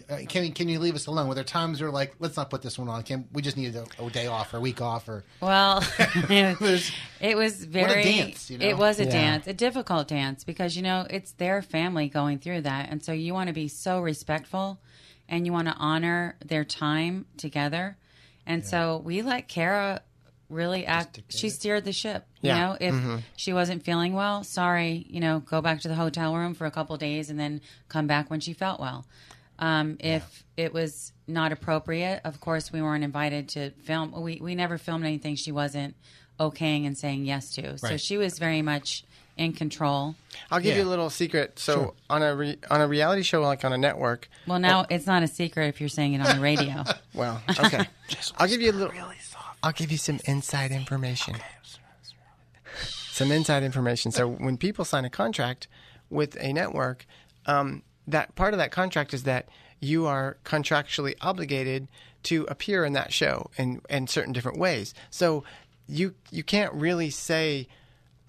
uh, 0.08 0.18
can 0.28 0.52
can 0.52 0.68
you 0.68 0.78
leave 0.78 0.94
us 0.94 1.08
alone? 1.08 1.26
Were 1.28 1.34
there 1.34 1.42
times 1.42 1.80
where 1.80 1.90
like, 1.90 2.14
let's 2.20 2.36
not 2.36 2.48
put 2.48 2.62
this 2.62 2.78
one 2.78 2.88
on? 2.88 3.02
Can 3.02 3.26
we 3.32 3.42
just 3.42 3.56
need 3.56 3.74
a, 3.74 3.84
a 4.00 4.10
day 4.10 4.28
off 4.28 4.54
or 4.54 4.58
a 4.58 4.60
week 4.60 4.80
off 4.80 5.08
or? 5.08 5.24
Well, 5.40 5.82
There's- 6.28 6.92
it 7.20 7.36
was 7.36 7.64
very. 7.64 8.04
dance, 8.04 8.48
you 8.48 8.58
know? 8.58 8.66
It 8.68 8.78
was 8.78 9.00
a 9.00 9.04
Yeah. 9.06 9.10
dance, 9.10 9.46
a 9.48 9.54
difficult 9.54 10.06
dance, 10.06 10.44
because 10.44 10.76
you 10.76 10.82
know 10.82 11.04
it's 11.10 11.32
their 11.32 11.60
family 11.60 12.08
going 12.08 12.38
through 12.38 12.60
that, 12.60 12.90
and 12.90 13.02
so 13.02 13.10
you 13.10 13.34
want 13.34 13.48
to 13.48 13.52
be 13.54 13.66
so 13.66 14.00
respectful, 14.00 14.78
and 15.28 15.46
you 15.46 15.52
want 15.52 15.66
to 15.66 15.74
honor 15.74 16.36
their 16.44 16.64
time 16.64 17.26
together, 17.38 17.96
and 18.46 18.64
so 18.64 19.02
we 19.04 19.22
let 19.22 19.48
Kara 19.48 20.02
really 20.48 20.86
act. 20.86 21.20
She 21.28 21.50
steered 21.50 21.84
the 21.84 21.92
ship. 21.92 22.26
You 22.40 22.48
Yeah. 22.50 22.58
know, 22.58 22.76
if 22.80 23.22
she 23.36 23.52
wasn't 23.52 23.84
feeling 23.84 24.12
well, 24.14 24.44
sorry, 24.44 25.06
you 25.10 25.20
know, 25.20 25.40
go 25.40 25.60
back 25.60 25.80
to 25.82 25.88
the 25.88 25.94
hotel 25.94 26.34
room 26.36 26.54
for 26.54 26.66
a 26.66 26.70
couple 26.70 26.96
days 26.96 27.28
and 27.30 27.38
then 27.38 27.60
come 27.88 28.06
back 28.06 28.30
when 28.30 28.40
she 28.40 28.52
felt 28.52 28.80
well. 28.80 29.04
Um, 29.58 29.96
if 30.00 30.44
it 30.56 30.72
was 30.72 31.12
not 31.26 31.50
appropriate, 31.52 32.20
of 32.24 32.40
course, 32.40 32.72
we 32.72 32.80
weren't 32.80 33.02
invited 33.04 33.48
to 33.50 33.70
film. 33.82 34.12
We 34.12 34.38
we 34.40 34.54
never 34.54 34.78
filmed 34.78 35.04
anything 35.04 35.34
she 35.34 35.50
wasn't 35.52 35.96
okaying 36.38 36.86
and 36.86 36.96
saying 36.96 37.24
yes 37.24 37.50
to. 37.54 37.76
So 37.78 37.88
Right. 37.88 38.00
she 38.00 38.16
was 38.16 38.38
very 38.38 38.62
much 38.62 39.04
in 39.36 39.52
control. 39.52 40.14
I'll 40.50 40.60
give 40.60 40.76
Yeah. 40.76 40.82
you 40.82 40.88
a 40.88 40.90
little 40.90 41.10
secret. 41.10 41.58
So 41.58 41.94
on 42.08 42.22
a 42.22 42.34
re- 42.36 42.58
on 42.70 42.80
a 42.80 42.86
reality 42.88 43.22
show 43.22 43.40
like 43.40 43.64
on 43.64 43.72
a 43.72 43.78
network, 43.78 44.28
Well, 44.46 44.58
now 44.60 44.86
it's 44.90 45.06
not 45.06 45.22
a 45.24 45.28
secret 45.28 45.66
if 45.68 45.80
you're 45.80 45.88
saying 45.88 46.14
it 46.14 46.20
on 46.20 46.36
the 46.36 46.42
radio. 46.42 46.84
well, 47.14 47.42
okay, 47.58 47.86
I'll 48.38 48.46
give 48.48 48.60
you 48.60 48.70
a 48.70 48.72
little. 48.72 48.92
I'll 49.62 49.72
give 49.72 49.90
you 49.90 49.98
some 49.98 50.20
inside 50.24 50.70
information. 50.70 51.36
Some 53.10 53.32
inside 53.32 53.62
information. 53.62 54.12
So 54.12 54.28
when 54.28 54.56
people 54.56 54.84
sign 54.84 55.04
a 55.04 55.10
contract 55.10 55.66
with 56.10 56.36
a 56.40 56.52
network, 56.52 57.06
um, 57.46 57.82
that 58.06 58.34
part 58.36 58.54
of 58.54 58.58
that 58.58 58.70
contract 58.70 59.12
is 59.12 59.24
that 59.24 59.48
you 59.80 60.06
are 60.06 60.36
contractually 60.44 61.14
obligated 61.20 61.88
to 62.24 62.44
appear 62.48 62.84
in 62.84 62.92
that 62.94 63.12
show 63.12 63.50
in 63.56 63.80
in 63.88 64.06
certain 64.06 64.32
different 64.32 64.58
ways. 64.58 64.94
So 65.10 65.44
you 65.88 66.14
you 66.30 66.42
can't 66.42 66.72
really 66.74 67.10
say 67.10 67.68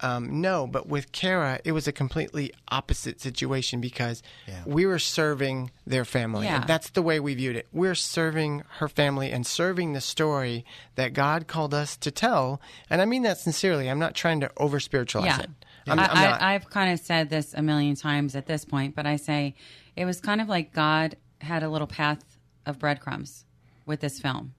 um, 0.02 0.40
no, 0.40 0.66
but 0.66 0.88
with 0.88 1.12
Kara, 1.12 1.60
it 1.64 1.72
was 1.72 1.86
a 1.86 1.92
completely 1.92 2.52
opposite 2.68 3.20
situation 3.20 3.80
because 3.80 4.22
we 4.64 4.86
were 4.86 4.98
serving 4.98 5.70
their 5.86 6.04
family. 6.04 6.46
Yeah. 6.46 6.56
And 6.56 6.66
that's 6.66 6.90
the 6.90 7.02
way 7.02 7.20
we 7.20 7.34
viewed 7.34 7.56
it. 7.56 7.66
We're 7.72 7.94
serving 7.94 8.64
her 8.78 8.88
family 8.88 9.30
and 9.30 9.46
serving 9.46 9.92
the 9.92 10.00
story 10.00 10.64
that 10.94 11.12
God 11.12 11.46
called 11.46 11.74
us 11.74 11.96
to 11.98 12.10
tell. 12.10 12.60
And 12.88 13.00
I 13.00 13.04
mean 13.04 13.22
that 13.22 13.38
sincerely. 13.38 13.90
I'm 13.90 13.98
not 13.98 14.14
trying 14.14 14.40
to 14.40 14.50
over 14.56 14.80
spiritualize 14.80 15.36
yeah. 15.38 15.44
it. 15.44 15.50
I'm, 15.86 15.98
I, 15.98 16.06
I'm 16.08 16.14
not. 16.14 16.42
I, 16.42 16.54
I've 16.54 16.70
kind 16.70 16.92
of 16.92 17.00
said 17.00 17.30
this 17.30 17.54
a 17.54 17.62
million 17.62 17.96
times 17.96 18.36
at 18.36 18.46
this 18.46 18.64
point, 18.64 18.94
but 18.94 19.06
I 19.06 19.16
say 19.16 19.54
it 19.96 20.04
was 20.04 20.20
kind 20.20 20.40
of 20.40 20.48
like 20.48 20.72
God 20.72 21.16
had 21.40 21.62
a 21.62 21.68
little 21.68 21.86
path 21.86 22.22
of 22.66 22.78
breadcrumbs 22.78 23.44
with 23.86 24.00
this 24.00 24.20
film. 24.20 24.54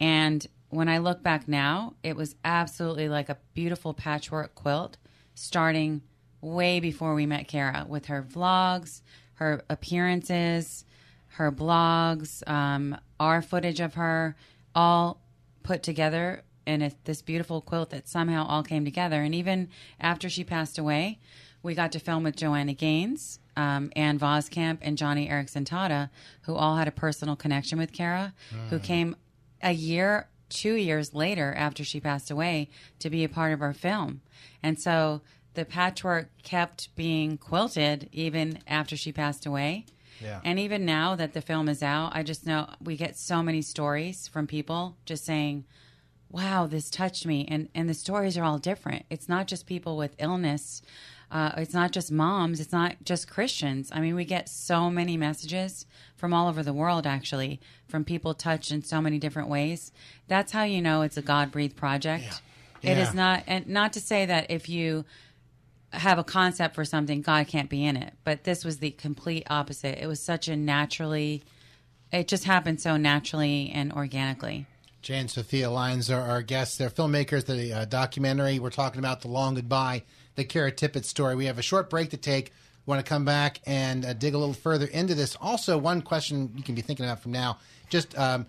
And 0.00 0.46
when 0.74 0.88
I 0.88 0.98
look 0.98 1.22
back 1.22 1.46
now, 1.46 1.94
it 2.02 2.16
was 2.16 2.34
absolutely 2.44 3.08
like 3.08 3.28
a 3.28 3.38
beautiful 3.54 3.94
patchwork 3.94 4.54
quilt 4.54 4.96
starting 5.34 6.02
way 6.40 6.80
before 6.80 7.14
we 7.14 7.26
met 7.26 7.48
Kara 7.48 7.86
with 7.88 8.06
her 8.06 8.22
vlogs, 8.22 9.00
her 9.34 9.64
appearances, 9.68 10.84
her 11.28 11.50
blogs, 11.50 12.48
um, 12.48 12.96
our 13.18 13.42
footage 13.42 13.80
of 13.80 13.94
her, 13.94 14.36
all 14.74 15.20
put 15.62 15.82
together 15.82 16.42
in 16.66 16.82
a, 16.82 16.92
this 17.04 17.22
beautiful 17.22 17.60
quilt 17.60 17.90
that 17.90 18.08
somehow 18.08 18.46
all 18.46 18.62
came 18.62 18.84
together. 18.84 19.22
And 19.22 19.34
even 19.34 19.68
after 20.00 20.28
she 20.28 20.44
passed 20.44 20.78
away, 20.78 21.18
we 21.62 21.74
got 21.74 21.92
to 21.92 21.98
film 21.98 22.22
with 22.24 22.36
Joanna 22.36 22.74
Gaines, 22.74 23.38
um, 23.56 23.90
Ann 23.96 24.18
Voskamp, 24.18 24.78
and 24.82 24.98
Joni 24.98 25.30
Eareckson 25.30 25.64
Tada, 25.64 26.10
who 26.42 26.54
all 26.54 26.76
had 26.76 26.88
a 26.88 26.92
personal 26.92 27.36
connection 27.36 27.78
with 27.78 27.92
Kara, 27.92 28.34
who 28.70 28.78
came 28.78 29.16
a 29.62 29.72
year, 29.72 30.28
two 30.54 30.74
years 30.74 31.12
later 31.12 31.52
after 31.56 31.84
she 31.84 32.00
passed 32.00 32.30
away 32.30 32.70
to 33.00 33.10
be 33.10 33.24
a 33.24 33.28
part 33.28 33.52
of 33.52 33.60
our 33.60 33.74
film. 33.74 34.22
And 34.62 34.80
so 34.80 35.20
the 35.54 35.64
patchwork 35.64 36.30
kept 36.42 36.94
being 36.94 37.36
quilted 37.36 38.08
even 38.12 38.60
after 38.66 38.96
she 38.96 39.12
passed 39.12 39.44
away. 39.44 39.84
Yeah. 40.22 40.40
And 40.44 40.58
even 40.58 40.84
now 40.84 41.16
that 41.16 41.32
the 41.32 41.42
film 41.42 41.68
is 41.68 41.82
out, 41.82 42.12
I 42.14 42.22
just 42.22 42.46
know 42.46 42.70
we 42.82 42.96
get 42.96 43.16
so 43.16 43.42
many 43.42 43.62
stories 43.62 44.28
from 44.28 44.46
people 44.46 44.96
just 45.04 45.24
saying, 45.24 45.64
wow, 46.30 46.66
this 46.66 46.88
touched 46.88 47.26
me. 47.26 47.46
And, 47.48 47.68
and 47.74 47.88
the 47.88 47.94
stories 47.94 48.38
are 48.38 48.44
all 48.44 48.58
different. 48.58 49.06
It's 49.10 49.28
not 49.28 49.46
just 49.46 49.66
people 49.66 49.96
with 49.96 50.14
illness. 50.18 50.82
Uh, 51.34 51.50
it's 51.56 51.74
not 51.74 51.90
just 51.90 52.12
moms. 52.12 52.60
It's 52.60 52.70
not 52.70 52.94
just 53.04 53.28
Christians. 53.28 53.90
I 53.92 53.98
mean, 54.00 54.14
we 54.14 54.24
get 54.24 54.48
so 54.48 54.88
many 54.88 55.16
messages 55.16 55.84
from 56.16 56.32
all 56.32 56.48
over 56.48 56.62
the 56.62 56.72
world, 56.72 57.08
actually, 57.08 57.60
from 57.88 58.04
people 58.04 58.34
touched 58.34 58.70
in 58.70 58.82
so 58.84 59.00
many 59.00 59.18
different 59.18 59.48
ways. 59.48 59.90
That's 60.28 60.52
how 60.52 60.62
you 60.62 60.80
know 60.80 61.02
it's 61.02 61.16
a 61.16 61.22
God 61.22 61.50
breathed 61.50 61.74
project. 61.76 62.40
It 62.82 62.96
Yeah. 62.96 63.08
is 63.08 63.14
not, 63.14 63.42
and 63.48 63.66
not 63.66 63.92
to 63.94 64.00
say 64.00 64.24
that 64.26 64.48
if 64.48 64.68
you 64.68 65.04
have 65.92 66.18
a 66.18 66.24
concept 66.24 66.76
for 66.76 66.84
something, 66.84 67.20
God 67.20 67.48
can't 67.48 67.68
be 67.68 67.84
in 67.84 67.96
it. 67.96 68.14
But 68.22 68.44
this 68.44 68.64
was 68.64 68.78
the 68.78 68.92
complete 68.92 69.44
opposite. 69.50 70.00
It 70.00 70.06
was 70.06 70.20
such 70.20 70.46
a 70.46 70.56
naturally, 70.56 71.42
it 72.12 72.28
just 72.28 72.44
happened 72.44 72.80
so 72.80 72.96
naturally 72.96 73.72
and 73.74 73.92
organically. 73.92 74.66
Jay 75.04 75.18
and 75.18 75.30
Sophia 75.30 75.70
Lyons 75.70 76.10
are 76.10 76.22
our 76.22 76.40
guests. 76.40 76.78
They're 76.78 76.88
filmmakers. 76.88 77.44
The 77.44 77.74
uh, 77.74 77.84
documentary 77.84 78.58
we're 78.58 78.70
talking 78.70 78.98
about, 78.98 79.20
"The 79.20 79.28
Long 79.28 79.54
Goodbye," 79.54 80.02
the 80.34 80.44
Kara 80.44 80.72
Tippett 80.72 81.04
story. 81.04 81.34
We 81.34 81.44
have 81.44 81.58
a 81.58 81.62
short 81.62 81.90
break 81.90 82.08
to 82.10 82.16
take. 82.16 82.52
We 82.86 82.90
Want 82.90 83.04
to 83.04 83.08
come 83.08 83.26
back 83.26 83.60
and 83.66 84.02
uh, 84.02 84.14
dig 84.14 84.32
a 84.32 84.38
little 84.38 84.54
further 84.54 84.86
into 84.86 85.14
this. 85.14 85.36
Also, 85.42 85.76
one 85.76 86.00
question 86.00 86.52
you 86.56 86.62
can 86.62 86.74
be 86.74 86.80
thinking 86.80 87.04
about 87.04 87.20
from 87.20 87.32
now: 87.32 87.58
just 87.90 88.16
um, 88.18 88.46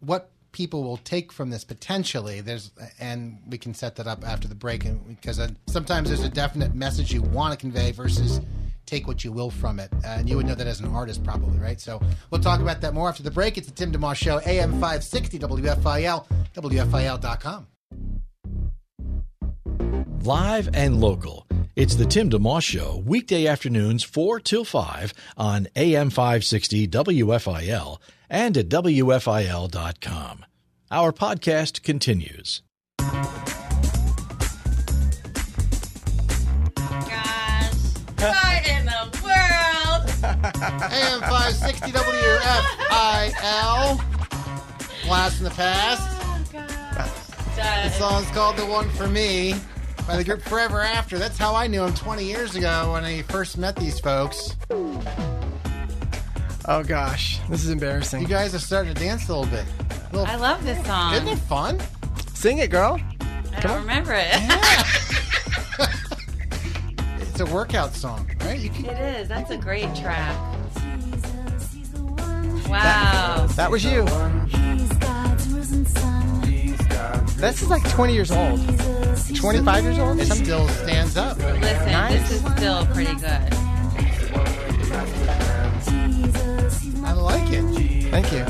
what 0.00 0.30
people 0.50 0.82
will 0.82 0.96
take 0.96 1.32
from 1.32 1.50
this 1.50 1.62
potentially. 1.62 2.40
There's, 2.40 2.72
and 2.98 3.38
we 3.48 3.56
can 3.56 3.72
set 3.72 3.94
that 3.96 4.08
up 4.08 4.26
after 4.26 4.48
the 4.48 4.56
break, 4.56 4.84
and 4.84 5.06
because 5.06 5.38
uh, 5.38 5.46
sometimes 5.68 6.08
there's 6.08 6.24
a 6.24 6.28
definite 6.28 6.74
message 6.74 7.12
you 7.12 7.22
want 7.22 7.52
to 7.52 7.56
convey 7.56 7.92
versus 7.92 8.40
take 8.88 9.06
what 9.06 9.22
you 9.22 9.30
will 9.32 9.50
from 9.50 9.78
it. 9.78 9.90
Uh, 10.04 10.08
and 10.18 10.28
you 10.28 10.36
would 10.36 10.46
know 10.46 10.54
that 10.54 10.66
as 10.66 10.80
an 10.80 10.88
artist, 10.88 11.22
probably, 11.22 11.58
right? 11.58 11.80
So 11.80 12.00
we'll 12.30 12.40
talk 12.40 12.60
about 12.60 12.80
that 12.80 12.94
more 12.94 13.08
after 13.08 13.22
the 13.22 13.30
break. 13.30 13.58
It's 13.58 13.68
the 13.68 13.74
Tim 13.74 13.92
DeMoss 13.92 14.16
Show, 14.16 14.40
AM 14.46 14.72
560 14.72 15.38
WFIL, 15.38 16.26
WFIL.com. 16.54 17.66
Live 20.22 20.68
and 20.74 21.00
local. 21.00 21.46
It's 21.76 21.94
the 21.94 22.06
Tim 22.06 22.28
DeMoss 22.28 22.62
Show, 22.62 23.02
weekday 23.06 23.46
afternoons 23.46 24.02
4 24.02 24.40
till 24.40 24.64
5 24.64 25.14
on 25.36 25.68
AM 25.76 26.10
560 26.10 26.88
WFIL 26.88 27.98
and 28.28 28.56
at 28.56 28.68
WFIL.com. 28.68 30.44
Our 30.90 31.12
podcast 31.12 31.82
continues. 31.82 32.62
Gosh, 38.18 38.18
what 38.20 38.24
in 38.24 38.26
the 38.26 38.40
world? 38.42 38.57
AM 40.62 41.20
560 41.20 41.92
WFIL. 41.92 44.00
Blast 45.06 45.38
in 45.38 45.44
the 45.44 45.50
past. 45.50 46.02
Oh, 47.00 47.24
the 47.56 47.90
song's 47.90 48.28
called 48.30 48.56
The 48.56 48.66
One 48.66 48.88
For 48.90 49.06
Me 49.08 49.54
by 50.06 50.16
the 50.16 50.24
group 50.24 50.42
Forever 50.42 50.80
After. 50.82 51.18
That's 51.18 51.38
how 51.38 51.54
I 51.54 51.66
knew 51.66 51.82
him 51.84 51.94
20 51.94 52.24
years 52.24 52.56
ago 52.56 52.92
when 52.92 53.04
I 53.04 53.22
first 53.22 53.58
met 53.58 53.76
these 53.76 53.98
folks. 54.00 54.56
oh 54.70 55.02
gosh, 56.86 57.38
this 57.48 57.64
is 57.64 57.70
embarrassing. 57.70 58.22
You 58.22 58.28
guys 58.28 58.54
are 58.54 58.58
starting 58.58 58.94
to 58.94 59.00
dance 59.00 59.28
a 59.28 59.36
little 59.36 59.50
bit. 59.50 59.64
A 59.90 60.10
little- 60.16 60.26
I 60.26 60.36
love 60.36 60.64
this 60.64 60.84
song. 60.86 61.14
Isn't 61.14 61.28
it 61.28 61.38
fun? 61.38 61.80
Sing 62.34 62.58
it, 62.58 62.70
girl. 62.70 63.00
I 63.56 63.60
don't 63.60 63.80
remember 63.80 64.14
it. 64.16 64.28
It's 67.40 67.48
a 67.48 67.54
workout 67.54 67.94
song, 67.94 68.28
right? 68.40 68.58
You 68.58 68.68
can, 68.68 68.86
it 68.86 69.20
is. 69.20 69.28
That's 69.28 69.52
a 69.52 69.56
great 69.56 69.94
track. 69.94 70.36
Wow. 72.68 73.46
That 73.54 73.70
was 73.70 73.84
you. 73.84 74.02
This 77.36 77.62
is 77.62 77.68
like 77.68 77.88
20 77.90 78.12
years 78.12 78.32
old. 78.32 78.58
25 79.36 79.84
years 79.84 79.98
old? 80.00 80.18
it 80.18 80.26
Something- 80.26 80.44
still 80.46 80.68
stands 80.68 81.16
up. 81.16 81.38
Listen, 81.38 81.92
Nice. 81.92 82.28
this 82.28 82.42
is 82.42 82.52
still 82.56 82.84
pretty 82.86 83.14
good. 83.14 83.54
I 87.04 87.12
like 87.12 87.52
it. 87.52 87.77
Thank 88.10 88.32
you. 88.32 88.44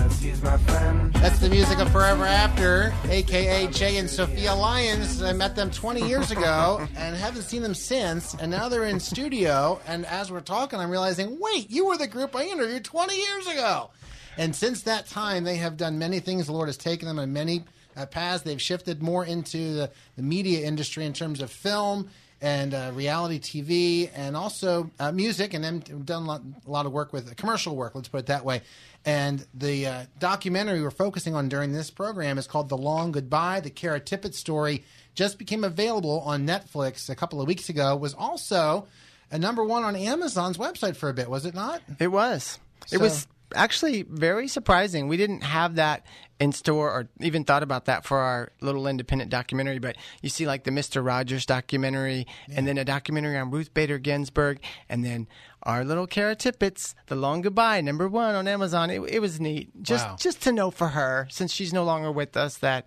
That's 1.20 1.40
the 1.40 1.48
music 1.50 1.80
of 1.80 1.90
Forever 1.90 2.24
After, 2.24 2.94
aka 3.08 3.66
Jay 3.66 3.98
and 3.98 4.08
Sophia 4.08 4.54
Lyons. 4.54 5.20
I 5.20 5.32
met 5.32 5.56
them 5.56 5.70
20 5.72 6.06
years 6.06 6.30
ago 6.30 6.86
and 6.96 7.16
haven't 7.16 7.42
seen 7.42 7.62
them 7.62 7.74
since. 7.74 8.34
And 8.34 8.52
now 8.52 8.68
they're 8.68 8.84
in 8.84 9.00
studio. 9.00 9.80
And 9.88 10.06
as 10.06 10.30
we're 10.30 10.40
talking, 10.40 10.78
I'm 10.78 10.90
realizing, 10.90 11.38
wait, 11.40 11.70
you 11.70 11.86
were 11.86 11.96
the 11.96 12.06
group 12.06 12.36
I 12.36 12.44
interviewed 12.44 12.84
20 12.84 13.16
years 13.16 13.46
ago. 13.48 13.90
And 14.36 14.54
since 14.54 14.82
that 14.82 15.08
time, 15.08 15.42
they 15.42 15.56
have 15.56 15.76
done 15.76 15.98
many 15.98 16.20
things. 16.20 16.46
The 16.46 16.52
Lord 16.52 16.68
has 16.68 16.76
taken 16.76 17.08
them 17.08 17.18
on 17.18 17.32
many 17.32 17.64
uh, 17.96 18.06
paths. 18.06 18.44
They've 18.44 18.62
shifted 18.62 19.02
more 19.02 19.24
into 19.24 19.74
the, 19.74 19.90
the 20.16 20.22
media 20.22 20.66
industry 20.66 21.04
in 21.04 21.12
terms 21.12 21.42
of 21.42 21.50
film 21.50 22.08
and 22.40 22.72
uh, 22.74 22.92
reality 22.94 23.38
TV, 23.40 24.10
and 24.14 24.36
also 24.36 24.90
uh, 25.00 25.10
music, 25.12 25.54
and 25.54 25.64
then 25.64 25.80
done 26.04 26.22
a 26.22 26.26
lot, 26.26 26.42
a 26.66 26.70
lot 26.70 26.86
of 26.86 26.92
work 26.92 27.12
with 27.12 27.34
commercial 27.36 27.74
work. 27.74 27.94
Let's 27.94 28.08
put 28.08 28.18
it 28.20 28.26
that 28.26 28.44
way. 28.44 28.62
And 29.04 29.44
the 29.54 29.86
uh, 29.86 30.02
documentary 30.18 30.82
we're 30.82 30.90
focusing 30.90 31.34
on 31.34 31.48
during 31.48 31.72
this 31.72 31.90
program 31.90 32.38
is 32.38 32.46
called 32.46 32.68
"The 32.68 32.76
Long 32.76 33.12
Goodbye." 33.12 33.60
The 33.60 33.70
Kara 33.70 34.00
Tippett 34.00 34.34
story 34.34 34.84
just 35.14 35.38
became 35.38 35.64
available 35.64 36.20
on 36.20 36.46
Netflix 36.46 37.08
a 37.10 37.14
couple 37.16 37.40
of 37.40 37.48
weeks 37.48 37.68
ago. 37.68 37.96
Was 37.96 38.14
also 38.14 38.86
a 39.30 39.38
number 39.38 39.64
one 39.64 39.82
on 39.84 39.96
Amazon's 39.96 40.58
website 40.58 40.96
for 40.96 41.08
a 41.08 41.14
bit, 41.14 41.28
was 41.28 41.44
it 41.44 41.54
not? 41.54 41.82
It 41.98 42.08
was. 42.08 42.58
So- 42.86 42.96
It 42.96 43.00
was 43.00 43.26
actually 43.54 44.02
very 44.02 44.48
surprising. 44.48 45.08
We 45.08 45.16
didn't 45.16 45.42
have 45.42 45.76
that 45.76 46.04
in 46.40 46.52
store 46.52 46.90
or 46.90 47.08
even 47.20 47.44
thought 47.44 47.62
about 47.64 47.86
that 47.86 48.04
for 48.04 48.18
our 48.18 48.52
little 48.60 48.86
independent 48.86 49.30
documentary. 49.30 49.78
But 49.78 49.96
you 50.22 50.28
see, 50.28 50.46
like 50.46 50.64
the 50.64 50.70
Mr. 50.70 51.04
Rogers 51.04 51.44
documentary, 51.46 52.26
and 52.52 52.66
then 52.66 52.78
a 52.78 52.84
documentary 52.84 53.36
on 53.36 53.50
Ruth 53.50 53.74
Bader 53.74 53.98
Ginsburg, 53.98 54.60
and 54.88 55.04
then 55.04 55.26
our 55.64 55.84
little 55.84 56.06
Kara 56.06 56.36
Tippett's 56.36 56.94
The 57.06 57.16
Long 57.16 57.40
Goodbye, 57.40 57.80
number 57.80 58.08
one 58.08 58.34
on 58.34 58.46
Amazon. 58.46 58.90
It, 58.90 59.00
it 59.08 59.18
was 59.20 59.40
neat. 59.40 59.70
Just, 59.82 60.06
Wow. 60.06 60.16
just 60.18 60.42
to 60.42 60.52
know 60.52 60.70
for 60.70 60.88
her, 60.88 61.26
since 61.30 61.52
she's 61.52 61.72
no 61.72 61.82
longer 61.84 62.12
with 62.12 62.36
us, 62.36 62.58
that 62.58 62.86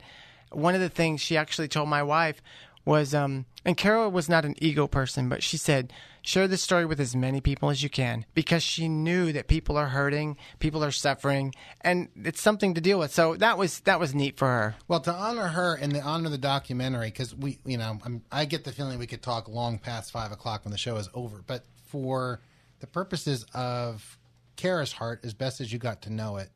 one 0.51 0.74
of 0.76 0.82
the 0.82 0.89
things 0.89 1.20
she 1.22 1.36
actually 1.36 1.68
told 1.68 1.89
my 1.89 2.03
wife 2.03 2.41
was, 2.86 3.14
um, 3.14 3.45
and 3.66 3.76
Carol 3.78 4.09
was 4.09 4.28
not 4.30 4.45
an 4.45 4.55
ego 4.59 4.88
person, 4.88 5.28
but 5.30 5.43
she 5.43 5.57
said, 5.57 5.91
share 6.22 6.47
this 6.47 6.61
story 6.61 6.86
with 6.86 6.99
as 6.99 7.15
many 7.15 7.41
people 7.41 7.69
as 7.69 7.82
you 7.82 7.89
can 7.89 8.26
because 8.34 8.63
she 8.63 8.88
knew 8.88 9.32
that 9.34 9.47
people 9.47 9.78
are 9.78 9.88
hurting, 9.88 10.38
people 10.59 10.84
are 10.84 10.91
suffering, 10.91 11.53
and 11.82 12.09
it's 12.15 12.41
something 12.41 12.74
to 12.76 12.82
deal 12.82 12.99
with. 12.99 13.13
So 13.13 13.36
that 13.36 13.57
was 13.57 13.80
that 13.82 13.99
was 13.99 14.13
neat 14.13 14.38
for 14.38 14.47
her. 14.47 14.76
Well, 14.88 14.99
to 15.01 15.13
honor 15.13 15.47
her 15.47 15.76
and 15.76 15.93
to 15.93 16.01
honor 16.01 16.30
the 16.30 16.38
documentary, 16.38 17.07
because 17.07 17.36
we, 17.36 17.59
you 17.65 17.78
know, 17.78 17.99
I'm, 18.03 18.22
I 18.32 18.45
get 18.45 18.63
the 18.63 18.72
feeling 18.72 18.99
we 18.99 19.07
could 19.07 19.22
talk 19.22 19.47
long 19.47 19.80
past 19.80 20.11
five 20.11 20.32
o'clock 20.32 20.65
when 20.65 20.72
the 20.72 20.78
show 20.78 20.95
is 20.97 21.09
over. 21.13 21.41
But 21.45 21.65
for 21.88 22.41
the 22.80 22.88
purposes 22.88 23.45
of 23.53 24.17
Kara's 24.55 24.91
heart, 24.91 25.22
as 25.24 25.34
best 25.34 25.61
as 25.61 25.72
you 25.74 25.80
got 25.80 26.03
to 26.03 26.09
know 26.11 26.38
it, 26.38 26.49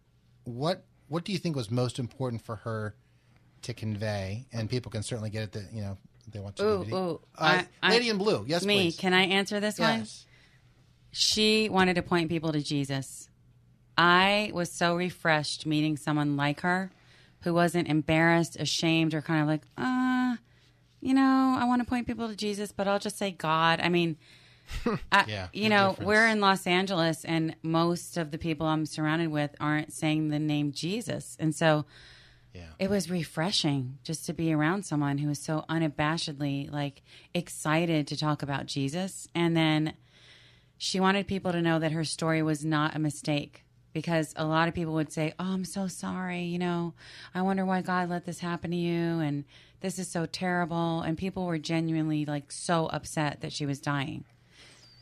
what 0.44 0.86
what 1.08 1.24
do 1.24 1.32
you 1.32 1.38
think 1.38 1.56
was 1.56 1.72
most 1.72 2.00
important 2.00 2.42
for 2.42 2.58
her 2.58 2.96
to 3.64 3.74
convey? 3.74 4.46
And 4.54 4.70
people 4.70 4.92
can 4.92 5.04
certainly 5.04 5.30
get 5.30 5.44
it 5.44 5.52
that 5.54 5.74
you 5.74 5.82
know 5.82 5.98
they 6.36 6.42
want. 6.42 6.60
Ooh, 6.60 6.86
ooh. 6.94 7.22
Uh, 7.38 7.44
I- 7.44 7.68
I- 7.82 7.92
Lady 7.92 8.10
in 8.10 8.18
Blue, 8.18 8.44
yes, 8.48 8.64
Me, 8.66 8.76
please. 8.86 8.98
can 8.98 9.14
I 9.14 9.24
answer 9.26 9.60
this 9.60 9.80
one? 9.80 10.00
yes. 10.00 10.26
She 11.12 11.70
wanted 11.70 11.96
to 11.96 12.02
point 12.02 12.30
people 12.30 12.52
to 12.52 12.62
Jesus. 12.62 13.30
I 13.98 14.52
was 14.54 14.72
so 14.72 14.96
refreshed 14.96 15.66
meeting 15.66 15.96
someone 15.98 16.36
like 16.36 16.62
her 16.62 16.92
who 17.42 17.54
wasn't 17.54 17.88
embarrassed, 17.88 18.58
ashamed, 18.60 19.14
or 19.14 19.22
kind 19.22 19.42
of 19.42 19.48
like, 19.48 19.62
uh, 19.78 20.36
you 21.00 21.14
know, 21.14 21.56
I 21.58 21.64
want 21.66 21.82
to 21.82 21.88
point 21.88 22.08
people 22.08 22.28
to 22.28 22.36
Jesus, 22.36 22.72
but 22.74 22.88
I'll 22.88 23.00
just 23.00 23.18
say 23.18 23.32
God. 23.32 23.80
I 23.80 23.88
mean, 23.90 24.18
I, 25.12 25.24
Yeah, 25.28 25.48
you 25.54 25.70
know, 25.70 25.90
difference. 25.92 26.08
we're 26.08 26.28
in 26.28 26.42
Los 26.42 26.68
Angeles, 26.68 27.24
and 27.24 27.56
most 27.64 28.18
of 28.18 28.32
the 28.32 28.38
people 28.38 28.66
I'm 28.68 28.86
surrounded 28.86 29.30
with 29.30 29.56
aren't 29.62 29.94
saying 29.94 30.30
the 30.30 30.40
name 30.40 30.72
Jesus. 30.74 31.38
And 31.40 31.56
so 31.56 31.86
Yeah. 32.56 32.68
it 32.80 32.90
was 32.90 33.10
refreshing 33.12 33.98
just 34.04 34.26
to 34.28 34.34
be 34.34 34.54
around 34.54 34.86
someone 34.86 35.18
who 35.18 35.28
was 35.28 35.40
so 35.40 35.66
unabashedly 35.70 36.72
like 36.72 37.02
excited 37.34 38.08
to 38.08 38.18
talk 38.18 38.42
about 38.42 38.66
Jesus. 38.66 39.28
And 39.36 39.56
then 39.58 39.94
she 40.78 41.00
wanted 41.00 41.28
people 41.28 41.52
to 41.52 41.62
know 41.62 41.80
that 41.80 41.92
her 41.92 42.04
story 42.06 42.42
was 42.42 42.64
not 42.66 42.96
a 42.96 43.00
mistake 43.00 43.64
because 43.94 44.34
a 44.36 44.46
lot 44.46 44.68
of 44.68 44.74
people 44.74 44.94
would 44.94 45.12
say, 45.12 45.34
"Oh, 45.40 45.54
I'm 45.54 45.66
so 45.66 45.88
sorry, 45.88 46.44
you 46.44 46.60
know, 46.60 46.94
I 47.34 47.42
wonder 47.42 47.66
why 47.66 47.82
God 47.82 48.10
let 48.10 48.26
this 48.26 48.40
happen 48.40 48.72
to 48.72 48.78
you 48.78 49.20
and 49.20 49.46
this 49.82 50.00
is 50.00 50.08
so 50.10 50.26
terrible." 50.26 51.02
And 51.02 51.18
people 51.18 51.46
were 51.46 51.58
genuinely 51.60 52.26
like 52.26 52.52
so 52.52 52.88
upset 52.88 53.42
that 53.42 53.54
she 53.54 53.66
was 53.66 53.80
dying. 53.80 54.26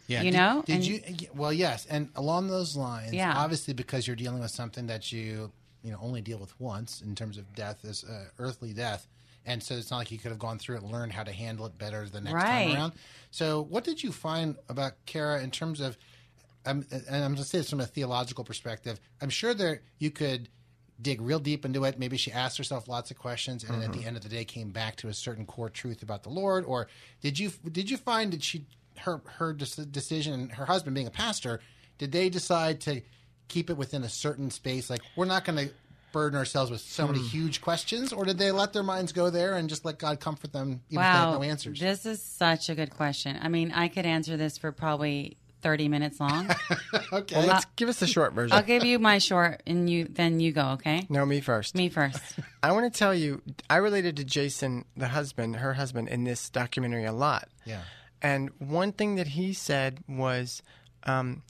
Yeah, 0.07 0.21
You 0.21 0.31
did- 0.31 0.37
know? 0.37 0.63
Did 0.65 0.75
And- 0.75 0.85
you? 0.85 1.27
Well, 1.33 1.53
yes, 1.53 1.85
and 1.87 2.09
along 2.15 2.49
those 2.49 2.75
lines, 2.75 3.13
Yeah. 3.13 3.33
Obviously, 3.37 3.73
because 3.73 4.05
you're 4.05 4.15
dealing 4.17 4.41
with 4.41 4.51
something 4.51 4.87
that 4.87 5.11
you 5.11 5.51
you 5.83 5.91
know 5.91 5.99
only 6.01 6.21
deal 6.21 6.37
with 6.37 6.59
once 6.59 7.01
in 7.01 7.15
terms 7.15 7.37
of 7.37 7.53
death 7.53 7.83
is 7.83 8.03
uh, 8.03 8.25
earthly 8.39 8.73
death, 8.73 9.07
and 9.45 9.61
so 9.61 9.75
it's 9.75 9.91
not 9.91 9.97
like 9.97 10.11
you 10.11 10.17
could 10.17 10.31
have 10.31 10.39
gone 10.39 10.57
through 10.57 10.77
it 10.77 10.83
and 10.83 10.91
learned 10.91 11.11
how 11.13 11.23
to 11.23 11.31
handle 11.31 11.65
it 11.65 11.77
better 11.77 12.07
the 12.07 12.21
next 12.21 12.33
Right. 12.35 12.65
time 12.65 12.73
around. 12.75 12.93
So, 13.31 13.61
what 13.61 13.83
did 13.83 14.01
you 14.03 14.11
find 14.11 14.55
about 14.69 14.93
Kara 15.05 15.41
in 15.41 15.51
terms 15.51 15.79
of? 15.81 15.97
Um, 16.65 16.85
and 16.91 17.03
I'm 17.09 17.33
going 17.33 17.35
to 17.35 17.43
say 17.43 17.57
this 17.57 17.69
from 17.69 17.81
a 17.81 17.85
theological 17.85 18.45
perspective. 18.45 18.97
I'm 19.21 19.29
sure 19.29 19.53
there 19.53 19.81
you 19.99 20.11
could 20.11 20.47
dig 21.01 21.19
real 21.19 21.39
deep 21.39 21.65
into 21.65 21.83
it. 21.83 21.99
Maybe 21.99 22.15
she 22.15 22.31
asked 22.31 22.57
herself 22.57 22.87
lots 22.87 23.11
of 23.11 23.17
questions, 23.17 23.65
and 23.65 23.83
at 23.83 23.91
the 23.91 24.05
end 24.05 24.15
of 24.15 24.23
the 24.23 24.29
day, 24.29 24.45
came 24.45 24.69
back 24.71 24.95
to 24.97 25.09
a 25.09 25.13
certain 25.13 25.45
core 25.45 25.69
truth 25.69 26.03
about 26.03 26.23
the 26.23 26.29
Lord. 26.29 26.63
Or 26.63 26.87
did 27.19 27.37
you 27.37 27.51
did 27.69 27.89
you 27.89 27.97
find 27.97 28.31
that 28.31 28.41
she 28.43 28.65
her 28.99 29.21
her 29.25 29.51
decision, 29.51 30.49
her 30.49 30.65
husband 30.65 30.93
being 30.95 31.07
a 31.07 31.11
pastor, 31.11 31.59
did 31.97 32.13
they 32.13 32.29
decide 32.29 32.79
to 32.81 33.01
keep 33.47 33.69
it 33.69 33.77
within 33.77 34.03
a 34.03 34.09
certain 34.09 34.51
space? 34.51 34.89
Like 34.89 35.01
we're 35.15 35.25
not 35.25 35.45
going 35.45 35.67
to 35.67 35.73
burden 36.11 36.37
ourselves 36.37 36.69
with 36.69 36.81
so 36.81 37.07
many 37.07 37.19
huge 37.19 37.59
questions, 37.61 38.13
or 38.13 38.23
did 38.23 38.37
they 38.37 38.51
let 38.51 38.71
their 38.73 38.83
minds 38.83 39.11
go 39.11 39.29
there 39.31 39.55
and 39.55 39.67
just 39.67 39.83
let 39.83 39.97
God 39.97 40.19
comfort 40.19 40.53
them 40.53 40.81
even 40.89 41.03
if 41.03 41.11
they 41.11 41.17
Wow, 41.19 41.31
had 41.31 41.37
no 41.39 41.43
answers? 41.43 41.79
this 41.79 42.05
is 42.05 42.21
such 42.21 42.69
a 42.69 42.75
good 42.75 42.91
question. 42.91 43.39
I 43.41 43.47
mean, 43.47 43.71
I 43.71 43.87
could 43.87 44.05
answer 44.05 44.37
this 44.37 44.59
for 44.59 44.71
probably 44.71 45.37
30 45.63 45.87
minutes 45.87 46.19
long. 46.19 46.47
okay, 47.13 47.35
Well, 47.37 47.47
let's 47.47 47.65
give 47.77 47.89
us 47.89 47.99
the 47.99 48.05
short 48.05 48.33
version. 48.33 48.55
I'll 48.55 48.61
give 48.63 48.83
you 48.83 48.99
my 48.99 49.17
short, 49.17 49.63
and 49.65 49.89
you 49.89 50.05
then 50.05 50.39
you 50.39 50.51
go. 50.51 50.67
Okay, 50.73 51.07
No, 51.09 51.25
me 51.25 51.41
first. 51.41 51.73
me 51.73 51.89
first. 51.89 52.19
I 52.61 52.73
want 52.73 52.93
to 52.93 52.95
tell 52.95 53.15
you, 53.15 53.41
I 53.67 53.77
related 53.77 54.15
to 54.17 54.23
Jason, 54.23 54.85
the 54.95 55.07
husband, 55.07 55.55
her 55.55 55.73
husband, 55.73 56.09
in 56.09 56.25
this 56.25 56.47
documentary 56.51 57.05
a 57.05 57.13
lot. 57.13 57.47
yeah. 57.65 57.81
And 58.21 58.51
one 58.59 58.91
thing 58.93 59.15
that 59.15 59.27
he 59.29 59.51
said 59.53 59.99
was, 60.07 60.61
um, 61.03 61.41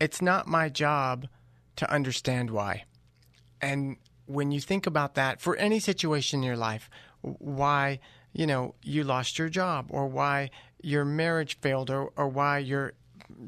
it's 0.00 0.22
not 0.22 0.46
my 0.48 0.68
job 0.70 1.28
to 1.76 1.90
understand 1.90 2.50
why. 2.50 2.84
And 3.60 3.96
when 4.26 4.50
you 4.50 4.60
think 4.60 4.86
about 4.86 5.14
that, 5.14 5.40
for 5.40 5.56
any 5.56 5.78
situation 5.78 6.40
in 6.40 6.44
your 6.44 6.56
life, 6.56 6.90
why, 7.22 8.00
you 8.32 8.46
know, 8.46 8.74
you 8.82 9.04
lost 9.04 9.38
your 9.38 9.48
job 9.48 9.86
or 9.90 10.06
why 10.06 10.50
your 10.82 11.04
marriage 11.04 11.58
failed 11.60 11.90
or, 11.90 12.10
or 12.16 12.28
why 12.28 12.58
your, 12.58 12.94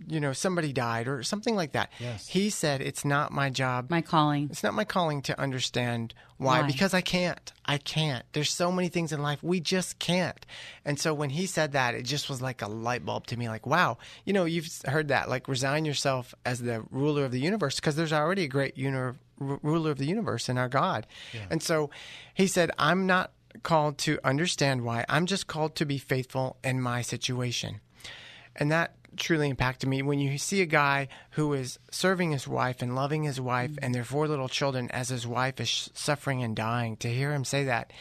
you 0.07 0.21
know, 0.21 0.33
somebody 0.33 0.73
died 0.73 1.09
or 1.09 1.23
something 1.23 1.55
like 1.57 1.73
that. 1.73 1.91
Yes. 1.99 2.29
He 2.29 2.51
said, 2.51 2.81
it's 2.81 3.05
not 3.05 3.33
my 3.33 3.51
job 3.51 3.91
My 3.91 4.01
calling. 4.03 4.49
it's 4.51 4.63
not 4.63 4.75
my 4.75 4.85
calling 4.85 5.23
to 5.23 5.41
understand 5.41 6.15
why, 6.37 6.61
Why? 6.61 6.67
because 6.69 6.95
I 6.95 7.01
can't. 7.01 7.53
I 7.65 7.79
can't. 7.79 8.25
There's 8.33 8.51
so 8.51 8.71
many 8.71 8.89
things 8.89 9.13
in 9.13 9.21
life 9.23 9.43
we 9.43 9.59
just 9.61 9.99
can't. 9.99 10.47
And 10.85 10.99
so 11.01 11.13
when 11.13 11.31
he 11.31 11.47
said 11.47 11.73
that, 11.73 11.95
it 11.95 12.03
just 12.03 12.29
was 12.31 12.41
like 12.41 12.63
a 12.63 12.69
light 12.69 13.05
bulb 13.05 13.27
to 13.29 13.37
me 13.37 13.49
like, 13.49 13.67
wow, 13.67 13.99
you 14.25 14.33
know, 14.33 14.45
you've 14.45 14.69
heard 14.87 15.09
that, 15.09 15.29
like 15.29 15.49
resign 15.49 15.85
yourself 15.85 16.35
as 16.47 16.61
the 16.61 16.85
ruler 16.91 17.25
of 17.25 17.33
the 17.33 17.41
universe 17.41 17.77
because 17.77 17.97
there's 17.97 18.13
already 18.13 18.45
a 18.45 18.49
great 18.49 18.79
uni- 18.79 18.97
r- 18.97 19.15
ruler 19.39 19.91
of 19.91 19.99
the 19.99 20.07
universe 20.07 20.49
in 20.49 20.59
our 20.59 20.69
God. 20.69 21.07
And 21.51 21.61
so 21.63 21.91
he 22.35 22.47
said, 22.47 22.71
I'm 22.79 23.07
not 23.07 23.33
called 23.65 23.99
to 23.99 24.21
understand 24.23 24.83
why. 24.83 25.05
I'm 25.09 25.27
just 25.27 25.49
called 25.49 25.75
to 25.77 25.87
be 25.87 25.99
faithful 25.99 26.57
in 26.63 26.81
my 26.81 27.03
situation. 27.03 27.81
And 28.55 28.71
that 28.71 28.95
truly 29.17 29.49
impacted 29.49 29.89
me 29.89 30.03
when 30.03 30.19
you 30.19 30.39
see 30.39 30.61
a 30.61 30.67
guy 30.67 31.09
who 31.31 31.53
is 31.53 31.79
serving 31.91 32.31
his 32.31 32.47
wife 32.47 32.83
and 32.83 32.95
loving 32.95 33.23
his 33.25 33.41
wife 33.41 33.73
and 33.83 33.95
their 33.95 34.05
four 34.05 34.29
little 34.29 34.49
children 34.49 34.91
as 34.91 35.09
his 35.09 35.27
wife 35.27 35.61
is 35.61 35.91
suffering 35.95 36.43
and 36.43 36.55
dying. 36.55 36.97
To 36.99 37.09
hear 37.09 37.33
him 37.33 37.45
say 37.45 37.65
that, 37.65 37.93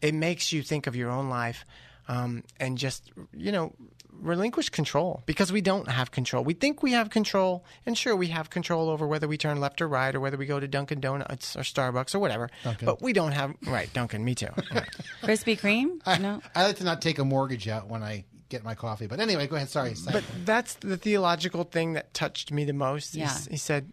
it 0.00 0.14
makes 0.14 0.52
you 0.52 0.62
think 0.62 0.86
of 0.86 0.96
your 0.96 1.10
own 1.10 1.28
life 1.28 1.64
um, 2.08 2.44
and 2.60 2.76
just, 2.76 3.10
you 3.32 3.52
know, 3.52 3.72
relinquish 4.20 4.68
control 4.68 5.22
because 5.26 5.52
we 5.52 5.60
don't 5.60 5.88
have 5.88 6.10
control. 6.10 6.44
We 6.44 6.54
think 6.54 6.82
we 6.82 6.92
have 6.92 7.10
control, 7.10 7.64
and 7.86 7.96
sure, 7.96 8.14
we 8.14 8.28
have 8.28 8.50
control 8.50 8.88
over 8.88 9.06
whether 9.06 9.26
we 9.28 9.36
turn 9.36 9.60
left 9.60 9.80
or 9.82 9.88
right 9.88 10.14
or 10.14 10.20
whether 10.20 10.36
we 10.36 10.46
go 10.46 10.60
to 10.60 10.68
Dunkin' 10.68 11.00
Donuts 11.00 11.56
or 11.56 11.60
Starbucks 11.60 12.14
or 12.14 12.18
whatever. 12.18 12.50
But 12.86 13.02
we 13.02 13.12
don't 13.12 13.32
have, 13.32 13.54
right, 13.66 13.92
Dunkin', 13.92 14.24
me 14.24 14.34
too. 14.34 14.46
Krispy 15.22 15.58
Kreme? 15.58 16.20
No. 16.20 16.40
I 16.54 16.64
like 16.64 16.76
to 16.76 16.84
not 16.84 17.02
take 17.02 17.18
a 17.18 17.24
mortgage 17.24 17.68
out 17.68 17.88
when 17.88 18.02
I 18.02 18.24
get 18.48 18.62
my 18.64 18.74
coffee. 18.74 19.06
But 19.06 19.20
anyway, 19.20 19.46
go 19.46 19.56
ahead. 19.56 19.68
Sorry. 19.68 19.94
But 20.12 20.24
that's 20.44 20.74
the 20.74 20.96
theological 20.96 21.64
thing 21.64 21.94
that 21.94 22.12
touched 22.14 22.52
me 22.52 22.64
the 22.64 22.72
most. 22.72 23.14
He 23.14 23.20
Yeah. 23.20 23.26
s- 23.26 23.46
He, 23.50 23.56
said, 23.56 23.92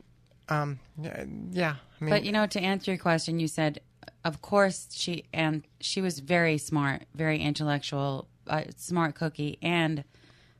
um, 0.49 0.79
yeah, 1.01 1.25
yeah, 1.51 1.75
I 1.99 2.03
mean, 2.03 2.09
But 2.09 2.23
you 2.23 2.31
know, 2.31 2.45
to 2.47 2.59
answer 2.59 2.91
your 2.91 2.97
question, 2.97 3.39
you 3.39 3.47
said, 3.47 3.79
of 4.23 4.41
course, 4.41 4.87
she 4.91 5.25
and 5.33 5.63
she 5.79 6.01
was 6.01 6.19
very 6.19 6.57
smart, 6.57 7.05
very 7.15 7.39
intellectual, 7.39 8.27
uh, 8.47 8.63
smart 8.75 9.15
cookie, 9.15 9.57
and 9.61 10.03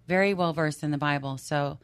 very 0.07 0.33
well 0.33 0.53
versed 0.53 0.83
in 0.83 0.91
the 0.91 0.97
Bible. 0.97 1.37
So, 1.37 1.79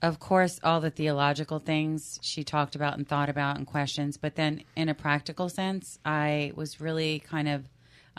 of 0.00 0.18
course, 0.20 0.60
all 0.62 0.80
the 0.80 0.90
theological 0.90 1.58
things 1.58 2.18
she 2.22 2.44
talked 2.44 2.74
about 2.76 2.96
and 2.96 3.06
thought 3.08 3.28
about 3.28 3.56
and 3.56 3.66
questions. 3.66 4.16
But 4.16 4.36
then, 4.36 4.62
in 4.76 4.88
a 4.88 4.94
practical 4.94 5.48
sense, 5.48 5.98
I 6.04 6.52
was 6.54 6.80
really 6.80 7.18
kind 7.20 7.48
of 7.48 7.68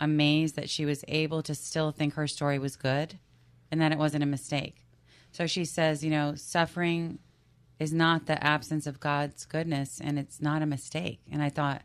amazed 0.00 0.56
that 0.56 0.68
she 0.68 0.84
was 0.84 1.04
able 1.06 1.42
to 1.44 1.54
still 1.54 1.92
think 1.92 2.14
her 2.14 2.26
story 2.26 2.58
was 2.58 2.74
good 2.74 3.18
and 3.70 3.80
that 3.80 3.92
it 3.92 3.98
wasn't 3.98 4.24
a 4.24 4.26
mistake. 4.26 4.84
So 5.30 5.46
she 5.46 5.64
says, 5.64 6.02
you 6.02 6.10
know, 6.10 6.34
suffering 6.34 7.20
is 7.78 7.92
not 7.92 8.26
the 8.26 8.42
absence 8.44 8.86
of 8.86 8.98
God's 8.98 9.44
goodness 9.44 10.00
and 10.02 10.18
it's 10.18 10.40
not 10.40 10.62
a 10.62 10.66
mistake. 10.66 11.20
And 11.30 11.42
I 11.42 11.50
thought, 11.50 11.82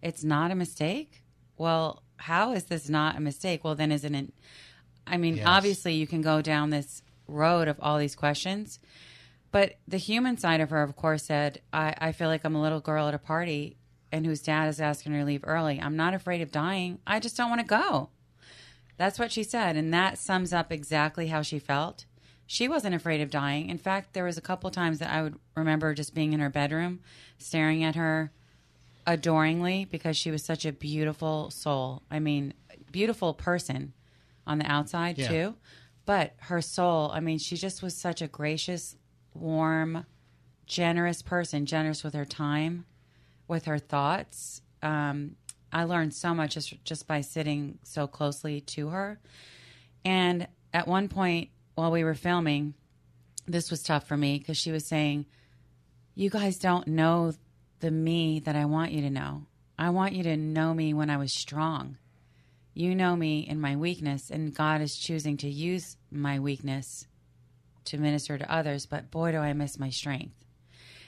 it's 0.00 0.22
not 0.22 0.50
a 0.50 0.54
mistake? 0.54 1.22
Well, 1.56 2.02
how 2.16 2.52
is 2.52 2.64
this 2.64 2.88
not 2.88 3.16
a 3.16 3.20
mistake? 3.20 3.64
Well, 3.64 3.74
then 3.74 3.90
isn't 3.90 4.14
it? 4.14 4.32
I 5.06 5.16
mean, 5.16 5.36
Yes. 5.36 5.46
obviously, 5.46 5.94
you 5.94 6.06
can 6.06 6.22
go 6.22 6.40
down 6.42 6.70
this 6.70 7.02
road 7.26 7.66
of 7.66 7.78
all 7.80 7.98
these 7.98 8.14
questions, 8.14 8.78
but 9.50 9.74
the 9.88 9.96
human 9.96 10.38
side 10.38 10.60
of 10.60 10.70
her, 10.70 10.82
of 10.82 10.96
course, 10.96 11.24
said, 11.24 11.60
I, 11.72 11.94
I 11.98 12.12
feel 12.12 12.28
like 12.28 12.44
I'm 12.44 12.54
a 12.54 12.62
little 12.62 12.80
girl 12.80 13.08
at 13.08 13.14
a 13.14 13.18
party 13.18 13.76
and 14.12 14.26
whose 14.26 14.42
dad 14.42 14.68
is 14.68 14.80
asking 14.80 15.12
her 15.12 15.20
to 15.20 15.24
leave 15.24 15.42
early. 15.44 15.80
I'm 15.80 15.96
not 15.96 16.14
afraid 16.14 16.42
of 16.42 16.52
dying. 16.52 16.98
I 17.06 17.18
just 17.18 17.36
don't 17.36 17.48
want 17.48 17.62
to 17.62 17.66
go. 17.66 18.10
That's 18.98 19.18
what 19.18 19.32
she 19.32 19.42
said. 19.42 19.74
And 19.74 19.92
that 19.94 20.18
sums 20.18 20.52
up 20.52 20.70
exactly 20.70 21.28
how 21.28 21.42
she 21.42 21.58
felt. 21.58 22.04
She 22.46 22.68
wasn't 22.68 22.94
afraid 22.94 23.22
of 23.22 23.30
dying. 23.30 23.70
In 23.70 23.78
fact, 23.78 24.12
there 24.12 24.24
was 24.24 24.36
a 24.36 24.42
couple 24.42 24.70
times 24.70 24.98
that 24.98 25.10
I 25.10 25.22
would 25.22 25.36
remember 25.56 25.94
just 25.94 26.14
being 26.14 26.34
in 26.34 26.40
her 26.40 26.50
bedroom, 26.50 27.00
staring 27.38 27.82
at 27.82 27.94
her 27.94 28.30
adoringly 29.06 29.86
because 29.86 30.16
she 30.16 30.30
was 30.30 30.44
such 30.44 30.64
a 30.66 30.72
beautiful 30.72 31.50
soul. 31.50 32.02
I 32.10 32.18
mean, 32.20 32.52
beautiful 32.90 33.32
person 33.34 33.94
on 34.46 34.58
the 34.58 34.70
outside 34.70 35.18
Yeah. 35.18 35.28
too. 35.28 35.54
But 36.04 36.34
her 36.40 36.60
soul, 36.60 37.10
I 37.12 37.20
mean, 37.20 37.38
she 37.38 37.56
just 37.56 37.82
was 37.82 37.96
such 37.96 38.20
a 38.20 38.28
gracious, 38.28 38.96
warm, 39.34 40.04
generous 40.66 41.22
person, 41.22 41.64
generous 41.64 42.04
with 42.04 42.14
her 42.14 42.24
time, 42.24 42.84
with 43.52 43.66
her 43.66 43.78
thoughts. 43.78 44.62
Um, 44.82 45.36
I 45.70 45.84
learned 45.84 46.14
so 46.14 46.34
much 46.34 46.54
just 46.54 46.84
just 46.84 47.06
by 47.06 47.20
sitting 47.20 47.78
so 47.84 48.08
closely 48.08 48.62
to 48.62 48.88
her. 48.88 49.20
And 50.04 50.48
at 50.72 50.88
one 50.88 51.08
point 51.08 51.50
while 51.74 51.92
we 51.92 52.02
were 52.02 52.14
filming, 52.14 52.74
this 53.46 53.70
was 53.70 53.82
tough 53.82 54.08
for 54.08 54.16
me 54.16 54.38
because 54.38 54.56
she 54.56 54.72
was 54.72 54.86
saying, 54.86 55.26
"You 56.14 56.30
guys 56.30 56.58
don't 56.58 56.88
know 56.88 57.34
the 57.80 57.90
me 57.90 58.40
that 58.40 58.56
I 58.56 58.64
want 58.64 58.92
you 58.92 59.02
to 59.02 59.10
know. 59.10 59.46
I 59.78 59.90
want 59.90 60.14
you 60.14 60.22
to 60.24 60.36
know 60.36 60.74
me 60.74 60.94
when 60.94 61.10
I 61.10 61.16
was 61.18 61.32
strong. 61.32 61.98
You 62.74 62.94
know 62.94 63.14
me 63.16 63.40
in 63.40 63.60
my 63.60 63.76
weakness, 63.76 64.30
and 64.30 64.54
God 64.54 64.80
is 64.80 64.96
choosing 64.96 65.36
to 65.38 65.48
use 65.48 65.96
my 66.10 66.40
weakness 66.40 67.06
to 67.84 67.98
minister 67.98 68.38
to 68.38 68.52
others. 68.52 68.86
But 68.86 69.10
boy, 69.10 69.32
do 69.32 69.38
I 69.38 69.52
miss 69.52 69.78
my 69.78 69.90
strength." 69.90 70.34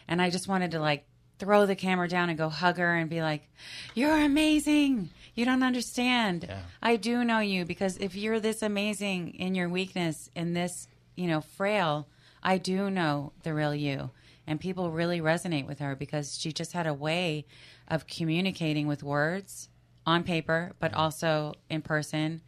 And 0.07 0.21
I 0.21 0.29
just 0.29 0.49
wanted 0.49 0.73
to 0.73 0.81
like 0.81 1.07
throw 1.39 1.67
the 1.67 1.77
camera 1.77 2.09
down 2.09 2.29
and 2.29 2.39
go 2.39 2.49
hug 2.49 2.79
her 2.79 2.95
and 2.95 3.11
be 3.11 3.23
like, 3.23 3.49
You're 3.95 4.19
amazing. 4.19 5.11
You 5.35 5.45
don't 5.45 5.65
understand. 5.65 6.49
I 6.81 6.97
do 6.97 7.25
know 7.25 7.41
you 7.41 7.65
because 7.65 7.97
if 7.97 8.15
you're 8.15 8.39
this 8.39 8.63
amazing 8.63 9.35
in 9.35 9.55
your 9.55 9.69
weakness 9.69 10.31
and 10.37 10.57
this, 10.57 10.87
you 11.17 11.27
know, 11.27 11.41
frail, 11.41 12.07
I 12.43 12.59
do 12.59 12.89
know 12.89 13.33
the 13.43 13.53
real 13.53 13.75
you. 13.75 14.11
And 14.47 14.61
people 14.61 14.91
really 14.91 15.21
resonate 15.21 15.67
with 15.67 15.79
her 15.81 15.97
because 15.97 16.39
she 16.39 16.53
just 16.53 16.73
had 16.73 16.87
a 16.87 16.95
way 16.95 17.47
of 17.89 18.07
communicating 18.07 18.87
with 18.87 19.03
words 19.03 19.69
on 20.07 20.23
paper, 20.23 20.73
but 20.79 20.95
also 20.95 21.55
in 21.69 21.83
person. 21.83 22.43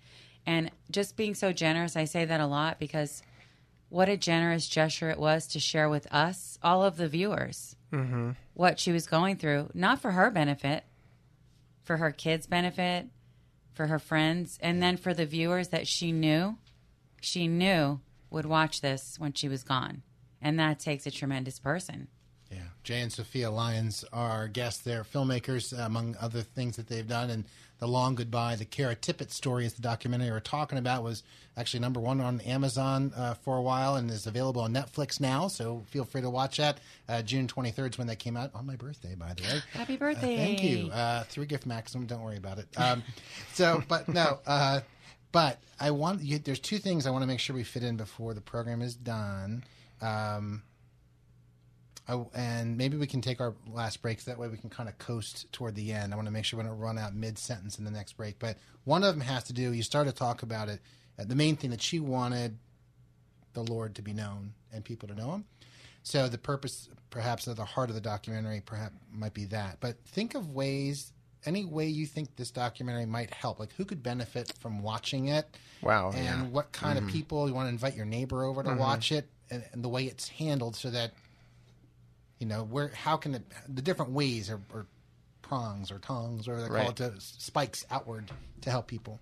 And 0.45 0.71
just 0.91 1.17
being 1.17 1.35
so 1.35 1.53
generous, 1.53 1.97
I 1.97 2.05
say 2.05 2.25
that 2.25 2.41
a 2.41 2.47
lot 2.47 2.79
because 2.79 3.23
what 3.89 4.09
a 4.09 4.17
generous 4.17 4.69
gesture 4.69 5.11
it 5.11 5.19
was 5.19 5.47
to 5.49 5.61
share 5.61 5.89
with 5.89 6.07
us, 6.13 6.59
all 6.63 6.85
of 6.85 6.97
the 6.97 7.09
viewers, 7.09 7.76
Mm-hmm. 7.93 8.31
what 8.55 8.81
she 8.81 8.93
was 8.93 9.07
going 9.07 9.37
through, 9.37 9.71
not 9.73 10.01
for 10.03 10.11
her 10.11 10.31
benefit, 10.31 10.85
for 11.83 11.99
her 11.99 12.11
kids' 12.11 12.47
benefit, 12.47 13.07
for 13.73 13.87
her 13.87 13.99
friends, 13.99 14.59
and 14.61 14.83
then 14.83 14.97
for 14.97 15.15
the 15.15 15.27
viewers 15.27 15.69
that 15.69 15.87
she 15.87 16.11
knew, 16.11 16.57
she 17.21 17.47
knew 17.47 18.01
would 18.31 18.47
watch 18.47 18.81
this 18.81 19.19
when 19.19 19.33
she 19.33 19.49
was 19.49 19.63
gone. 19.63 20.03
And 20.43 20.59
that 20.59 20.81
takes 20.81 21.07
a 21.07 21.11
tremendous 21.11 21.59
person. 21.59 22.09
Jay 22.87 23.01
and 23.01 23.13
Sophia 23.13 23.51
Lyons 23.51 24.05
are 24.13 24.31
our 24.31 24.47
guests. 24.49 24.81
They're 24.81 25.03
filmmakers, 25.03 25.77
uh, 25.77 25.83
among 25.83 26.17
other 26.21 26.41
things 26.43 26.77
that 26.77 26.87
they've 26.87 27.07
done. 27.07 27.31
And 27.31 27.43
The 27.81 27.89
Long 27.89 28.15
Goodbye, 28.15 28.55
the 28.55 28.65
Kara 28.65 28.95
Tippett 28.95 29.33
story 29.33 29.67
is 29.67 29.73
the 29.73 29.83
documentary 29.83 30.31
we're 30.31 30.39
talking 30.39 30.79
about, 30.79 31.03
was 31.03 31.25
actually 31.57 31.81
number 31.81 31.99
one 31.99 32.21
on 32.21 32.41
Amazon 32.43 33.13
uh, 33.17 33.35
for 33.35 33.57
a 33.57 33.61
while 33.63 33.97
and 33.97 34.09
is 34.09 34.29
available 34.29 34.63
on 34.63 34.73
Netflix 34.73 35.21
now. 35.21 35.49
So 35.49 35.83
feel 35.91 36.05
free 36.05 36.21
to 36.21 36.31
watch 36.31 36.59
that. 36.59 36.79
Uh, 37.09 37.23
June 37.23 37.49
23rd 37.49 37.91
is 37.95 37.99
when 37.99 38.07
that 38.07 38.21
came 38.21 38.37
out, 38.37 38.53
on 38.55 38.65
my 38.67 38.77
birthday, 38.77 39.17
by 39.17 39.35
the 39.35 39.43
way. 39.43 39.61
Happy 39.73 39.95
Uh, 39.95 39.99
birthday. 39.99 40.37
thank 40.37 40.63
you. 40.63 40.89
Uh, 40.93 41.25
three 41.25 41.47
gift 41.47 41.67
maximum. 41.67 42.07
Don't 42.07 42.23
worry 42.23 42.37
about 42.37 42.59
it. 42.59 42.69
Um, 42.77 43.03
so, 43.53 43.83
but 43.89 44.07
no. 44.07 44.39
Uh, 44.47 44.79
but 45.33 45.59
I 45.81 45.91
want 45.91 46.23
you, 46.23 46.39
there's 46.39 46.61
two 46.61 46.79
things 46.79 47.05
I 47.05 47.11
want 47.11 47.23
to 47.25 47.27
make 47.27 47.41
sure 47.41 47.57
we 47.57 47.65
fit 47.65 47.83
in 47.83 47.97
before 47.97 48.33
the 48.33 48.41
program 48.41 48.81
is 48.81 48.95
done. 48.95 49.65
Um, 50.01 50.63
I, 52.09 52.25
and 52.35 52.77
maybe 52.77 52.97
we 52.97 53.07
can 53.07 53.21
take 53.21 53.41
our 53.41 53.55
last 53.73 54.01
breaks. 54.01 54.25
That 54.25 54.39
way 54.39 54.49
we 54.49 54.57
can 54.57 54.71
kind 54.71 54.89
of 54.89 54.97
coast 54.99 55.51
toward 55.53 55.75
the 55.75 55.93
end. 55.93 56.13
I 56.13 56.17
want 56.17 56.27
to 56.27 56.33
make 56.33 56.45
sure 56.45 56.59
we 56.59 56.65
don't 56.65 56.79
run 56.79 56.99
out 56.99 57.15
mid 57.15 57.39
sentence 57.39 57.79
in 57.79 57.85
the 57.85 57.91
next 57.91 58.17
break. 58.17 58.39
But 58.39 58.59
one 58.85 59.03
of 59.03 59.15
them 59.15 59.23
has 59.23 59.45
to 59.45 59.53
do. 59.53 59.73
You 59.73 59.83
started 59.83 60.13
to 60.13 60.17
talk 60.17 60.43
about 60.43 60.69
it. 60.69 60.81
Uh, 61.19 61.25
the 61.25 61.35
main 61.35 61.57
thing 61.57 61.71
that 61.71 61.83
she 61.83 61.99
wanted 61.99 62.59
the 63.55 63.63
Lord 63.63 63.95
to 63.97 64.03
be 64.03 64.13
known 64.13 64.53
and 64.73 64.85
people 64.85 65.09
to 65.09 65.15
know 65.15 65.33
Him. 65.33 65.45
So 66.03 66.29
the 66.29 66.39
purpose, 66.39 66.89
perhaps, 67.11 67.49
of 67.49 67.57
the 67.57 67.65
heart 67.65 67.89
of 67.89 67.97
the 67.97 68.01
documentary, 68.01 68.63
perhaps 68.65 68.95
might 69.13 69.35
be 69.35 69.47
that. 69.47 69.79
But 69.81 69.97
think 70.07 70.37
of 70.37 70.51
ways, 70.51 71.13
any 71.45 71.65
way 71.65 71.89
you 71.89 72.07
think 72.07 72.37
this 72.37 72.53
documentary 72.53 73.07
might 73.07 73.35
help. 73.35 73.59
Like 73.59 73.73
who 73.73 73.85
could 73.85 74.05
benefit 74.05 74.53
from 74.61 74.83
watching 74.83 75.29
it? 75.29 75.47
Wow, 75.83 76.13
And 76.15 76.25
yeah. 76.25 76.43
what 76.45 76.71
kind 76.71 76.99
of 76.99 77.09
people 77.09 77.49
you 77.49 77.55
want 77.55 77.67
to 77.67 77.71
invite 77.71 77.97
your 77.97 78.07
neighbor 78.07 78.45
over 78.45 78.63
to 78.63 78.75
watch 78.75 79.11
it, 79.11 79.29
and, 79.51 79.65
and 79.73 79.83
the 79.83 79.89
way 79.89 80.05
it's 80.05 80.29
handled, 80.29 80.77
so 80.77 80.91
that 80.91 81.13
you 82.39 82.47
know 82.47 82.65
where 82.65 82.89
how 82.89 83.17
can 83.17 83.35
it 83.35 83.43
the 83.69 83.83
different 83.83 84.13
ways 84.13 84.51
or, 84.51 84.61
or 84.73 84.87
prongs 85.43 85.91
or 85.91 85.99
tongs 85.99 86.49
or 86.49 86.61
they 86.61 86.67
call 86.69 86.77
Right. 86.77 86.89
it 86.91 86.97
to 86.97 87.13
spikes 87.19 87.85
outward 87.91 88.31
to 88.63 88.71
help 88.71 88.87
people. 88.89 89.21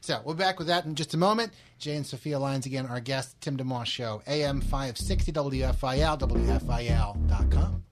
So 0.00 0.20
we'll 0.24 0.34
be 0.34 0.38
back 0.42 0.58
with 0.58 0.68
that 0.68 0.84
in 0.84 0.94
just 0.94 1.14
a 1.14 1.16
moment. 1.16 1.52
Jay 1.78 1.94
and 1.96 2.06
Sophia 2.06 2.38
Lyons 2.38 2.66
again, 2.66 2.86
our 2.86 3.00
guest, 3.00 3.40
Tim 3.40 3.56
DeMoss 3.56 3.86
Show, 3.86 4.22
AM 4.26 4.60
560 4.60 5.32
WFIL, 5.32 6.18
WFIL.com. 6.18 7.82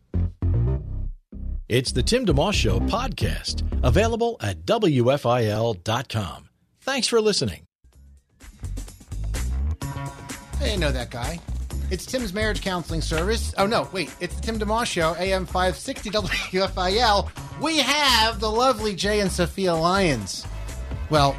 It's 1.68 1.92
the 1.92 2.02
Tim 2.02 2.26
DeMoss 2.26 2.54
Show 2.54 2.80
podcast, 2.80 3.62
available 3.84 4.36
at 4.40 4.64
WFIL.com. 4.66 6.48
Thanks 6.80 7.06
for 7.06 7.20
listening. 7.20 7.62
I 9.82 10.58
didn't 10.60 10.80
know 10.80 10.92
that 10.92 11.10
guy. 11.10 11.40
It's 11.90 12.06
Tim's 12.06 12.32
marriage 12.32 12.62
counseling 12.62 13.02
service. 13.02 13.54
Oh, 13.58 13.66
no, 13.66 13.88
wait. 13.92 14.14
It's 14.20 14.34
the 14.34 14.40
Tim 14.40 14.58
DeMoss 14.58 14.86
Show, 14.86 15.14
AM 15.16 15.46
560 15.46 16.10
WFIL. 16.10 17.30
We 17.60 17.78
have 17.78 18.40
the 18.40 18.50
lovely 18.50 18.94
Jay 18.94 19.20
and 19.20 19.30
Sophia 19.30 19.74
Lyons. 19.74 20.46
Well, 21.10 21.36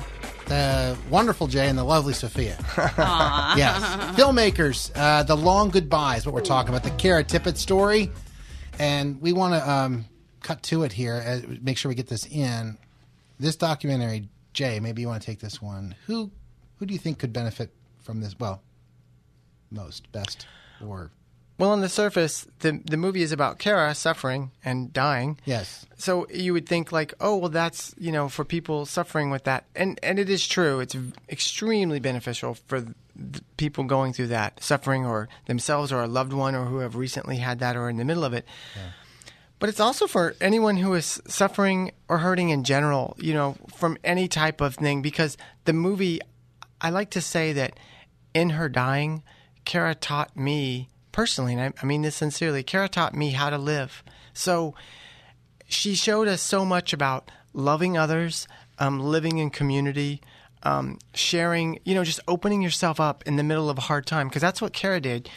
the 0.47 0.97
wonderful 1.09 1.47
Jay 1.47 1.67
and 1.67 1.77
the 1.77 1.83
lovely 1.83 2.13
Sophia. 2.13 2.57
yes. 2.77 3.81
Filmmakers, 4.15 4.91
uh, 4.95 5.23
The 5.23 5.35
Long 5.35 5.69
Goodbye 5.69 6.17
is 6.17 6.25
what 6.25 6.35
we're 6.35 6.41
talking 6.41 6.69
about. 6.69 6.83
The 6.83 6.91
Kara 6.91 7.23
Tippett 7.23 7.57
story. 7.57 8.11
And 8.77 9.19
we 9.21 9.33
want 9.33 9.55
to 9.55 9.69
um, 9.69 10.05
cut 10.41 10.61
to 10.63 10.83
it 10.83 10.91
here, 10.93 11.23
uh, 11.25 11.55
make 11.61 11.77
sure 11.77 11.89
we 11.89 11.95
get 11.95 12.07
this 12.07 12.25
in. 12.27 12.77
This 13.39 13.55
documentary, 13.55 14.29
Jay, 14.53 14.79
maybe 14.79 15.01
you 15.01 15.07
want 15.07 15.21
to 15.21 15.25
take 15.25 15.39
this 15.39 15.61
one. 15.61 15.95
Who 16.05 16.31
who 16.77 16.85
do 16.85 16.93
you 16.93 16.99
think 16.99 17.19
could 17.19 17.33
benefit 17.33 17.71
from 18.03 18.21
this? 18.21 18.37
Well, 18.37 18.61
most, 19.75 20.11
best, 20.11 20.47
or 20.85 21.11
Well, 21.57 21.71
on 21.71 21.81
the 21.81 21.89
surface, 21.89 22.47
the 22.59 22.81
the 22.83 22.97
movie 22.97 23.21
is 23.21 23.31
about 23.31 23.59
Kara 23.59 23.93
suffering 23.95 24.51
and 24.63 24.91
dying. 24.91 25.37
yes, 25.45 25.85
So 25.97 26.27
you 26.29 26.51
would 26.53 26.67
think 26.67 26.91
like, 26.91 27.13
oh, 27.19 27.35
well, 27.37 27.49
that's 27.49 27.93
you 27.97 28.11
know 28.11 28.27
for 28.29 28.43
people 28.45 28.85
suffering 28.85 29.29
with 29.31 29.43
that, 29.43 29.65
and 29.75 29.99
and 30.03 30.19
it 30.19 30.29
is 30.29 30.47
true. 30.47 30.79
It's 30.79 30.95
extremely 31.29 31.99
beneficial 31.99 32.55
for 32.67 32.85
people 33.57 33.83
going 33.85 34.11
through 34.13 34.27
that 34.27 34.61
suffering, 34.63 35.05
or 35.05 35.29
themselves, 35.45 35.91
or 35.93 36.03
a 36.03 36.07
loved 36.07 36.33
one, 36.33 36.55
or 36.55 36.65
who 36.65 36.79
have 36.79 36.95
recently 36.95 37.37
had 37.37 37.59
that, 37.59 37.75
or 37.77 37.89
in 37.89 37.97
the 37.97 38.05
middle 38.05 38.25
of 38.25 38.33
it. 38.33 38.45
But 39.57 39.69
it's 39.69 39.79
also 39.79 40.05
for 40.05 40.35
anyone 40.41 40.75
who 40.77 40.93
is 40.95 41.21
suffering 41.27 41.91
or 42.09 42.17
hurting 42.17 42.49
in 42.49 42.65
general, 42.65 43.15
you 43.17 43.33
know, 43.33 43.55
from 43.73 43.97
any 44.03 44.27
type 44.27 44.59
of 44.59 44.75
thing. 44.75 45.01
Because 45.01 45.37
the 45.63 45.71
movie, 45.71 46.19
I 46.81 46.89
like 46.89 47.09
to 47.11 47.21
say 47.21 47.53
that 47.53 47.79
in 48.33 48.49
her 48.51 48.67
dying, 48.67 49.23
Kara 49.65 49.95
taught 49.95 50.35
me 50.37 50.89
personally, 51.11 51.53
and 51.53 51.61
I, 51.61 51.73
I 51.81 51.85
mean 51.85 52.01
this 52.01 52.15
sincerely, 52.15 52.63
Kara 52.63 52.87
taught 52.87 53.15
me 53.15 53.31
how 53.31 53.49
to 53.49 53.57
live. 53.57 54.03
So 54.33 54.75
she 55.67 55.95
showed 55.95 56.27
us 56.27 56.41
so 56.41 56.65
much 56.65 56.93
about 56.93 57.31
loving 57.53 57.97
others, 57.97 58.47
um, 58.79 58.99
living 58.99 59.37
in 59.37 59.49
community, 59.49 60.21
um, 60.63 60.99
sharing, 61.13 61.79
you 61.85 61.95
know, 61.95 62.03
just 62.03 62.19
opening 62.27 62.61
yourself 62.61 62.99
up 62.99 63.23
in 63.25 63.35
the 63.35 63.43
middle 63.43 63.69
of 63.69 63.77
a 63.77 63.81
hard 63.81 64.05
time. 64.05 64.27
Because 64.27 64.41
that's 64.41 64.61
what 64.61 64.73
Kara 64.73 64.99
did. 64.99 65.29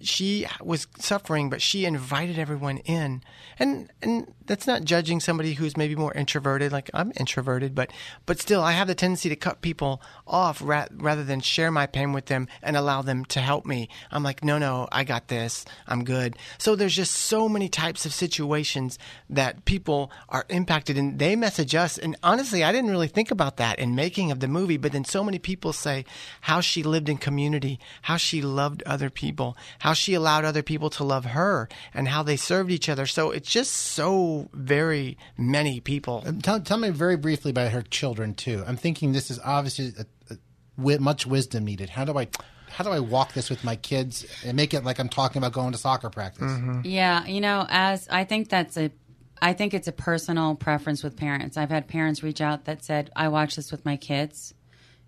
She 0.00 0.46
was 0.60 0.86
suffering, 0.98 1.50
but 1.50 1.62
she 1.62 1.84
invited 1.84 2.38
everyone 2.38 2.78
in. 2.78 3.22
And, 3.58 3.90
and 4.02 4.32
that's 4.50 4.66
not 4.66 4.82
judging 4.82 5.20
somebody 5.20 5.52
who's 5.52 5.76
maybe 5.76 5.94
more 5.94 6.12
introverted. 6.12 6.72
Like 6.72 6.90
I'm 6.92 7.12
introverted, 7.16 7.72
but 7.72 7.92
but 8.26 8.40
still, 8.40 8.62
I 8.62 8.72
have 8.72 8.88
the 8.88 8.96
tendency 8.96 9.28
to 9.28 9.36
cut 9.36 9.62
people 9.62 10.02
off 10.26 10.60
ra- 10.60 10.88
rather 10.90 11.22
than 11.22 11.38
share 11.38 11.70
my 11.70 11.86
pain 11.86 12.12
with 12.12 12.26
them 12.26 12.48
and 12.60 12.76
allow 12.76 13.00
them 13.00 13.24
to 13.26 13.40
help 13.40 13.64
me. 13.64 13.88
I'm 14.10 14.24
like, 14.24 14.42
no, 14.42 14.58
no, 14.58 14.88
I 14.90 15.04
got 15.04 15.28
this. 15.28 15.64
I'm 15.86 16.02
good. 16.02 16.36
So 16.58 16.74
there's 16.74 16.96
just 16.96 17.14
so 17.14 17.48
many 17.48 17.68
types 17.68 18.04
of 18.04 18.12
situations 18.12 18.98
that 19.28 19.64
people 19.66 20.10
are 20.28 20.46
impacted, 20.48 20.98
and 20.98 21.20
they 21.20 21.36
message 21.36 21.76
us. 21.76 21.96
And 21.96 22.16
honestly, 22.24 22.64
I 22.64 22.72
didn't 22.72 22.90
really 22.90 23.06
think 23.06 23.30
about 23.30 23.56
that 23.58 23.78
in 23.78 23.94
making 23.94 24.32
of 24.32 24.40
the 24.40 24.48
movie, 24.48 24.78
but 24.78 24.90
then 24.90 25.04
so 25.04 25.22
many 25.22 25.38
people 25.38 25.72
say 25.72 26.04
how 26.40 26.60
she 26.60 26.82
lived 26.82 27.08
in 27.08 27.18
community, 27.18 27.78
how 28.02 28.16
she 28.16 28.42
loved 28.42 28.82
other 28.82 29.10
people, 29.10 29.56
how 29.78 29.92
she 29.92 30.14
allowed 30.14 30.44
other 30.44 30.64
people 30.64 30.90
to 30.90 31.04
love 31.04 31.26
her, 31.26 31.68
and 31.94 32.08
how 32.08 32.24
they 32.24 32.36
served 32.36 32.72
each 32.72 32.88
other. 32.88 33.06
So 33.06 33.30
it's 33.30 33.48
just 33.48 33.72
so 33.72 34.39
very 34.52 35.18
many 35.36 35.80
people. 35.80 36.24
Tell, 36.42 36.60
tell 36.60 36.78
me 36.78 36.90
very 36.90 37.16
briefly 37.16 37.50
about 37.50 37.72
her 37.72 37.82
children 37.82 38.34
too. 38.34 38.64
I'm 38.66 38.76
thinking 38.76 39.12
this 39.12 39.30
is 39.30 39.38
obviously 39.44 39.92
a, 39.98 40.34
a, 40.34 40.98
much 40.98 41.26
wisdom 41.26 41.64
needed. 41.64 41.90
How 41.90 42.04
do 42.04 42.18
I 42.18 42.28
how 42.70 42.84
do 42.84 42.90
I 42.90 43.00
walk 43.00 43.32
this 43.32 43.50
with 43.50 43.64
my 43.64 43.76
kids 43.76 44.24
and 44.44 44.56
make 44.56 44.72
it 44.74 44.84
like 44.84 44.98
I'm 44.98 45.08
talking 45.08 45.38
about 45.38 45.52
going 45.52 45.72
to 45.72 45.78
soccer 45.78 46.08
practice? 46.08 46.50
Mm-hmm. 46.50 46.80
Yeah, 46.84 47.26
you 47.26 47.40
know, 47.40 47.66
as 47.68 48.08
I 48.08 48.24
think 48.24 48.48
that's 48.48 48.76
a 48.76 48.90
I 49.42 49.54
think 49.54 49.74
it's 49.74 49.88
a 49.88 49.92
personal 49.92 50.54
preference 50.54 51.02
with 51.02 51.16
parents. 51.16 51.56
I've 51.56 51.70
had 51.70 51.88
parents 51.88 52.22
reach 52.22 52.40
out 52.40 52.66
that 52.66 52.84
said, 52.84 53.10
"I 53.16 53.28
watch 53.28 53.56
this 53.56 53.70
with 53.72 53.84
my 53.84 53.96
kids." 53.96 54.54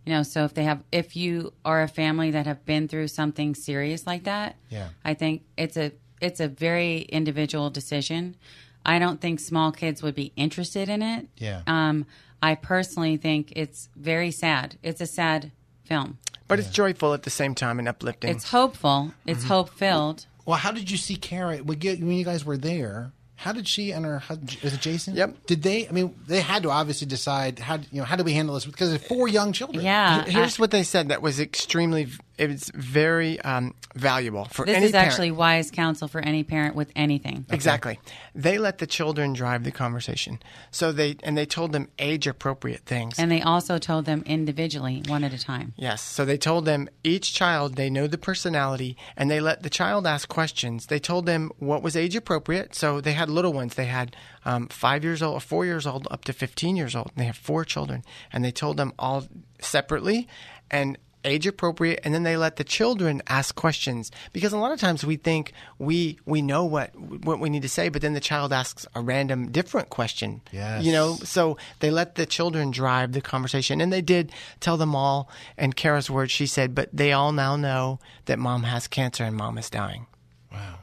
You 0.05 0.13
know, 0.13 0.23
so 0.25 0.45
if 0.45 0.55
they 0.55 0.65
have 0.65 0.83
if 0.91 1.15
you 1.17 1.53
are 1.65 1.83
a 1.83 1.89
family 1.89 2.33
that 2.33 2.47
have 2.47 2.65
been 2.65 2.89
through 2.89 3.09
something 3.09 3.55
serious 3.55 4.07
like 4.07 4.25
that, 4.25 4.57
Yeah. 4.69 4.89
I 5.05 5.15
think 5.15 5.43
it's 5.57 5.77
a 5.77 5.93
it's 6.21 6.41
a 6.41 6.49
very 6.49 7.01
individual 7.03 7.71
decision. 7.71 8.37
I 8.85 8.99
don't 8.99 9.21
think 9.21 9.41
small 9.41 9.73
kids 9.73 10.03
would 10.03 10.15
be 10.15 10.33
interested 10.37 10.89
in 10.89 11.03
it. 11.03 11.27
Yeah. 11.37 11.63
Um 11.67 12.07
I 12.43 12.55
personally 12.57 13.17
think 13.17 13.53
it's 13.55 13.89
very 13.97 14.31
sad. 14.33 14.77
It's 14.83 15.01
a 15.01 15.07
sad 15.07 15.53
film. 15.85 16.19
But 16.49 16.59
it's 16.59 16.71
joyful 16.71 17.15
at 17.15 17.23
the 17.23 17.31
same 17.31 17.55
time 17.55 17.79
and 17.79 17.89
uplifting. 17.89 18.31
It's 18.31 18.51
hopeful. 18.51 19.13
It's 19.27 19.45
hope 19.45 19.71
filled. 19.71 20.27
Well, 20.45 20.57
how 20.59 20.73
did 20.73 20.91
you 20.91 20.97
see 20.97 21.17
Kara 21.17 21.59
when 21.59 21.81
you 21.81 22.25
guys 22.25 22.45
were 22.45 22.57
there? 22.59 23.13
How 23.37 23.53
did 23.53 23.67
she 23.67 23.91
and 23.91 24.05
her 24.05 24.19
husband, 24.21 24.57
is 24.63 24.75
it 24.75 24.81
Jason? 24.81 25.17
Yep. 25.17 25.47
Did 25.47 25.63
they? 25.63 25.89
I 25.89 25.91
mean, 25.91 26.15
they 26.29 26.41
had 26.41 26.63
to 26.63 26.71
obviously 26.71 27.09
decide 27.09 27.59
how 27.59 27.77
you 27.91 27.99
know 28.01 28.05
how 28.05 28.15
do 28.17 28.23
we 28.23 28.33
handle 28.35 28.55
this 28.55 28.65
because 28.67 28.91
there's 28.91 29.03
four 29.05 29.27
young 29.27 29.53
children. 29.53 29.85
Yeah. 29.85 30.25
Here's 30.25 30.59
I- 30.59 30.63
what 30.63 30.71
they 30.71 30.83
said 30.85 31.09
that 31.09 31.23
was 31.23 31.41
extremely, 31.41 32.09
it 32.39 32.49
was 32.49 32.71
very 32.75 33.41
um, 33.43 33.75
valuable 33.95 34.47
for 34.47 34.65
this 34.65 34.77
any 34.77 34.87
is 34.87 34.93
parent. 34.93 35.09
actually 35.09 35.31
wise 35.31 35.71
counsel 35.71 36.09
for 36.09 36.21
any 36.21 36.43
parent 36.43 36.75
with 36.75 36.91
anything. 36.97 37.45
Exactly. 37.51 37.99
They 38.35 38.59
let 38.59 38.79
the 38.79 38.87
children 38.87 39.33
drive 39.33 39.65
the 39.65 39.71
conversation. 39.71 40.41
So 40.71 40.93
they 40.93 41.17
and 41.23 41.37
they 41.37 41.47
told 41.47 41.73
them 41.73 41.89
age 41.99 42.27
appropriate 42.27 42.81
things. 42.87 43.19
And 43.19 43.31
they 43.31 43.43
also 43.43 43.79
told 43.79 44.07
them 44.07 44.23
individually, 44.27 45.03
one 45.09 45.25
at 45.25 45.33
a 45.33 45.39
time. 45.39 45.75
Yes. 45.77 46.03
So 46.03 46.25
they 46.25 46.39
told 46.39 46.65
them 46.65 46.89
each 47.05 47.35
child, 47.35 47.77
they 47.77 47.91
know 47.91 48.07
the 48.07 48.19
personality, 48.19 48.97
and 49.17 49.31
they 49.31 49.41
let 49.41 49.63
the 49.63 49.71
child 49.71 50.07
ask 50.07 50.29
questions. 50.29 50.87
They 50.87 50.99
told 50.99 51.27
them 51.27 51.51
what 51.59 51.83
was 51.83 51.97
age 51.97 52.17
appropriate. 52.17 52.75
So 52.75 53.01
they 53.01 53.13
had 53.13 53.29
little 53.29 53.53
ones. 53.53 53.75
They 53.75 53.87
had 53.87 54.17
um, 54.45 54.69
five 54.69 55.05
years 55.05 55.23
old, 55.23 55.43
four 55.43 55.65
years 55.65 55.87
old, 55.87 56.09
up 56.11 56.25
to 56.25 56.33
15 56.33 56.77
years 56.77 56.97
old. 56.97 57.09
and 57.09 57.17
They 57.19 57.27
have 57.27 57.37
four 57.37 57.65
children. 57.65 58.05
And 58.33 58.45
they 58.45 58.51
told 58.51 58.77
them 58.77 58.93
all 58.99 59.25
separately 59.61 60.27
and 60.71 60.99
age 61.25 61.47
appropriate 61.47 62.01
and 62.05 62.13
then 62.13 62.23
they 62.25 62.37
let 62.37 62.57
the 62.57 62.65
children 62.65 63.23
ask 63.29 63.55
questions 63.55 64.11
because 64.33 64.53
a 64.53 64.59
lot 64.59 64.73
of 64.73 64.81
times 64.81 65.05
we 65.05 65.17
think 65.17 65.53
we 65.79 66.19
we 66.27 66.43
know 66.43 66.65
what 66.65 66.95
what 67.25 67.39
we 67.39 67.49
need 67.49 67.63
to 67.63 67.69
say 67.69 67.89
but 67.89 68.03
then 68.03 68.13
the 68.13 68.21
child 68.21 68.53
asks 68.53 68.87
a 68.95 69.01
random 69.01 69.51
different 69.51 69.89
question 69.89 70.41
Yes. 70.51 70.85
you 70.85 70.93
know 70.93 71.15
so 71.23 71.57
they 71.81 71.91
let 71.91 72.17
the 72.17 72.27
children 72.27 72.71
drive 72.71 73.13
the 73.13 73.21
conversation 73.21 73.81
and 73.81 73.93
they 73.93 74.03
did 74.03 74.33
tell 74.61 74.77
them 74.77 74.95
all 74.97 75.29
and 75.57 75.77
Kara's 75.77 76.11
words 76.11 76.33
she 76.33 76.47
said 76.47 76.75
but 76.75 76.89
they 76.93 77.13
all 77.13 77.33
now 77.33 77.57
know 77.57 78.01
that 78.25 78.39
mom 78.39 78.65
has 78.65 78.89
cancer 78.89 79.25
and 79.25 79.37
mom 79.37 79.59
is 79.59 79.71
dying 79.71 80.07
Wow. 80.51 80.79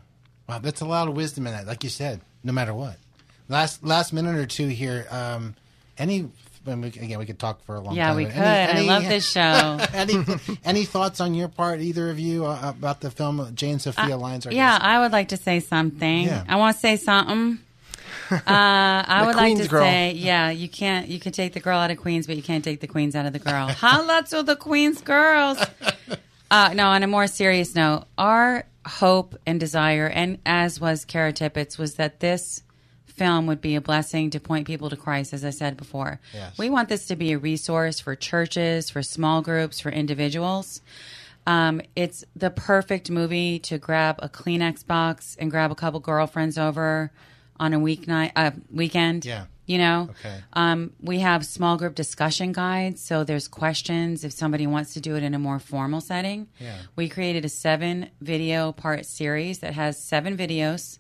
Wow, 0.47 0.59
that's 0.59 0.81
a 0.81 0.85
lot 0.85 1.07
of 1.07 1.15
wisdom 1.15 1.45
in 1.45 1.53
that, 1.53 1.67
like 1.67 1.83
you 1.83 1.91
said, 1.91 2.21
no 2.43 2.51
matter 2.51 2.73
what. 2.73 2.97
Last 3.49 3.83
last 3.83 4.11
minute 4.13 4.35
or 4.35 4.47
two 4.47 4.67
here. 4.67 5.05
Um, 5.11 5.55
any 5.95 6.29
when 6.69 6.81
we, 6.81 6.87
again, 6.87 7.19
we 7.19 7.25
could 7.25 7.39
talk 7.39 7.63
for 7.65 7.75
a 7.75 7.79
long 7.81 7.95
Yeah, 7.95 8.07
time. 8.07 8.19
Yeah, 8.19 8.25
we 8.25 8.31
could. 8.31 8.41
any- 8.43 8.89
I 8.89 8.93
love 8.93 9.03
this 9.03 9.29
show. 9.31 9.79
any 9.93 10.15
any 10.63 10.85
thoughts 10.85 11.19
on 11.19 11.33
your 11.33 11.47
part, 11.49 11.81
either 11.81 12.09
of 12.09 12.19
you, 12.19 12.45
uh, 12.45 12.69
about 12.69 13.01
the 13.01 13.11
film 13.11 13.53
Jay 13.55 13.71
and 13.71 13.81
Sophia 13.81 14.15
Lyons? 14.17 14.47
I 14.47 14.51
Yeah? 14.51 14.77
I 14.81 14.99
would 14.99 15.11
like 15.11 15.29
to 15.29 15.37
say 15.37 15.59
something. 15.59 16.25
Yeah. 16.25 16.43
I 16.47 16.55
want 16.55 16.75
to 16.75 16.79
say 16.79 16.95
something. 16.95 17.59
Uh, 18.31 18.37
I 18.45 19.23
would 19.25 19.35
like 19.35 19.57
to 19.57 19.67
girl. 19.67 19.81
say, 19.83 20.11
yeah, 20.11 20.51
you 20.51 20.69
can't. 20.69 21.07
You 21.07 21.19
can 21.19 21.31
take 21.31 21.53
the 21.53 21.59
girl 21.59 21.79
out 21.79 21.89
of 21.89 21.97
Queens, 21.97 22.27
but 22.27 22.35
you 22.35 22.43
can't 22.43 22.63
take 22.63 22.79
the 22.79 22.85
Queens 22.87 23.15
out 23.15 23.25
of 23.25 23.33
the 23.33 23.39
girl. 23.39 23.67
How 23.69 24.03
Holla 24.03 24.21
to 24.29 24.43
the 24.43 24.55
Queens 24.55 25.01
girls. 25.01 25.57
Uh, 26.51 26.71
no, 26.75 26.89
on 26.89 27.01
a 27.01 27.07
more 27.07 27.25
serious 27.25 27.73
note, 27.73 28.05
our 28.19 28.65
hope 28.85 29.35
and 29.47 29.59
desire, 29.59 30.05
and 30.07 30.37
as 30.45 30.79
was 30.79 31.05
Kara 31.05 31.33
Tippett's, 31.33 31.79
was 31.79 31.95
that 31.95 32.19
this 32.19 32.61
film 33.19 33.45
would 33.47 33.61
be 33.61 33.75
a 33.75 33.81
blessing 33.81 34.29
to 34.31 34.39
point 34.39 34.65
people 34.65 34.89
to 34.89 34.95
Christ, 34.95 35.33
as 35.33 35.43
I 35.43 35.49
said 35.51 35.75
before. 35.77 36.19
Yes. 36.33 36.57
We 36.57 36.69
want 36.69 36.87
this 36.89 37.05
to 37.07 37.15
be 37.15 37.33
a 37.33 37.37
resource 37.37 37.99
for 37.99 38.15
churches, 38.15 38.89
for 38.89 39.03
small 39.03 39.41
groups, 39.41 39.79
for 39.79 39.89
individuals. 39.91 40.81
Um, 41.45 41.81
it's 41.95 42.23
the 42.35 42.49
perfect 42.49 43.09
movie 43.11 43.59
to 43.59 43.77
grab 43.77 44.15
a 44.19 44.29
Kleenex 44.29 44.85
box 44.85 45.35
and 45.39 45.51
grab 45.51 45.71
a 45.71 45.75
couple 45.75 45.99
girlfriends 45.99 46.57
over 46.57 47.11
on 47.59 47.73
a 47.73 47.79
weeknight, 47.79 48.31
uh, 48.35 48.51
weekend. 48.71 49.25
Yeah. 49.25 49.45
You 49.65 49.77
know, 49.77 50.07
Okay. 50.11 50.37
um, 50.53 50.93
we 50.99 51.19
have 51.19 51.45
small 51.45 51.77
group 51.77 51.93
discussion 51.93 52.53
guides, 52.53 53.01
so 53.01 53.23
there's 53.23 53.47
questions 53.47 54.23
if 54.23 54.31
somebody 54.31 54.65
wants 54.65 54.93
to 54.95 54.99
do 54.99 55.15
it 55.15 55.21
in 55.21 55.35
a 55.35 55.39
more 55.39 55.59
formal 55.59 56.01
setting. 56.01 56.47
Yeah. 56.59 56.75
We 56.95 57.07
created 57.07 57.45
a 57.45 57.49
seven 57.49 58.09
video 58.19 58.71
part 58.71 59.05
series 59.05 59.59
that 59.59 59.73
has 59.73 60.01
seven 60.01 60.35
videos. 60.35 60.97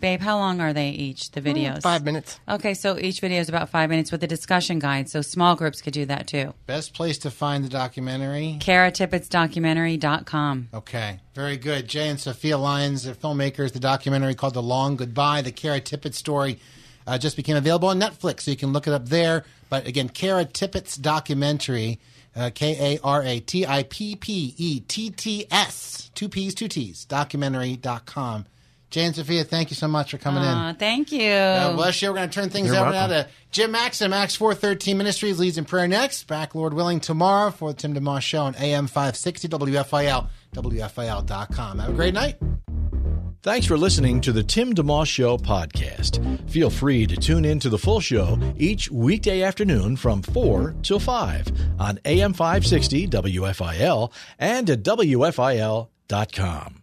Babe, 0.00 0.20
how 0.20 0.38
long 0.38 0.60
are 0.60 0.72
they 0.72 0.90
each? 0.90 1.32
The 1.32 1.40
videos? 1.40 1.82
five 1.82 2.04
minutes 2.04 2.38
Okay, 2.48 2.74
so 2.74 2.96
each 2.98 3.20
video 3.20 3.40
is 3.40 3.48
about 3.48 3.68
five 3.68 3.90
minutes 3.90 4.12
with 4.12 4.22
a 4.22 4.26
discussion 4.28 4.78
guide, 4.78 5.08
so 5.08 5.22
small 5.22 5.56
groups 5.56 5.82
could 5.82 5.92
do 5.92 6.06
that 6.06 6.28
too. 6.28 6.54
Best 6.66 6.94
place 6.94 7.18
to 7.18 7.30
find 7.30 7.64
the 7.64 7.68
documentary. 7.68 8.58
KaraTippettsDocumentary.com. 8.60 10.68
Okay, 10.72 11.20
very 11.34 11.56
good. 11.56 11.88
Jay 11.88 12.08
and 12.08 12.20
Sophia 12.20 12.58
Lyons, 12.58 13.04
the 13.04 13.12
filmmakers, 13.12 13.72
the 13.72 13.80
documentary 13.80 14.34
called 14.34 14.54
The 14.54 14.62
Long 14.62 14.96
Goodbye, 14.96 15.42
the 15.42 15.52
Kara 15.52 15.80
Tippett 15.80 16.14
story, 16.14 16.58
uh, 17.06 17.18
just 17.18 17.36
became 17.36 17.56
available 17.56 17.88
on 17.88 18.00
Netflix, 18.00 18.42
so 18.42 18.50
you 18.50 18.56
can 18.56 18.72
look 18.72 18.86
it 18.86 18.92
up 18.92 19.08
there. 19.08 19.44
But 19.68 19.86
again, 19.86 20.08
Kara 20.08 20.44
Tippett's 20.44 20.96
documentary, 20.96 21.98
uh, 22.36 22.50
K 22.54 22.94
A 22.94 22.98
R 23.02 23.22
A 23.22 23.40
T 23.40 23.66
I 23.66 23.82
P 23.82 24.16
P 24.16 24.54
E 24.56 24.80
T 24.80 25.10
T 25.10 25.46
S, 25.50 26.10
two 26.14 26.28
P's, 26.28 26.54
two 26.54 26.68
T's, 26.68 27.04
documentary.com. 27.04 28.46
Jay 28.90 29.04
and 29.04 29.14
Sophia, 29.14 29.44
thank 29.44 29.70
you 29.70 29.76
so 29.76 29.86
much 29.86 30.12
for 30.12 30.18
coming 30.18 30.42
in. 30.42 30.74
Thank 30.76 31.12
you. 31.12 31.28
God 31.28 31.76
bless 31.76 32.00
you. 32.00 32.08
We're 32.08 32.16
going 32.16 32.30
to 32.30 32.34
turn 32.34 32.48
things 32.48 32.68
You're 32.68 32.78
over 32.78 32.90
now 32.90 33.06
to 33.08 33.28
Jim 33.50 33.70
Max 33.70 34.00
and 34.00 34.10
Max 34.10 34.34
413 34.34 34.96
Ministries 34.96 35.38
leads 35.38 35.58
in 35.58 35.66
prayer 35.66 35.86
next. 35.86 36.26
Back, 36.26 36.54
Lord 36.54 36.72
willing, 36.72 37.00
tomorrow 37.00 37.50
for 37.50 37.72
the 37.72 37.78
Tim 37.78 37.94
DeMoss 37.94 38.22
Show 38.22 38.40
on 38.40 38.54
AM 38.56 38.86
560 38.86 39.48
WFIL, 39.48 40.28
WFIL.com. 40.54 41.78
Have 41.78 41.90
a 41.90 41.92
great 41.92 42.14
night. 42.14 42.38
Thanks 43.42 43.66
for 43.66 43.78
listening 43.78 44.20
to 44.22 44.32
the 44.32 44.42
Tim 44.42 44.74
DeMoss 44.74 45.06
Show 45.06 45.36
podcast. 45.36 46.50
Feel 46.50 46.70
free 46.70 47.06
to 47.06 47.16
tune 47.16 47.44
in 47.44 47.60
to 47.60 47.68
the 47.68 47.78
full 47.78 48.00
show 48.00 48.38
each 48.56 48.90
weekday 48.90 49.42
afternoon 49.42 49.96
from 49.96 50.22
4 50.22 50.74
till 50.82 50.98
5 50.98 51.46
on 51.78 52.00
AM 52.04 52.32
560 52.32 53.06
WFIL 53.06 54.12
and 54.38 54.70
at 54.70 54.82
WFIL.com. 54.82 56.82